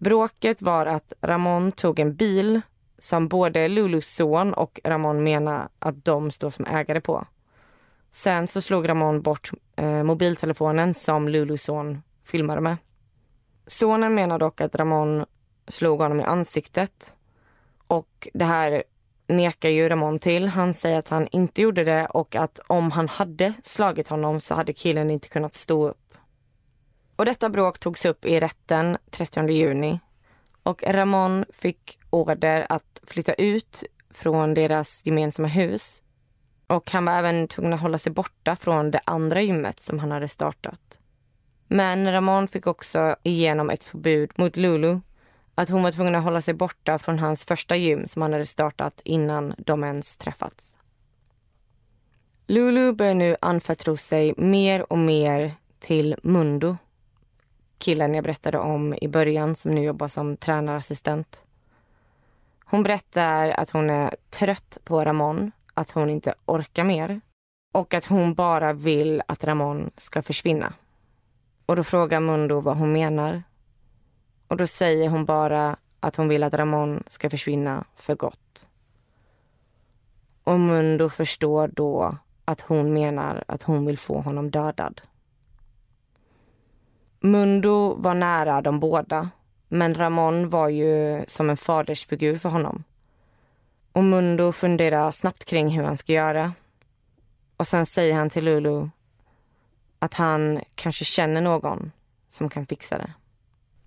Bråket 0.00 0.62
var 0.62 0.86
att 0.86 1.12
Ramon 1.20 1.72
tog 1.72 1.98
en 1.98 2.14
bil 2.14 2.60
som 2.98 3.28
både 3.28 3.68
Lulus 3.68 4.14
son 4.14 4.54
och 4.54 4.80
Ramon 4.84 5.22
menar 5.22 5.68
att 5.78 6.04
de 6.04 6.30
står 6.30 6.50
som 6.50 6.66
ägare 6.66 7.00
på. 7.00 7.24
Sen 8.10 8.46
så 8.46 8.60
slog 8.60 8.88
Ramon 8.88 9.22
bort 9.22 9.50
eh, 9.76 10.02
mobiltelefonen 10.02 10.94
som 10.94 11.28
Lulus 11.28 11.62
son 11.62 12.02
filmade 12.24 12.60
med. 12.60 12.76
Sonen 13.66 14.14
menar 14.14 14.38
dock 14.38 14.60
att 14.60 14.74
Ramon 14.74 15.24
slog 15.68 16.00
honom 16.00 16.20
i 16.20 16.24
ansiktet. 16.24 17.16
Och 17.86 18.28
det 18.34 18.44
här 18.44 18.82
nekar 19.26 19.68
ju 19.68 19.88
Ramon 19.88 20.18
till. 20.18 20.48
Han 20.48 20.74
säger 20.74 20.98
att 20.98 21.08
han 21.08 21.28
inte 21.32 21.62
gjorde 21.62 21.84
det 21.84 22.06
och 22.06 22.36
att 22.36 22.60
om 22.66 22.90
han 22.90 23.08
hade 23.08 23.52
slagit 23.62 24.08
honom 24.08 24.40
så 24.40 24.54
hade 24.54 24.72
killen 24.72 25.10
inte 25.10 25.28
kunnat 25.28 25.54
stå 25.54 25.88
upp. 25.88 26.09
Och 27.20 27.26
detta 27.26 27.48
bråk 27.48 27.78
togs 27.78 28.04
upp 28.04 28.24
i 28.24 28.40
rätten 28.40 28.98
30 29.10 29.48
juni. 29.48 30.00
Och 30.62 30.82
Ramon 30.86 31.44
fick 31.52 31.98
order 32.10 32.66
att 32.68 33.00
flytta 33.02 33.34
ut 33.34 33.84
från 34.10 34.54
deras 34.54 35.06
gemensamma 35.06 35.48
hus. 35.48 36.02
Och 36.66 36.90
han 36.90 37.04
var 37.04 37.12
även 37.12 37.48
tvungen 37.48 37.72
att 37.72 37.80
hålla 37.80 37.98
sig 37.98 38.12
borta 38.12 38.56
från 38.56 38.90
det 38.90 39.00
andra 39.04 39.42
gymmet 39.42 39.80
som 39.80 39.98
han 39.98 40.10
hade 40.10 40.28
startat. 40.28 41.00
Men 41.68 42.12
Ramon 42.12 42.48
fick 42.48 42.66
också 42.66 43.16
igenom 43.22 43.70
ett 43.70 43.84
förbud 43.84 44.30
mot 44.34 44.56
Lulu. 44.56 45.00
Att 45.54 45.68
hon 45.68 45.82
var 45.82 45.92
tvungen 45.92 46.14
att 46.14 46.24
hålla 46.24 46.40
sig 46.40 46.54
borta 46.54 46.98
från 46.98 47.18
hans 47.18 47.44
första 47.44 47.76
gym 47.76 48.06
som 48.06 48.22
han 48.22 48.32
hade 48.32 48.46
startat 48.46 49.00
innan 49.04 49.54
de 49.58 49.84
ens 49.84 50.16
träffats. 50.16 50.76
Lulu 52.46 52.92
börjar 52.92 53.14
nu 53.14 53.36
anförtro 53.40 53.96
sig 53.96 54.34
mer 54.36 54.92
och 54.92 54.98
mer 54.98 55.54
till 55.78 56.16
Mundo 56.22 56.76
killen 57.80 58.14
jag 58.14 58.24
berättade 58.24 58.58
om 58.58 58.94
i 58.94 59.08
början 59.08 59.54
som 59.54 59.74
nu 59.74 59.82
jobbar 59.82 60.08
som 60.08 60.36
tränarassistent. 60.36 61.44
Hon 62.64 62.82
berättar 62.82 63.48
att 63.48 63.70
hon 63.70 63.90
är 63.90 64.14
trött 64.30 64.78
på 64.84 65.04
Ramon, 65.04 65.52
att 65.74 65.90
hon 65.90 66.10
inte 66.10 66.34
orkar 66.46 66.84
mer 66.84 67.20
och 67.72 67.94
att 67.94 68.04
hon 68.04 68.34
bara 68.34 68.72
vill 68.72 69.22
att 69.28 69.44
Ramon 69.44 69.90
ska 69.96 70.22
försvinna. 70.22 70.72
Och 71.66 71.76
då 71.76 71.84
frågar 71.84 72.20
Mundo 72.20 72.60
vad 72.60 72.76
hon 72.76 72.92
menar. 72.92 73.42
Och 74.48 74.56
då 74.56 74.66
säger 74.66 75.08
hon 75.08 75.24
bara 75.24 75.76
att 76.00 76.16
hon 76.16 76.28
vill 76.28 76.42
att 76.42 76.54
Ramon 76.54 77.02
ska 77.06 77.30
försvinna 77.30 77.84
för 77.96 78.14
gott. 78.14 78.68
Och 80.44 80.60
Mundo 80.60 81.08
förstår 81.08 81.68
då 81.68 82.16
att 82.44 82.60
hon 82.60 82.92
menar 82.92 83.44
att 83.48 83.62
hon 83.62 83.86
vill 83.86 83.98
få 83.98 84.20
honom 84.20 84.50
dödad. 84.50 85.00
Mundo 87.22 87.94
var 87.94 88.14
nära 88.14 88.60
de 88.60 88.80
båda, 88.80 89.30
men 89.68 89.94
Ramon 89.94 90.48
var 90.48 90.68
ju 90.68 91.24
som 91.26 91.50
en 91.50 91.56
fadersfigur 91.56 92.36
för 92.36 92.48
honom. 92.48 92.84
Och 93.92 94.04
Mundo 94.04 94.52
funderar 94.52 95.10
snabbt 95.10 95.44
kring 95.44 95.68
hur 95.68 95.82
han 95.82 95.96
ska 95.96 96.12
göra. 96.12 96.52
Och 97.56 97.66
sen 97.66 97.86
säger 97.86 98.14
han 98.14 98.30
till 98.30 98.44
Lulu 98.44 98.88
att 99.98 100.14
han 100.14 100.60
kanske 100.74 101.04
känner 101.04 101.40
någon 101.40 101.92
som 102.28 102.50
kan 102.50 102.66
fixa 102.66 102.98
det. 102.98 103.12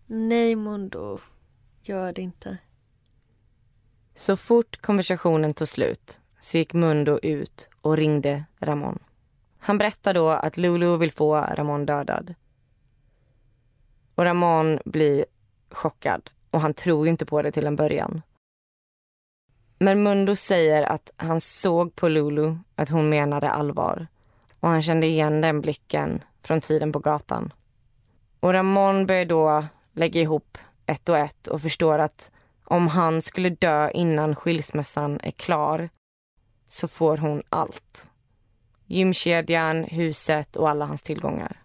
Nej, 0.06 0.56
Mundo. 0.56 1.20
Gör 1.82 2.14
det 2.14 2.22
inte. 2.22 2.58
Så 4.16 4.38
fort 4.38 4.82
konversationen 4.82 5.54
tog 5.54 5.68
slut 5.68 6.20
så 6.40 6.58
gick 6.58 6.74
Mundo 6.74 7.20
ut 7.24 7.70
och 7.82 7.98
ringde 7.98 8.44
Ramon. 8.60 9.00
Han 9.60 9.78
berättar 9.78 10.14
då 10.14 10.30
att 10.30 10.58
Lulu 10.58 10.98
vill 10.98 11.12
få 11.12 11.36
Ramon 11.36 11.86
dödad 11.86 12.36
och 14.16 14.26
Ramon 14.26 14.80
blir 14.86 15.26
chockad 15.72 16.30
och 16.52 16.62
han 16.62 16.74
tror 16.74 17.08
inte 17.08 17.26
på 17.26 17.42
det 17.42 17.52
till 17.52 17.68
en 17.68 17.76
början. 17.76 18.22
Men 19.80 20.04
Mundo 20.04 20.36
säger 20.36 20.84
att 20.84 21.12
han 21.16 21.42
såg 21.42 21.96
på 21.96 22.08
Lulu 22.08 22.56
att 22.76 22.90
hon 22.90 23.10
menade 23.10 23.50
allvar 23.50 24.08
och 24.60 24.70
han 24.70 24.82
kände 24.82 25.08
igen 25.08 25.42
den 25.42 25.62
blicken 25.62 26.24
från 26.44 26.62
tiden 26.62 26.92
på 26.92 27.00
gatan. 27.00 27.54
Och 28.40 28.54
Ramon 28.54 29.06
börjar 29.06 29.26
då 29.26 29.66
lägga 29.94 30.22
ihop 30.22 30.58
ett 30.86 31.10
och 31.10 31.18
ett 31.18 31.48
och 31.48 31.62
förstår 31.62 32.00
att 32.00 32.32
om 32.66 32.88
han 32.88 33.22
skulle 33.22 33.50
dö 33.50 33.92
innan 33.92 34.36
skilsmässan 34.36 35.20
är 35.24 35.32
klar 35.32 35.90
så 36.68 36.88
får 36.88 37.18
hon 37.18 37.44
allt. 37.50 38.08
Gymkedjan, 38.86 39.84
huset 39.84 40.56
och 40.56 40.70
alla 40.70 40.86
hans 40.86 41.02
tillgångar. 41.02 41.63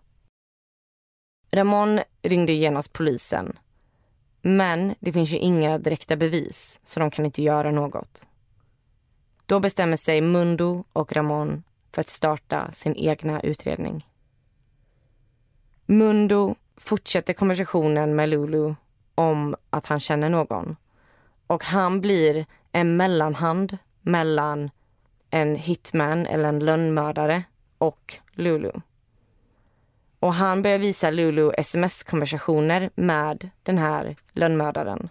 Ramon 1.51 2.01
ringde 2.23 2.53
genast 2.53 2.93
polisen. 2.93 3.59
Men 4.43 4.95
det 5.01 5.13
finns 5.13 5.31
ju 5.31 5.37
inga 5.37 5.79
direkta 5.79 6.17
bevis, 6.17 6.81
så 6.85 7.01
de 7.01 7.11
kan 7.11 7.25
inte 7.25 7.43
göra 7.43 7.71
något. 7.71 8.27
Då 9.47 9.61
bestämmer 9.61 9.97
sig 9.97 10.21
Mundo 10.21 10.85
och 10.93 11.13
Ramon 11.13 11.63
för 11.93 12.01
att 12.01 12.09
starta 12.09 12.73
sin 12.73 12.97
egna 12.97 13.41
utredning. 13.41 14.07
Mundo 15.87 16.55
fortsätter 16.77 17.33
konversationen 17.33 18.17
med 18.17 18.29
Lulu 18.29 18.75
om 19.15 19.57
att 19.71 19.87
han 19.87 20.01
känner 20.01 20.29
någon. 20.29 20.77
Och 21.47 21.65
han 21.65 22.01
blir 22.01 22.47
en 22.73 22.97
mellanhand 22.97 23.79
mellan 24.03 24.71
en 25.31 25.57
hitman 25.57 26.27
eller 26.27 26.49
en 26.49 26.59
lönnmördare 26.59 27.43
och 27.79 28.15
Lulu. 28.33 28.73
Och 30.21 30.35
han 30.35 30.63
börjar 30.63 30.79
visa 30.79 31.11
Lulu 31.11 31.53
sms-konversationer 31.59 32.91
med 32.95 33.51
den 33.63 33.79
här 33.79 34.17
lönnmördaren. 34.33 35.09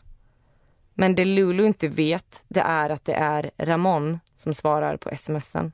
Men 0.93 1.15
det 1.15 1.25
Lulu 1.25 1.65
inte 1.65 1.87
vet 1.87 2.43
det 2.47 2.61
är 2.61 2.89
att 2.89 3.05
det 3.05 3.13
är 3.13 3.51
Ramon 3.57 4.19
som 4.35 4.53
svarar 4.53 4.97
på 4.97 5.15
smsen. 5.15 5.71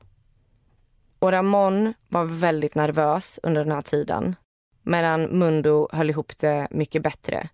Och 1.18 1.32
Ramon 1.32 1.94
var 2.08 2.24
väldigt 2.24 2.74
nervös 2.74 3.40
under 3.42 3.64
den 3.64 3.72
här 3.72 3.82
tiden 3.82 4.36
medan 4.84 5.22
Mundo 5.22 5.88
höll 5.92 6.10
ihop 6.10 6.38
det 6.38 6.68
mycket 6.70 7.02
bättre. 7.02 7.48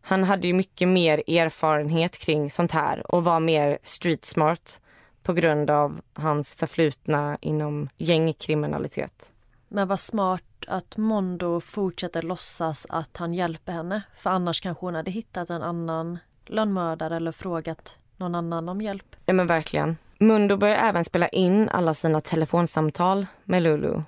Han 0.00 0.24
hade 0.24 0.46
ju 0.46 0.54
mycket 0.54 0.88
mer 0.88 1.22
erfarenhet 1.26 2.18
kring 2.18 2.50
sånt 2.50 2.72
här 2.72 3.14
och 3.14 3.24
var 3.24 3.40
mer 3.40 3.78
street 3.82 4.24
smart 4.24 4.80
på 5.22 5.32
grund 5.32 5.70
av 5.70 6.00
hans 6.12 6.54
förflutna 6.54 7.38
inom 7.40 7.88
gängkriminalitet. 7.96 9.32
Men 9.68 9.88
vad 9.88 10.00
smart 10.00 10.42
att 10.68 10.96
Mondo 10.96 11.60
fortsätter 11.60 12.22
låtsas 12.22 12.86
att 12.88 13.16
han 13.16 13.34
hjälper 13.34 13.72
henne. 13.72 14.02
För 14.18 14.30
annars 14.30 14.60
kanske 14.60 14.86
hon 14.86 14.94
hade 14.94 15.10
hittat 15.10 15.50
en 15.50 15.62
annan 15.62 16.18
lönnmördare 16.46 17.16
eller 17.16 17.32
frågat 17.32 17.96
någon 18.16 18.34
annan 18.34 18.68
om 18.68 18.80
hjälp. 18.80 19.16
Ja 19.26 19.34
men 19.34 19.46
verkligen. 19.46 19.96
Mundo 20.18 20.56
börjar 20.56 20.76
även 20.76 21.04
spela 21.04 21.28
in 21.28 21.68
alla 21.68 21.94
sina 21.94 22.20
telefonsamtal 22.20 23.26
med 23.44 23.62
Lulu. 23.62 24.02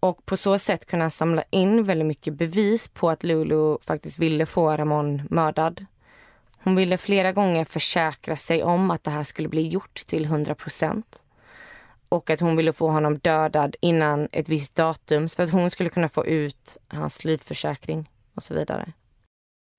Och 0.00 0.26
på 0.26 0.36
så 0.36 0.58
sätt 0.58 0.86
kunna 0.86 1.10
samla 1.10 1.42
in 1.50 1.84
väldigt 1.84 2.06
mycket 2.06 2.34
bevis 2.34 2.88
på 2.88 3.10
att 3.10 3.22
Lulu 3.22 3.78
faktiskt 3.82 4.18
ville 4.18 4.46
få 4.46 4.76
Ramon 4.76 5.22
mördad. 5.30 5.86
Hon 6.64 6.76
ville 6.76 6.98
flera 6.98 7.32
gånger 7.32 7.64
försäkra 7.64 8.36
sig 8.36 8.62
om 8.62 8.90
att 8.90 9.04
det 9.04 9.10
här 9.10 9.24
skulle 9.24 9.48
bli 9.48 9.68
gjort 9.68 9.94
till 9.94 10.24
100 10.24 10.54
procent. 10.54 11.23
Och 12.14 12.30
att 12.30 12.40
hon 12.40 12.56
ville 12.56 12.72
få 12.72 12.90
honom 12.90 13.18
dödad 13.18 13.76
innan 13.80 14.28
ett 14.32 14.48
visst 14.48 14.74
datum 14.74 15.28
så 15.28 15.42
att 15.42 15.50
hon 15.50 15.70
skulle 15.70 15.90
kunna 15.90 16.08
få 16.08 16.26
ut 16.26 16.76
hans 16.88 17.24
livförsäkring 17.24 18.10
och 18.34 18.42
så 18.42 18.54
vidare. 18.54 18.92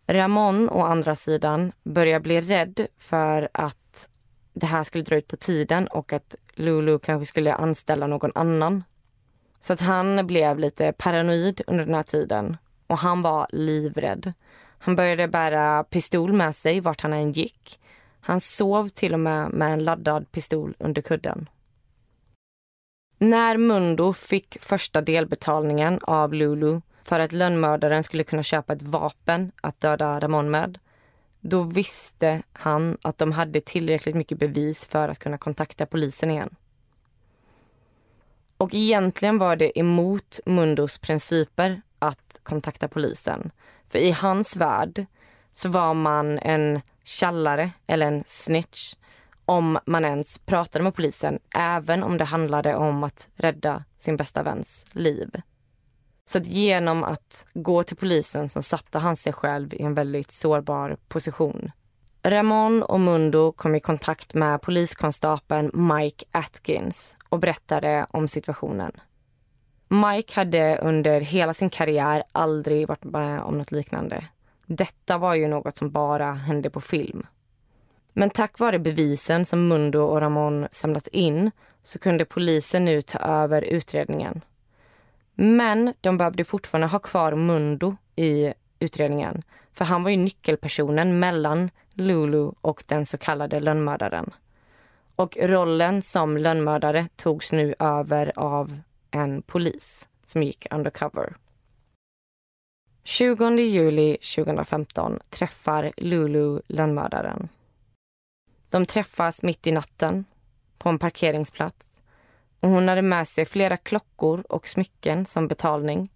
Ramon 0.07 0.69
å 0.69 0.81
andra 0.81 1.15
sidan 1.15 1.71
börjar 1.83 2.19
bli 2.19 2.41
rädd 2.41 2.87
för 2.97 3.49
att 3.53 4.09
det 4.53 4.65
här 4.65 4.83
skulle 4.83 5.03
dra 5.03 5.15
ut 5.15 5.27
på 5.27 5.37
tiden 5.37 5.87
och 5.87 6.13
att 6.13 6.35
Lulu 6.53 6.99
kanske 6.99 7.25
skulle 7.25 7.53
anställa 7.53 8.07
någon 8.07 8.31
annan. 8.35 8.83
Så 9.59 9.73
att 9.73 9.81
han 9.81 10.27
blev 10.27 10.59
lite 10.59 10.93
paranoid 10.97 11.61
under 11.67 11.85
den 11.85 11.95
här 11.95 12.03
tiden 12.03 12.57
och 12.87 12.97
han 12.97 13.21
var 13.21 13.47
livrädd. 13.49 14.33
Han 14.79 14.95
började 14.95 15.27
bära 15.27 15.83
pistol 15.83 16.33
med 16.33 16.55
sig 16.55 16.79
vart 16.79 17.01
han 17.01 17.13
än 17.13 17.31
gick. 17.31 17.79
Han 18.21 18.41
sov 18.41 18.89
till 18.89 19.13
och 19.13 19.19
med 19.19 19.49
med 19.49 19.73
en 19.73 19.83
laddad 19.83 20.31
pistol 20.31 20.75
under 20.79 21.01
kudden. 21.01 21.49
När 23.17 23.57
Mundo 23.57 24.13
fick 24.13 24.57
första 24.61 25.01
delbetalningen 25.01 25.99
av 26.01 26.33
Lulu 26.33 26.81
för 27.03 27.19
att 27.19 27.31
lönnmördaren 27.31 28.03
skulle 28.03 28.23
kunna 28.23 28.43
köpa 28.43 28.73
ett 28.73 28.81
vapen 28.81 29.51
att 29.61 29.81
döda 29.81 30.19
Ramon 30.19 30.51
med, 30.51 30.79
då 31.41 31.63
visste 31.63 32.43
han 32.53 32.97
att 33.01 33.17
de 33.17 33.31
hade 33.31 33.61
tillräckligt 33.61 34.15
mycket 34.15 34.39
bevis 34.39 34.85
för 34.85 35.09
att 35.09 35.19
kunna 35.19 35.37
kontakta 35.37 35.85
polisen 35.85 36.31
igen. 36.31 36.55
Och 38.57 38.73
egentligen 38.73 39.37
var 39.37 39.55
det 39.55 39.79
emot 39.79 40.39
Mundos 40.45 40.97
principer 40.97 41.81
att 41.99 42.39
kontakta 42.43 42.87
polisen. 42.87 43.51
För 43.87 43.99
i 43.99 44.11
hans 44.11 44.55
värld 44.55 45.05
så 45.51 45.69
var 45.69 45.93
man 45.93 46.39
en 46.39 46.81
källare 47.03 47.71
eller 47.87 48.07
en 48.07 48.23
snitch 48.27 48.95
om 49.45 49.79
man 49.85 50.05
ens 50.05 50.37
pratade 50.37 50.83
med 50.83 50.95
polisen, 50.95 51.39
även 51.55 52.03
om 52.03 52.17
det 52.17 52.25
handlade 52.25 52.75
om 52.75 53.03
att 53.03 53.29
rädda 53.35 53.83
sin 53.97 54.17
bästa 54.17 54.43
väns 54.43 54.85
liv. 54.91 55.41
Så 56.27 56.37
att 56.37 56.45
genom 56.45 57.03
att 57.03 57.47
gå 57.53 57.83
till 57.83 57.97
polisen 57.97 58.49
så 58.49 58.61
satte 58.61 58.99
han 58.99 59.15
sig 59.15 59.33
själv 59.33 59.73
i 59.73 59.81
en 59.81 59.93
väldigt 59.93 60.31
sårbar 60.31 60.97
position. 61.07 61.71
Ramon 62.23 62.83
och 62.83 62.99
Mundo 62.99 63.51
kom 63.51 63.75
i 63.75 63.79
kontakt 63.79 64.33
med 64.33 64.61
poliskonstapeln 64.61 65.71
Mike 65.73 66.25
Atkins 66.31 67.17
och 67.29 67.39
berättade 67.39 68.05
om 68.09 68.27
situationen. 68.27 68.91
Mike 69.87 70.35
hade 70.35 70.77
under 70.77 71.21
hela 71.21 71.53
sin 71.53 71.69
karriär 71.69 72.23
aldrig 72.31 72.87
varit 72.87 73.03
med 73.03 73.41
om 73.41 73.57
något 73.57 73.71
liknande. 73.71 74.25
Detta 74.65 75.17
var 75.17 75.35
ju 75.35 75.47
något 75.47 75.77
som 75.77 75.91
bara 75.91 76.31
hände 76.31 76.69
på 76.69 76.81
film. 76.81 77.27
Men 78.17 78.29
tack 78.29 78.59
vare 78.59 78.79
bevisen 78.79 79.45
som 79.45 79.67
Mundo 79.67 79.99
och 79.99 80.21
Ramon 80.21 80.67
samlat 80.71 81.07
in 81.07 81.51
så 81.83 81.99
kunde 81.99 82.25
polisen 82.25 82.85
nu 82.85 83.01
ta 83.01 83.19
över 83.19 83.61
utredningen. 83.61 84.41
Men 85.35 85.93
de 86.01 86.17
behövde 86.17 86.43
fortfarande 86.43 86.87
ha 86.87 86.99
kvar 86.99 87.35
Mundo 87.35 87.95
i 88.15 88.53
utredningen 88.79 89.43
för 89.75 89.85
han 89.85 90.03
var 90.03 90.11
ju 90.11 90.17
nyckelpersonen 90.17 91.19
mellan 91.19 91.69
Lulu 91.93 92.51
och 92.61 92.83
den 92.87 93.05
så 93.05 93.17
kallade 93.17 93.59
lönnmördaren. 93.59 94.33
Och 95.15 95.37
rollen 95.41 96.01
som 96.01 96.37
lönnmördare 96.37 97.07
togs 97.15 97.51
nu 97.51 97.75
över 97.79 98.31
av 98.35 98.79
en 99.11 99.41
polis 99.41 100.07
som 100.23 100.43
gick 100.43 100.67
undercover. 100.71 101.35
20 103.03 103.49
juli 103.49 104.17
2015 104.35 105.19
träffar 105.29 105.91
Lulu 105.97 106.61
lönnmördaren. 106.67 107.49
De 108.75 108.85
träffas 108.85 109.43
mitt 109.43 109.67
i 109.67 109.71
natten 109.71 110.25
på 110.77 110.89
en 110.89 110.99
parkeringsplats 110.99 112.01
och 112.59 112.69
hon 112.69 112.87
hade 112.87 113.01
med 113.01 113.27
sig 113.27 113.45
flera 113.45 113.77
klockor 113.77 114.43
och 114.49 114.67
smycken 114.67 115.25
som 115.25 115.47
betalning 115.47 116.09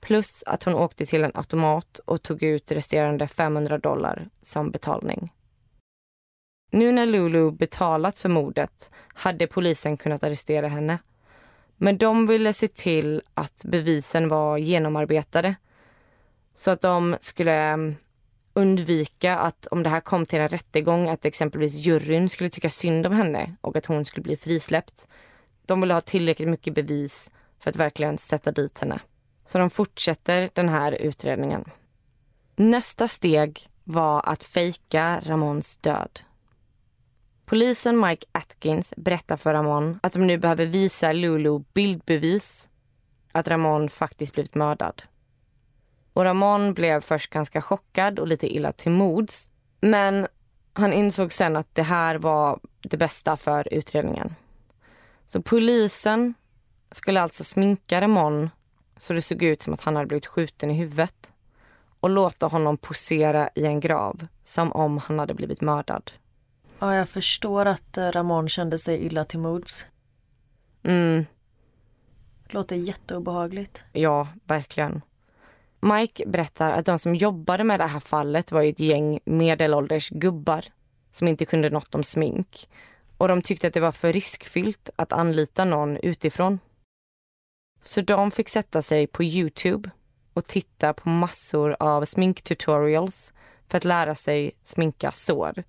plus 0.00 0.44
att 0.46 0.62
hon 0.62 0.74
åkte 0.74 1.06
till 1.06 1.24
en 1.24 1.32
automat 1.34 1.98
och 2.04 2.22
tog 2.22 2.42
ut 2.42 2.72
resterande 2.72 3.28
500 3.28 3.78
dollar 3.78 4.28
som 4.42 4.70
betalning. 4.70 5.32
Nu 6.72 6.92
när 6.92 7.06
Lulu 7.06 7.50
betalat 7.50 8.18
för 8.18 8.28
mordet 8.28 8.90
hade 9.14 9.46
polisen 9.46 9.96
kunnat 9.96 10.24
arrestera 10.24 10.68
henne. 10.68 10.98
Men 11.76 11.98
de 11.98 12.26
ville 12.26 12.52
se 12.52 12.68
till 12.68 13.22
att 13.34 13.64
bevisen 13.64 14.28
var 14.28 14.58
genomarbetade 14.58 15.54
så 16.54 16.70
att 16.70 16.80
de 16.80 17.16
skulle 17.20 17.94
undvika 18.54 19.36
att 19.36 19.66
om 19.66 19.82
det 19.82 19.90
här 19.90 20.00
kom 20.00 20.26
till 20.26 20.40
en 20.40 20.48
rättegång 20.48 21.08
att 21.08 21.24
exempelvis 21.24 21.74
juryn 21.74 22.28
skulle 22.28 22.50
tycka 22.50 22.70
synd 22.70 23.06
om 23.06 23.12
henne 23.12 23.56
och 23.60 23.76
att 23.76 23.86
hon 23.86 24.04
skulle 24.04 24.22
bli 24.22 24.36
frisläppt. 24.36 25.06
De 25.66 25.80
ville 25.80 25.94
ha 25.94 26.00
tillräckligt 26.00 26.48
mycket 26.48 26.74
bevis 26.74 27.30
för 27.58 27.70
att 27.70 27.76
verkligen 27.76 28.18
sätta 28.18 28.52
dit 28.52 28.78
henne. 28.78 29.00
Så 29.46 29.58
de 29.58 29.70
fortsätter 29.70 30.50
den 30.52 30.68
här 30.68 30.92
utredningen. 30.92 31.64
Nästa 32.56 33.08
steg 33.08 33.68
var 33.84 34.22
att 34.26 34.44
fejka 34.44 35.20
Ramons 35.24 35.76
död. 35.76 36.20
Polisen 37.44 38.00
Mike 38.00 38.26
Atkins 38.32 38.94
berättar 38.96 39.36
för 39.36 39.54
Ramon 39.54 39.98
att 40.02 40.12
de 40.12 40.26
nu 40.26 40.38
behöver 40.38 40.66
visa 40.66 41.12
Lulu 41.12 41.64
bildbevis 41.74 42.68
att 43.32 43.48
Ramon 43.48 43.88
faktiskt 43.88 44.34
blivit 44.34 44.54
mördad. 44.54 45.02
Och 46.12 46.24
Ramon 46.24 46.74
blev 46.74 47.00
först 47.00 47.30
ganska 47.30 47.62
chockad 47.62 48.18
och 48.18 48.26
lite 48.26 48.54
illa 48.54 48.72
till 48.72 48.92
mods. 48.92 49.50
Men 49.80 50.26
han 50.72 50.92
insåg 50.92 51.32
sen 51.32 51.56
att 51.56 51.74
det 51.74 51.82
här 51.82 52.14
var 52.16 52.60
det 52.80 52.96
bästa 52.96 53.36
för 53.36 53.74
utredningen. 53.74 54.34
Så 55.26 55.42
polisen 55.42 56.34
skulle 56.90 57.20
alltså 57.20 57.44
sminka 57.44 58.00
Ramon 58.00 58.50
så 58.96 59.12
det 59.12 59.22
såg 59.22 59.42
ut 59.42 59.62
som 59.62 59.72
att 59.74 59.82
han 59.82 59.96
hade 59.96 60.06
blivit 60.06 60.26
skjuten 60.26 60.70
i 60.70 60.74
huvudet 60.74 61.32
och 62.00 62.10
låta 62.10 62.46
honom 62.46 62.76
posera 62.78 63.50
i 63.54 63.66
en 63.66 63.80
grav 63.80 64.26
som 64.44 64.72
om 64.72 64.98
han 64.98 65.18
hade 65.18 65.34
blivit 65.34 65.60
mördad. 65.60 66.12
Ja, 66.78 66.94
jag 66.94 67.08
förstår 67.08 67.66
att 67.66 67.98
eh, 67.98 68.12
Ramon 68.12 68.48
kände 68.48 68.78
sig 68.78 68.98
illa 69.06 69.24
till 69.24 69.38
mods. 69.38 69.86
Mm, 70.82 71.24
Låter 72.48 72.76
jätteobehagligt. 72.76 73.82
ja, 73.92 74.28
verkligen. 74.44 75.02
Mike 75.84 76.26
berättar 76.26 76.72
att 76.72 76.86
de 76.86 76.98
som 76.98 77.14
jobbade 77.14 77.64
med 77.64 77.80
det 77.80 77.86
här 77.86 78.00
fallet 78.00 78.52
var 78.52 78.62
ett 78.62 78.80
gäng 78.80 79.20
medelålders 79.24 80.08
gubbar 80.08 80.64
som 81.10 81.28
inte 81.28 81.44
kunde 81.44 81.70
något 81.70 81.94
om 81.94 82.04
smink. 82.04 82.68
Och 83.18 83.28
de 83.28 83.42
tyckte 83.42 83.66
att 83.66 83.74
det 83.74 83.80
var 83.80 83.92
för 83.92 84.12
riskfyllt 84.12 84.90
att 84.96 85.12
anlita 85.12 85.64
någon 85.64 85.96
utifrån. 85.96 86.58
Så 87.80 88.00
de 88.00 88.30
fick 88.30 88.48
sätta 88.48 88.82
sig 88.82 89.06
på 89.06 89.24
Youtube 89.24 89.90
och 90.32 90.44
titta 90.44 90.92
på 90.92 91.08
massor 91.08 91.76
av 91.80 92.04
sminktutorials 92.04 93.32
för 93.68 93.78
att 93.78 93.84
lära 93.84 94.14
sig 94.14 94.52
sminka 94.62 95.10
sår. 95.12 95.64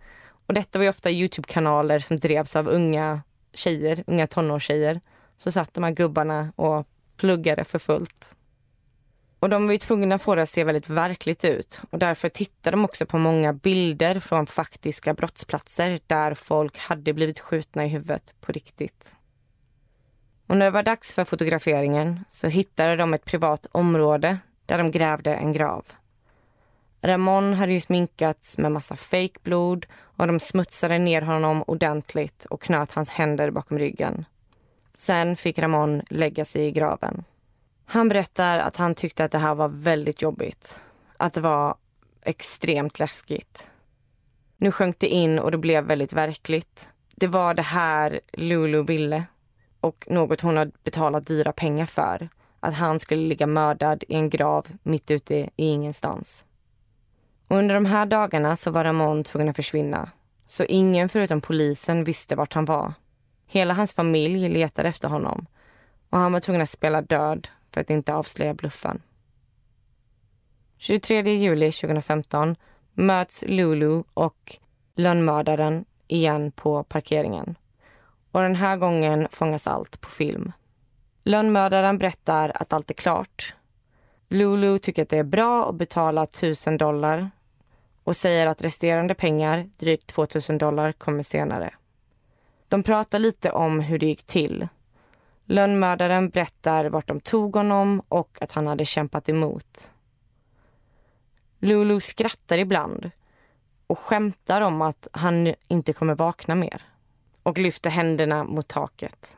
Och 0.48 0.54
detta 0.54 0.80
var 0.80 0.84
ju 0.84 0.90
ofta 0.90 1.10
Youtube-kanaler 1.10 2.00
som 2.00 2.20
drevs 2.20 2.56
av 2.56 2.68
unga 2.68 3.22
tjejer, 3.54 4.04
unga 4.08 4.28
tonårstjejer. 4.28 5.02
Så 5.38 5.52
satt 5.52 5.74
de 5.74 5.84
här 5.84 5.92
gubbarna 5.92 6.54
och 6.56 6.88
pluggade 7.18 7.64
för 7.64 7.80
fullt. 7.80 8.36
Och 9.44 9.50
de 9.50 9.66
var 9.66 9.72
ju 9.72 9.78
tvungna 9.78 10.16
att 10.16 10.22
få 10.22 10.36
det 10.36 10.42
att 10.42 10.50
se 10.50 10.64
väldigt 10.64 10.90
verkligt 10.90 11.46
ut. 11.46 11.82
Och 11.90 12.00
därför 12.00 12.30
tittade 12.30 12.78
de 12.78 12.86
också 12.86 13.06
på 13.06 13.18
många 13.18 13.54
bilder 13.54 14.20
från 14.20 14.46
faktiska 14.46 15.14
brottsplatser 15.14 16.00
där 16.08 16.34
folk 16.34 16.78
hade 16.78 17.14
blivit 17.14 17.40
skjutna 17.40 17.86
i 17.86 17.88
huvudet 17.88 18.36
på 18.42 18.52
riktigt. 18.52 19.16
Och 20.48 20.58
när 20.58 20.66
det 20.66 20.72
var 20.72 20.84
dags 20.84 21.14
för 21.14 21.26
fotograferingen 21.26 22.26
så 22.30 22.48
hittade 22.48 22.96
de 22.96 23.14
ett 23.14 23.26
privat 23.26 23.68
område 23.72 24.38
där 24.66 24.78
de 24.78 24.92
grävde 24.92 25.36
en 25.36 25.54
grav. 25.54 25.86
Ramon 27.02 27.54
hade 27.54 27.74
ju 27.74 27.82
sminkats 27.82 28.58
med 28.58 28.72
massa 28.72 28.96
fejkblod 28.96 29.86
och 30.18 30.28
de 30.28 30.40
smutsade 30.40 31.00
ner 31.00 31.22
honom 31.22 31.64
ordentligt 31.68 32.46
och 32.46 32.62
knöt 32.62 32.92
hans 32.92 33.10
händer 33.10 33.52
bakom 33.52 33.80
ryggen. 33.80 34.26
Sen 34.98 35.36
fick 35.36 35.60
Ramon 35.60 36.02
lägga 36.10 36.46
sig 36.46 36.66
i 36.66 36.72
graven. 36.72 37.24
Han 37.86 38.10
berättar 38.10 38.60
att 38.60 38.78
han 38.78 38.96
tyckte 38.96 39.24
att 39.24 39.32
det 39.32 39.38
här 39.38 39.56
var 39.56 39.68
väldigt 39.68 40.22
jobbigt. 40.22 40.82
Att 41.18 41.34
det 41.34 41.42
var 41.42 41.76
extremt 42.22 43.00
läskigt. 43.00 43.70
Nu 44.58 44.72
sjönk 44.72 45.00
det 45.00 45.08
in 45.08 45.40
och 45.40 45.52
det 45.52 45.58
blev 45.58 45.84
väldigt 45.84 46.14
verkligt. 46.14 46.90
Det 47.16 47.28
var 47.28 47.54
det 47.54 47.62
här 47.62 48.20
Lulu 48.34 48.84
ville 48.84 49.24
och 49.80 50.06
något 50.10 50.42
hon 50.42 50.58
hade 50.58 50.72
betalat 50.84 51.28
dyra 51.28 51.52
pengar 51.52 51.86
för. 51.86 52.30
Att 52.60 52.74
han 52.74 53.00
skulle 53.00 53.28
ligga 53.28 53.48
mördad 53.48 54.04
i 54.08 54.16
en 54.16 54.30
grav 54.30 54.68
mitt 54.84 55.12
ute 55.12 55.36
i 55.36 55.50
ingenstans. 55.56 56.46
Och 57.48 57.58
under 57.58 57.76
de 57.76 57.86
här 57.86 58.06
dagarna 58.06 58.56
så 58.56 58.72
var 58.72 58.84
Ramon 58.84 59.24
tvungen 59.24 59.50
att 59.50 59.56
försvinna. 59.56 60.10
Så 60.46 60.64
ingen 60.64 61.10
förutom 61.10 61.42
polisen 61.42 62.04
visste 62.04 62.36
vart 62.36 62.54
han 62.54 62.66
var. 62.66 62.94
Hela 63.48 63.74
hans 63.74 63.94
familj 63.94 64.50
letade 64.50 64.90
efter 64.90 65.10
honom 65.10 65.46
och 66.10 66.20
han 66.20 66.32
var 66.32 66.40
tvungen 66.40 66.62
att 66.62 66.70
spela 66.70 67.02
död 67.02 67.48
för 67.74 67.82
att 67.82 67.90
inte 67.90 68.14
avslöja 68.14 68.54
bluffen. 68.54 69.02
23 70.78 71.22
juli 71.22 71.72
2015 71.72 72.56
möts 72.94 73.44
Lulu 73.48 74.04
och 74.14 74.58
lönnmördaren 74.96 75.86
igen 76.08 76.52
på 76.52 76.84
parkeringen. 76.84 77.56
Och 78.32 78.42
den 78.42 78.56
här 78.56 78.78
gången 78.78 79.28
fångas 79.32 79.68
allt 79.68 80.02
på 80.02 80.10
film. 80.10 80.52
Lönnmördaren 81.24 81.98
berättar 81.98 82.52
att 82.56 82.74
allt 82.74 82.90
är 82.90 82.94
klart. 82.94 83.56
Lulu 84.30 84.80
tycker 84.80 85.04
att 85.04 85.10
det 85.10 85.18
är 85.18 85.24
bra 85.24 85.70
att 85.70 85.76
betala 85.76 86.24
1000 86.24 86.78
dollar 86.78 87.32
och 88.04 88.16
säger 88.16 88.48
att 88.48 88.62
resterande 88.62 89.16
pengar, 89.16 89.70
drygt 89.78 90.08
2000 90.08 90.58
dollar, 90.58 90.92
kommer 90.92 91.24
senare. 91.24 91.74
De 92.68 92.84
pratar 92.84 93.20
lite 93.20 93.52
om 93.52 93.80
hur 93.80 94.00
det 94.00 94.06
gick 94.06 94.24
till. 94.24 94.68
Lönnmördaren 95.46 96.30
berättar 96.30 96.86
vart 96.86 97.08
de 97.08 97.20
tog 97.20 97.56
honom 97.56 98.02
och 98.08 98.38
att 98.42 98.52
han 98.52 98.68
hade 98.68 98.86
kämpat 98.86 99.30
emot. 99.30 99.92
Lulu 101.60 102.00
skrattar 102.00 102.58
ibland 102.58 103.12
och 103.88 104.00
skämtar 104.00 104.62
om 104.62 104.82
att 104.82 105.08
han 105.12 105.54
inte 105.68 105.94
kommer 105.94 106.16
vakna 106.16 106.56
mer 106.56 106.82
och 107.44 107.58
lyfter 107.58 107.90
händerna 107.90 108.44
mot 108.44 108.68
taket. 108.68 109.38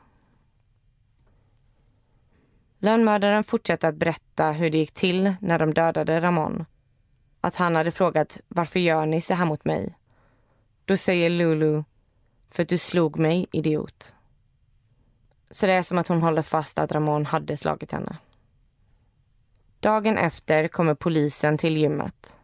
Lönnmördaren 2.80 3.43
fortsätter 3.43 3.88
att 3.88 3.95
berätta 3.95 4.51
hur 4.51 4.70
det 4.70 4.78
gick 4.78 4.91
till 4.91 5.34
när 5.39 5.60
de 5.60 5.74
dödade 5.74 6.22
Ramon. 6.22 6.66
Att 7.41 7.56
han 7.56 7.76
hade 7.76 7.91
frågat 7.91 8.38
varför 8.47 8.80
gör 8.80 9.06
ni 9.06 9.22
så 9.22 9.34
här 9.34 9.45
mot 9.45 9.66
mig? 9.66 9.97
Då 10.86 10.97
säger 10.97 11.30
Lulu 11.30 11.84
för 12.49 12.64
att 12.64 12.70
du 12.70 12.78
slog 12.78 13.20
mig, 13.20 13.45
idiot. 13.51 14.14
Så 15.56 15.66
det 15.66 15.74
är 15.74 15.82
som 15.82 15.97
att 15.97 16.08
hon 16.08 16.22
håller 16.22 16.41
fast 16.41 16.80
att 16.80 16.91
Ramon 16.91 17.26
hade 17.26 17.58
slagit 17.58 17.91
henne. 17.91 18.18
Dagen 19.80 20.18
efter 20.18 20.68
kommer 20.68 20.95
polisen 20.95 21.58
till 21.58 21.78
gymmet. 21.78 22.39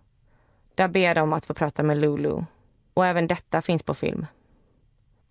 Där 0.76 0.88
ber 0.88 1.16
de 1.16 1.34
att 1.34 1.46
få 1.46 1.54
prata 1.54 1.84
med 1.84 1.98
Lulu. 1.98 2.44
Och 2.94 3.06
även 3.06 3.28
detta 3.28 3.62
finns 3.62 3.84
på 3.84 3.94
film. 3.94 4.26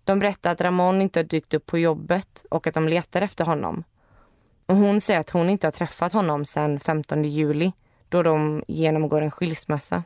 De 0.03 0.19
berättar 0.19 0.51
att 0.51 0.61
Ramon 0.61 1.01
inte 1.01 1.19
har 1.19 1.23
dykt 1.23 1.53
upp 1.53 1.65
på 1.65 1.77
jobbet 1.77 2.45
och 2.49 2.67
att 2.67 2.73
de 2.73 2.87
letar 2.87 3.21
efter 3.21 3.45
honom. 3.45 3.83
Och 4.65 4.75
hon 4.75 5.01
säger 5.01 5.19
att 5.19 5.29
hon 5.29 5.49
inte 5.49 5.67
har 5.67 5.71
träffat 5.71 6.13
honom 6.13 6.45
sedan 6.45 6.79
15 6.79 7.23
juli 7.23 7.71
då 8.09 8.23
de 8.23 8.63
genomgår 8.67 9.21
en 9.21 9.31
skilsmässa. 9.31 10.03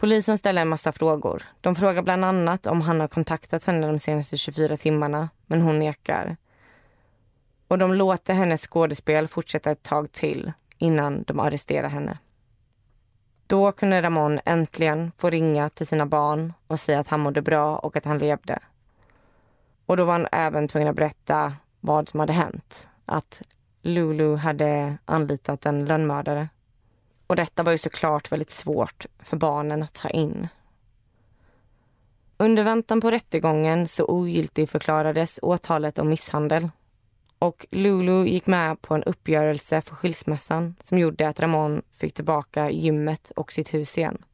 Polisen 0.00 0.38
ställer 0.38 0.62
en 0.62 0.68
massa 0.68 0.92
frågor. 0.92 1.42
De 1.60 1.76
frågar 1.76 2.02
bland 2.02 2.24
annat 2.24 2.66
om 2.66 2.80
han 2.80 3.00
har 3.00 3.08
kontaktat 3.08 3.64
henne 3.64 3.86
de 3.86 3.98
senaste 3.98 4.36
24 4.36 4.76
timmarna, 4.76 5.28
men 5.46 5.62
hon 5.62 5.78
nekar. 5.78 6.36
Och 7.68 7.78
de 7.78 7.94
låter 7.94 8.34
hennes 8.34 8.66
skådespel 8.66 9.28
fortsätta 9.28 9.70
ett 9.70 9.82
tag 9.82 10.12
till 10.12 10.52
innan 10.78 11.22
de 11.22 11.40
arresterar 11.40 11.88
henne. 11.88 12.18
Då 13.46 13.72
kunde 13.72 14.02
Ramon 14.02 14.40
äntligen 14.44 15.12
få 15.18 15.30
ringa 15.30 15.70
till 15.70 15.86
sina 15.86 16.06
barn 16.06 16.52
och 16.66 16.80
säga 16.80 17.00
att 17.00 17.08
han 17.08 17.20
mådde 17.20 17.42
bra 17.42 17.78
och 17.78 17.96
att 17.96 18.04
han 18.04 18.18
levde. 18.18 18.58
Och 19.86 19.96
då 19.96 20.04
var 20.04 20.12
han 20.12 20.26
även 20.32 20.68
tvungen 20.68 20.88
att 20.88 20.96
berätta 20.96 21.52
vad 21.80 22.08
som 22.08 22.20
hade 22.20 22.32
hänt. 22.32 22.88
Att 23.06 23.42
Lulu 23.82 24.36
hade 24.36 24.98
anlitat 25.04 25.66
en 25.66 25.84
lönnmördare. 25.84 26.48
Och 27.30 27.36
detta 27.36 27.62
var 27.62 27.72
ju 27.72 27.78
såklart 27.78 28.32
väldigt 28.32 28.50
svårt 28.50 29.06
för 29.18 29.36
barnen 29.36 29.82
att 29.82 29.94
ta 29.94 30.08
in. 30.08 30.48
Under 32.36 32.64
väntan 32.64 33.00
på 33.00 33.10
rättegången 33.10 33.88
så 33.88 34.04
ogiltig 34.04 34.68
förklarades 34.68 35.38
åtalet 35.42 35.98
om 35.98 36.08
misshandel. 36.08 36.70
Och 37.38 37.66
Lulu 37.70 38.26
gick 38.26 38.46
med 38.46 38.82
på 38.82 38.94
en 38.94 39.04
uppgörelse 39.04 39.82
för 39.82 39.94
skilsmässan 39.94 40.76
som 40.80 40.98
gjorde 40.98 41.28
att 41.28 41.40
Ramon 41.40 41.82
fick 41.92 42.14
tillbaka 42.14 42.70
gymmet 42.70 43.32
och 43.36 43.52
sitt 43.52 43.74
hus 43.74 43.98
igen. 43.98 44.24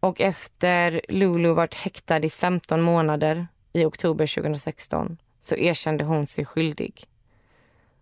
Och 0.00 0.20
efter 0.20 1.00
Lulu 1.08 1.52
varit 1.52 1.74
häktad 1.74 2.24
i 2.24 2.30
15 2.30 2.80
månader 2.80 3.46
i 3.72 3.84
oktober 3.84 4.34
2016 4.34 5.18
så 5.40 5.56
erkände 5.56 6.04
hon 6.04 6.26
sig 6.26 6.44
skyldig. 6.44 7.04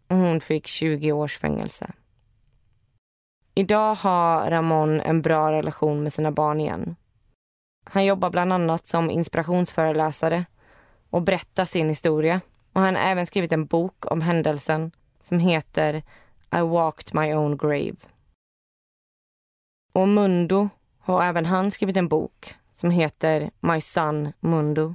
Och 0.09 0.17
hon 0.17 0.41
fick 0.41 0.67
20 0.67 1.13
års 1.13 1.39
fängelse. 1.39 1.93
Idag 3.59 3.95
har 3.95 4.51
Ramon 4.51 5.01
en 5.01 5.23
bra 5.23 5.53
relation 5.53 6.03
med 6.03 6.13
sina 6.13 6.33
barn 6.33 6.61
igen. 6.61 6.97
Han 7.85 8.05
jobbar 8.05 8.31
bland 8.31 8.53
annat 8.53 8.87
som 8.87 9.11
inspirationsföreläsare 9.11 10.45
och 11.11 11.23
berättar 11.23 11.65
sin 11.65 11.89
historia. 11.89 12.41
Och 12.73 12.81
Han 12.81 12.95
har 12.95 13.03
även 13.03 13.27
skrivit 13.27 13.53
en 13.53 13.67
bok 13.67 14.13
om 14.13 14.21
händelsen 14.21 14.91
som 15.21 15.39
heter 15.39 15.95
I 16.51 16.61
walked 16.61 17.15
my 17.15 17.35
own 17.35 17.57
grave. 17.57 17.97
Och 19.93 20.09
Mundo 20.09 20.69
har 20.99 21.23
även 21.23 21.47
han 21.47 21.71
skrivit 21.71 21.97
en 21.97 22.09
bok 22.09 22.55
som 22.75 22.91
heter 22.91 23.51
My 23.61 23.81
son 23.81 24.33
Mundo. 24.41 24.95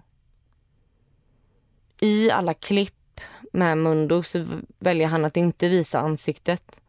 I 2.02 2.32
alla 2.32 2.54
klipp 2.54 3.22
med 3.54 3.78
Mundo 3.78 4.24
så 4.24 4.62
väljer 4.80 5.08
han 5.08 5.26
att 5.26 5.38
inte 5.38 5.70
visa 5.70 6.00
ansiktet 6.00 6.82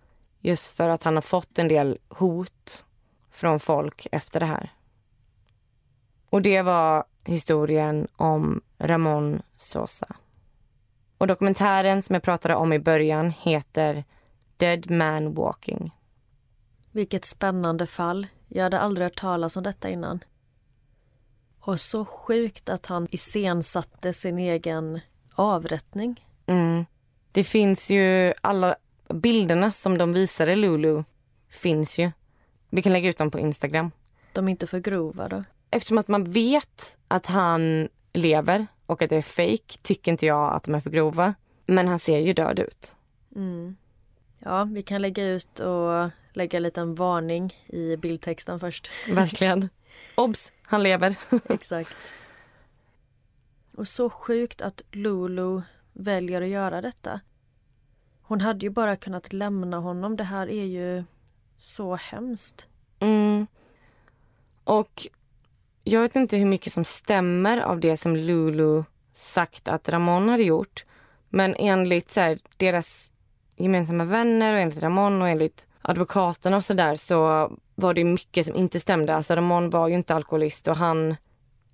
Just 0.45 0.77
för 0.77 0.89
att 0.89 1.03
han 1.03 1.15
har 1.15 1.23
fått 1.23 1.59
en 1.59 1.69
del 1.69 1.99
hot 2.09 2.85
från 3.31 3.61
folk 3.61 4.07
efter 4.13 4.41
det 4.41 4.47
här. 4.47 4.73
Och 6.31 6.43
det 6.43 6.63
var 6.63 7.05
historien 7.25 8.09
om 8.17 8.61
Ramon 8.79 9.43
Sosa. 9.57 10.17
Och 11.19 11.27
dokumentären 11.27 12.03
som 12.03 12.15
jag 12.15 12.23
pratade 12.23 12.55
om 12.55 12.73
i 12.73 12.79
början 12.79 13.31
heter 13.31 14.05
Dead 14.57 14.91
Man 14.91 15.35
Walking. 15.35 15.91
Vilket 16.91 17.25
spännande 17.25 17.87
fall. 17.87 18.27
Jag 18.49 18.63
hade 18.63 18.81
aldrig 18.81 19.05
hört 19.05 19.21
talas 19.21 19.57
om 19.57 19.63
detta 19.63 19.91
innan. 19.91 20.21
Och 21.61 21.81
så 21.81 22.05
sjukt 22.05 22.69
att 22.69 22.87
han 22.87 23.09
iscensatte 23.11 24.13
sin 24.13 24.39
egen 24.39 25.01
avrättning. 25.35 26.27
Mm. 26.47 26.87
Det 27.33 27.45
finns 27.45 27.91
ju 27.91 28.35
alla 28.41 28.77
bilderna 29.13 29.71
som 29.71 29.99
de 29.99 30.13
visade 30.13 30.57
Lulu 30.57 31.05
finns 31.49 31.99
ju. 31.99 32.11
Vi 32.71 32.83
kan 32.83 32.93
lägga 32.93 33.09
ut 33.09 33.19
dem 33.19 33.31
på 33.31 33.39
Instagram. 33.39 33.91
De 34.33 34.47
är 34.49 34.51
inte 34.51 34.67
för 34.67 34.79
grova 34.79 35.29
då? 35.29 35.45
Eftersom 35.71 35.99
att 35.99 36.09
man 36.09 36.25
vet 36.25 36.97
att 37.09 37.27
han 37.27 37.89
lever 38.13 38.67
och 38.87 39.03
att 39.03 39.11
det 39.11 39.17
är 39.17 39.23
fake 39.23 39.79
tycker 39.83 40.13
inte 40.13 40.27
jag 40.27 40.53
att 40.53 40.63
de 40.63 40.75
är 40.75 40.81
för 40.81 40.91
grova. 40.91 41.35
Men 41.67 41.89
han 41.89 41.99
ser 41.99 42.19
ju 42.19 42.33
död 42.33 42.59
ut. 42.59 42.97
Mm. 43.37 43.77
Ja, 44.39 44.65
vi 44.65 44.83
kan 44.83 45.03
lägga 45.03 45.25
ut 45.25 45.61
och 45.61 46.11
lägga 46.33 46.57
en 46.57 46.63
liten 46.63 46.95
varning 46.95 47.55
i 47.67 47.97
bildtexten 47.97 48.61
först. 48.61 48.91
Verkligen. 49.09 49.69
Obs! 50.15 50.53
Han 50.63 50.83
lever. 50.83 51.17
Exakt. 51.49 51.95
Och 53.77 53.89
så 53.89 54.11
sjukt 54.11 54.63
att 54.63 54.83
Lulu 54.93 55.63
väljer 55.93 56.43
att 56.43 56.49
göra 56.49 56.81
detta. 56.81 57.21
Hon 58.33 58.41
hade 58.41 58.67
ju 58.67 58.71
bara 58.71 58.97
kunnat 58.97 59.33
lämna 59.33 59.79
honom. 59.79 60.17
Det 60.17 60.25
här 60.25 60.47
är 60.51 60.65
ju 60.65 61.05
så 61.59 61.97
hemskt. 61.97 62.67
Mm. 63.01 63.47
Och 64.65 65.07
jag 65.85 66.01
vet 66.01 66.17
inte 66.17 66.37
hur 66.37 66.47
mycket 66.47 66.73
som 66.73 66.85
stämmer 66.85 67.59
av 67.59 67.81
det 67.81 67.97
som 67.97 68.17
Lulu 68.17 68.85
sagt 69.13 69.69
att 69.69 69.89
Ramon 69.89 70.29
hade 70.29 70.43
gjort. 70.43 70.85
Men 71.29 71.55
enligt 71.55 72.11
så 72.11 72.21
här, 72.21 72.39
deras 72.57 73.13
gemensamma 73.57 74.05
vänner 74.05 74.53
och 74.55 74.61
enligt 74.61 74.83
Ramon 74.83 75.23
och 75.23 75.29
enligt 75.29 75.67
advokaterna 75.83 76.57
och 76.57 76.65
så 76.65 76.75
där 76.75 76.97
så 76.97 77.51
var 77.75 77.95
det 77.95 78.05
mycket 78.05 78.47
som 78.47 78.57
inte 78.57 78.81
stämde. 78.81 79.15
Alltså 79.15 79.35
Ramon 79.35 79.71
var 79.71 79.89
ju 79.89 79.95
inte 79.95 80.15
alkoholist 80.15 80.69
och 80.69 80.77
han 80.77 81.17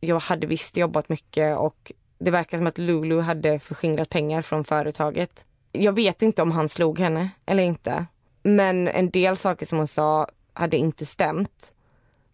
jag 0.00 0.18
hade 0.20 0.46
visst 0.46 0.76
jobbat 0.76 1.08
mycket 1.08 1.58
och 1.58 1.92
det 2.18 2.30
verkar 2.30 2.58
som 2.58 2.66
att 2.66 2.78
Lulu 2.78 3.20
hade 3.20 3.58
förskingrat 3.58 4.08
pengar 4.08 4.42
från 4.42 4.64
företaget 4.64 5.44
jag 5.72 5.92
vet 5.92 6.22
inte 6.22 6.42
om 6.42 6.50
han 6.50 6.68
slog 6.68 6.98
henne 6.98 7.30
eller 7.46 7.62
inte. 7.62 8.06
Men 8.42 8.88
en 8.88 9.10
del 9.10 9.36
saker 9.36 9.66
som 9.66 9.78
hon 9.78 9.88
sa 9.88 10.28
hade 10.52 10.76
inte 10.76 11.06
stämt. 11.06 11.72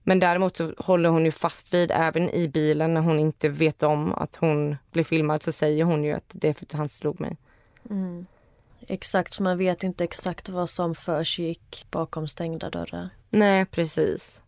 Men 0.03 0.19
däremot 0.19 0.57
så 0.57 0.75
håller 0.79 1.09
hon 1.09 1.25
ju 1.25 1.31
fast 1.31 1.75
vid, 1.75 1.91
även 1.91 2.31
i 2.31 2.49
bilen 2.49 2.95
när 2.95 3.01
hon 3.01 3.19
inte 3.19 3.49
vet 3.49 3.83
om 3.83 4.15
att 4.15 4.37
hon 4.37 4.77
blir 4.91 5.05
filmad 5.05 5.43
så 5.43 5.53
säger 5.53 5.85
hon 5.85 6.05
ju 6.05 6.13
att 6.13 6.31
det 6.33 6.49
är 6.49 6.53
för 6.53 6.65
att 6.65 6.73
han 6.73 6.89
slog 6.89 7.21
mig. 7.21 7.37
Exakt, 8.89 9.33
så 9.33 9.43
man 9.43 9.59
vet 9.59 9.83
inte 9.83 10.05
exakt 10.05 10.49
vad 10.49 10.71
som 10.71 10.95
försiggick 10.95 11.87
bakom 11.91 12.29
stängda 12.29 12.71
dörrar. 12.71 13.11
Nej, 13.31 13.67
precis. 13.67 14.43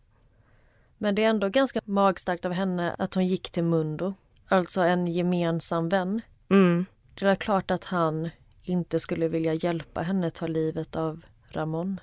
Men 0.97 1.15
det 1.15 1.23
är 1.23 1.29
ändå 1.29 1.49
ganska 1.49 1.81
magstarkt 1.85 2.45
av 2.45 2.51
henne 2.51 2.95
att 2.99 3.13
hon 3.13 3.27
gick 3.27 3.49
till 3.49 3.63
Mundo. 3.63 4.13
Alltså 4.47 4.81
en 4.81 5.07
gemensam 5.07 5.89
vän. 5.89 6.21
Mm. 6.49 6.85
Det 7.19 7.25
är 7.25 7.35
klart 7.35 7.71
att 7.71 7.83
han 7.83 8.29
inte 8.69 8.99
skulle 8.99 9.27
vilja 9.27 9.53
hjälpa 9.53 10.01
henne 10.01 10.29
ta 10.29 10.47
livet 10.47 10.95
av 10.95 11.21
Ramon. 11.49 11.99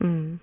Mm. 0.00 0.38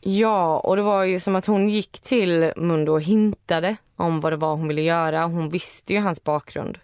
Ja, 0.00 0.58
och 0.58 0.76
det 0.76 0.82
var 0.82 1.04
ju 1.04 1.20
som 1.20 1.36
att 1.36 1.46
hon 1.46 1.68
gick 1.68 2.00
till 2.00 2.52
Mundo 2.56 2.92
och 2.92 3.02
hintade 3.02 3.76
om 3.96 4.20
vad 4.20 4.32
det 4.32 4.36
var 4.36 4.56
hon 4.56 4.68
ville 4.68 4.82
göra. 4.82 5.24
Hon 5.24 5.48
visste 5.48 5.92
ju 5.92 6.00
hans 6.00 6.24
bakgrund. 6.24 6.78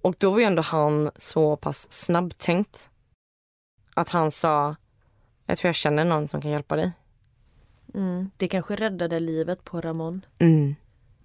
Och 0.00 0.14
då 0.18 0.30
var 0.30 0.38
ju 0.38 0.44
ändå 0.44 0.62
han 0.62 1.10
så 1.16 1.56
pass 1.56 1.92
snabbtänkt 1.92 2.90
att 3.94 4.08
han 4.08 4.30
sa 4.30 4.76
jag 5.46 5.58
tror 5.58 5.68
jag 5.68 5.74
känner 5.74 6.04
någon 6.04 6.28
som 6.28 6.40
kan 6.40 6.50
hjälpa 6.50 6.76
dig. 6.76 6.92
Mm. 7.94 8.30
Det 8.36 8.48
kanske 8.48 8.76
räddade 8.76 9.20
livet 9.20 9.64
på 9.64 9.80
Ramon. 9.80 10.24
Mm. 10.38 10.74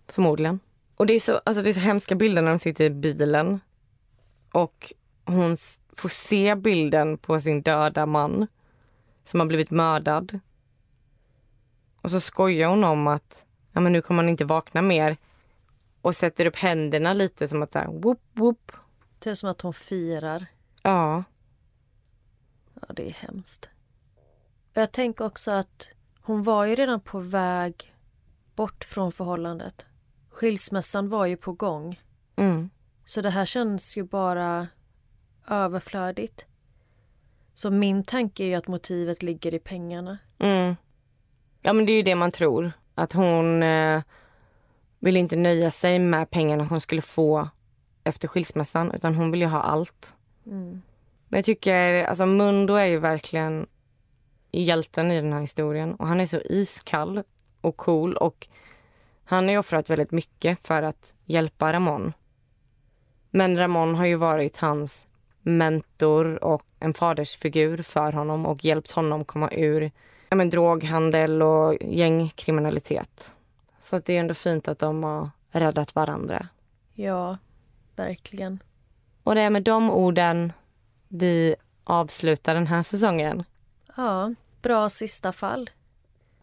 Förmodligen. 0.07 0.59
Och 0.95 1.05
det 1.05 1.13
är, 1.13 1.19
så, 1.19 1.41
alltså 1.43 1.63
det 1.63 1.69
är 1.69 1.73
så 1.73 1.79
hemska 1.79 2.15
bilder 2.15 2.41
när 2.41 2.49
de 2.49 2.59
sitter 2.59 2.85
i 2.85 2.89
bilen 2.89 3.59
och 4.51 4.93
hon 5.27 5.57
får 5.95 6.09
se 6.09 6.55
bilden 6.55 7.17
på 7.17 7.39
sin 7.39 7.61
döda 7.61 8.05
man 8.05 8.47
som 9.23 9.39
har 9.39 9.47
blivit 9.47 9.71
mördad. 9.71 10.39
Och 12.01 12.11
så 12.11 12.19
skojar 12.19 12.69
hon 12.69 12.83
om 12.83 13.07
att 13.07 13.45
ja, 13.71 13.79
men 13.79 13.91
nu 13.91 14.01
kommer 14.01 14.23
han 14.23 14.29
inte 14.29 14.45
vakna 14.45 14.81
mer 14.81 15.17
och 16.01 16.15
sätter 16.15 16.45
upp 16.45 16.55
händerna 16.55 17.13
lite 17.13 17.47
som 17.47 17.63
att 17.63 17.71
så 17.71 17.79
här, 17.79 17.87
whoop, 17.87 18.21
whoop. 18.33 18.71
Det 19.19 19.29
är 19.29 19.35
som 19.35 19.49
att 19.49 19.61
hon 19.61 19.73
firar. 19.73 20.45
Ja, 20.83 21.23
Ja, 22.81 22.93
det 22.93 23.07
är 23.07 23.13
hemskt. 23.13 23.69
Jag 24.73 24.91
tänker 24.91 25.25
också 25.25 25.51
att 25.51 25.89
hon 26.21 26.43
var 26.43 26.65
ju 26.65 26.75
redan 26.75 27.01
på 27.01 27.19
väg 27.19 27.95
bort 28.55 28.83
från 28.83 29.11
förhållandet. 29.11 29.85
Skilsmässan 30.29 31.09
var 31.09 31.25
ju 31.25 31.37
på 31.37 31.53
gång. 31.53 32.01
mm. 32.35 32.69
Så 33.05 33.21
det 33.21 33.29
här 33.29 33.45
känns 33.45 33.97
ju 33.97 34.03
bara 34.03 34.67
överflödigt. 35.47 36.45
Så 37.53 37.69
min 37.69 38.03
tanke 38.03 38.43
är 38.43 38.47
ju 38.47 38.55
att 38.55 38.67
motivet 38.67 39.23
ligger 39.23 39.53
i 39.53 39.59
pengarna. 39.59 40.17
Mm. 40.39 40.75
Ja 41.61 41.73
men 41.73 41.85
det 41.85 41.91
är 41.91 41.97
ju 41.97 42.03
det 42.03 42.15
man 42.15 42.31
tror. 42.31 42.71
Att 42.95 43.13
hon 43.13 43.63
eh, 43.63 44.01
vill 44.99 45.17
inte 45.17 45.35
nöja 45.35 45.71
sig 45.71 45.99
med 45.99 46.29
pengarna 46.29 46.63
hon 46.63 46.81
skulle 46.81 47.01
få 47.01 47.49
efter 48.03 48.27
skilsmässan 48.27 48.91
utan 48.91 49.15
hon 49.15 49.31
vill 49.31 49.41
ju 49.41 49.47
ha 49.47 49.61
allt. 49.61 50.13
Men 51.27 51.37
jag 51.37 51.45
tycker, 51.45 52.03
alltså 52.03 52.25
Mundo 52.25 52.73
är 52.73 52.85
ju 52.85 52.99
verkligen 52.99 53.67
hjälten 54.51 55.11
i 55.11 55.21
den 55.21 55.33
här 55.33 55.41
historien 55.41 55.95
och 55.95 56.07
han 56.07 56.19
är 56.19 56.25
så 56.25 56.39
iskall 56.39 57.23
och 57.61 57.77
cool 57.77 58.15
och 58.15 58.47
han 59.23 59.43
har 59.43 59.51
ju 59.51 59.57
offrat 59.57 59.89
väldigt 59.89 60.11
mycket 60.11 60.67
för 60.67 60.83
att 60.83 61.15
hjälpa 61.25 61.73
Ramon. 61.73 62.13
Men 63.31 63.57
Ramon 63.57 63.95
har 63.95 64.05
ju 64.05 64.15
varit 64.15 64.57
hans 64.57 65.06
mentor 65.47 66.43
och 66.43 66.63
en 66.79 66.93
fadersfigur 66.93 67.77
för 67.77 68.11
honom 68.11 68.45
och 68.45 68.65
hjälpt 68.65 68.91
honom 68.91 69.25
komma 69.25 69.49
ur 69.51 69.91
ja, 70.29 70.35
men, 70.35 70.49
droghandel 70.49 71.41
och 71.41 71.77
gängkriminalitet. 71.81 73.33
Så 73.79 73.95
att 73.95 74.05
det 74.05 74.15
är 74.15 74.19
ändå 74.19 74.33
fint 74.33 74.67
att 74.67 74.79
de 74.79 75.03
har 75.03 75.29
räddat 75.51 75.95
varandra. 75.95 76.47
Ja, 76.93 77.37
verkligen. 77.95 78.59
Och 79.23 79.35
det 79.35 79.41
är 79.41 79.49
med 79.49 79.63
de 79.63 79.91
orden 79.91 80.53
vi 81.07 81.55
avslutar 81.83 82.55
den 82.55 82.67
här 82.67 82.83
säsongen. 82.83 83.43
Ja, 83.95 84.33
bra 84.61 84.89
sista 84.89 85.31
fall. 85.31 85.69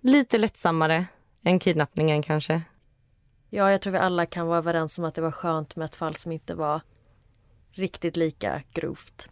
Lite 0.00 0.38
lättsammare 0.38 1.07
än 1.42 1.59
kidnappningen 1.59 2.22
kanske. 2.22 2.62
Ja, 3.50 3.70
jag 3.70 3.80
tror 3.80 3.92
vi 3.92 3.98
alla 3.98 4.26
kan 4.26 4.46
vara 4.46 4.59
överens 4.59 4.98
om 4.98 5.05
att 5.05 5.14
det 5.14 5.22
var 5.22 5.30
skönt 5.30 5.76
med 5.76 5.84
ett 5.84 5.96
fall 5.96 6.14
som 6.14 6.32
inte 6.32 6.55
var 6.55 6.80
riktigt 7.75 8.16
lika 8.16 8.62
grovt. 8.72 9.31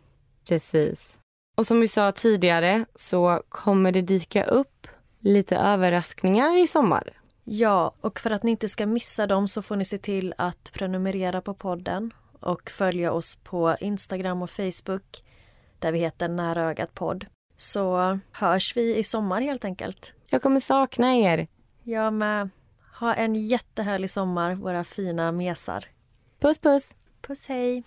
Precis. 0.48 1.18
Och 1.56 1.66
som 1.66 1.80
vi 1.80 1.88
sa 1.88 2.12
tidigare 2.12 2.84
så 2.94 3.42
kommer 3.48 3.92
det 3.92 4.02
dyka 4.02 4.44
upp 4.44 4.86
lite 5.20 5.56
överraskningar 5.56 6.62
i 6.62 6.66
sommar. 6.66 7.12
Ja, 7.44 7.94
och 8.00 8.20
för 8.20 8.30
att 8.30 8.42
ni 8.42 8.50
inte 8.50 8.68
ska 8.68 8.86
missa 8.86 9.26
dem 9.26 9.48
så 9.48 9.62
får 9.62 9.76
ni 9.76 9.84
se 9.84 9.98
till 9.98 10.34
att 10.38 10.72
prenumerera 10.72 11.40
på 11.40 11.54
podden 11.54 12.12
och 12.40 12.70
följa 12.70 13.12
oss 13.12 13.36
på 13.36 13.76
Instagram 13.80 14.42
och 14.42 14.50
Facebook 14.50 15.24
där 15.78 15.92
vi 15.92 15.98
heter 15.98 16.28
Nära 16.28 16.62
ögat 16.62 16.94
podd. 16.94 17.26
Så 17.56 18.18
hörs 18.32 18.76
vi 18.76 18.96
i 18.96 19.02
sommar 19.02 19.40
helt 19.40 19.64
enkelt. 19.64 20.14
Jag 20.30 20.42
kommer 20.42 20.60
sakna 20.60 21.14
er. 21.14 21.48
Jag 21.82 22.12
med. 22.12 22.50
Ha 23.00 23.14
en 23.14 23.34
jättehärlig 23.34 24.10
sommar, 24.10 24.54
våra 24.54 24.84
fina 24.84 25.32
mesar. 25.32 25.84
Puss 26.40 26.58
puss! 26.58 26.94
Puss 27.22 27.46
hej! 27.48 27.82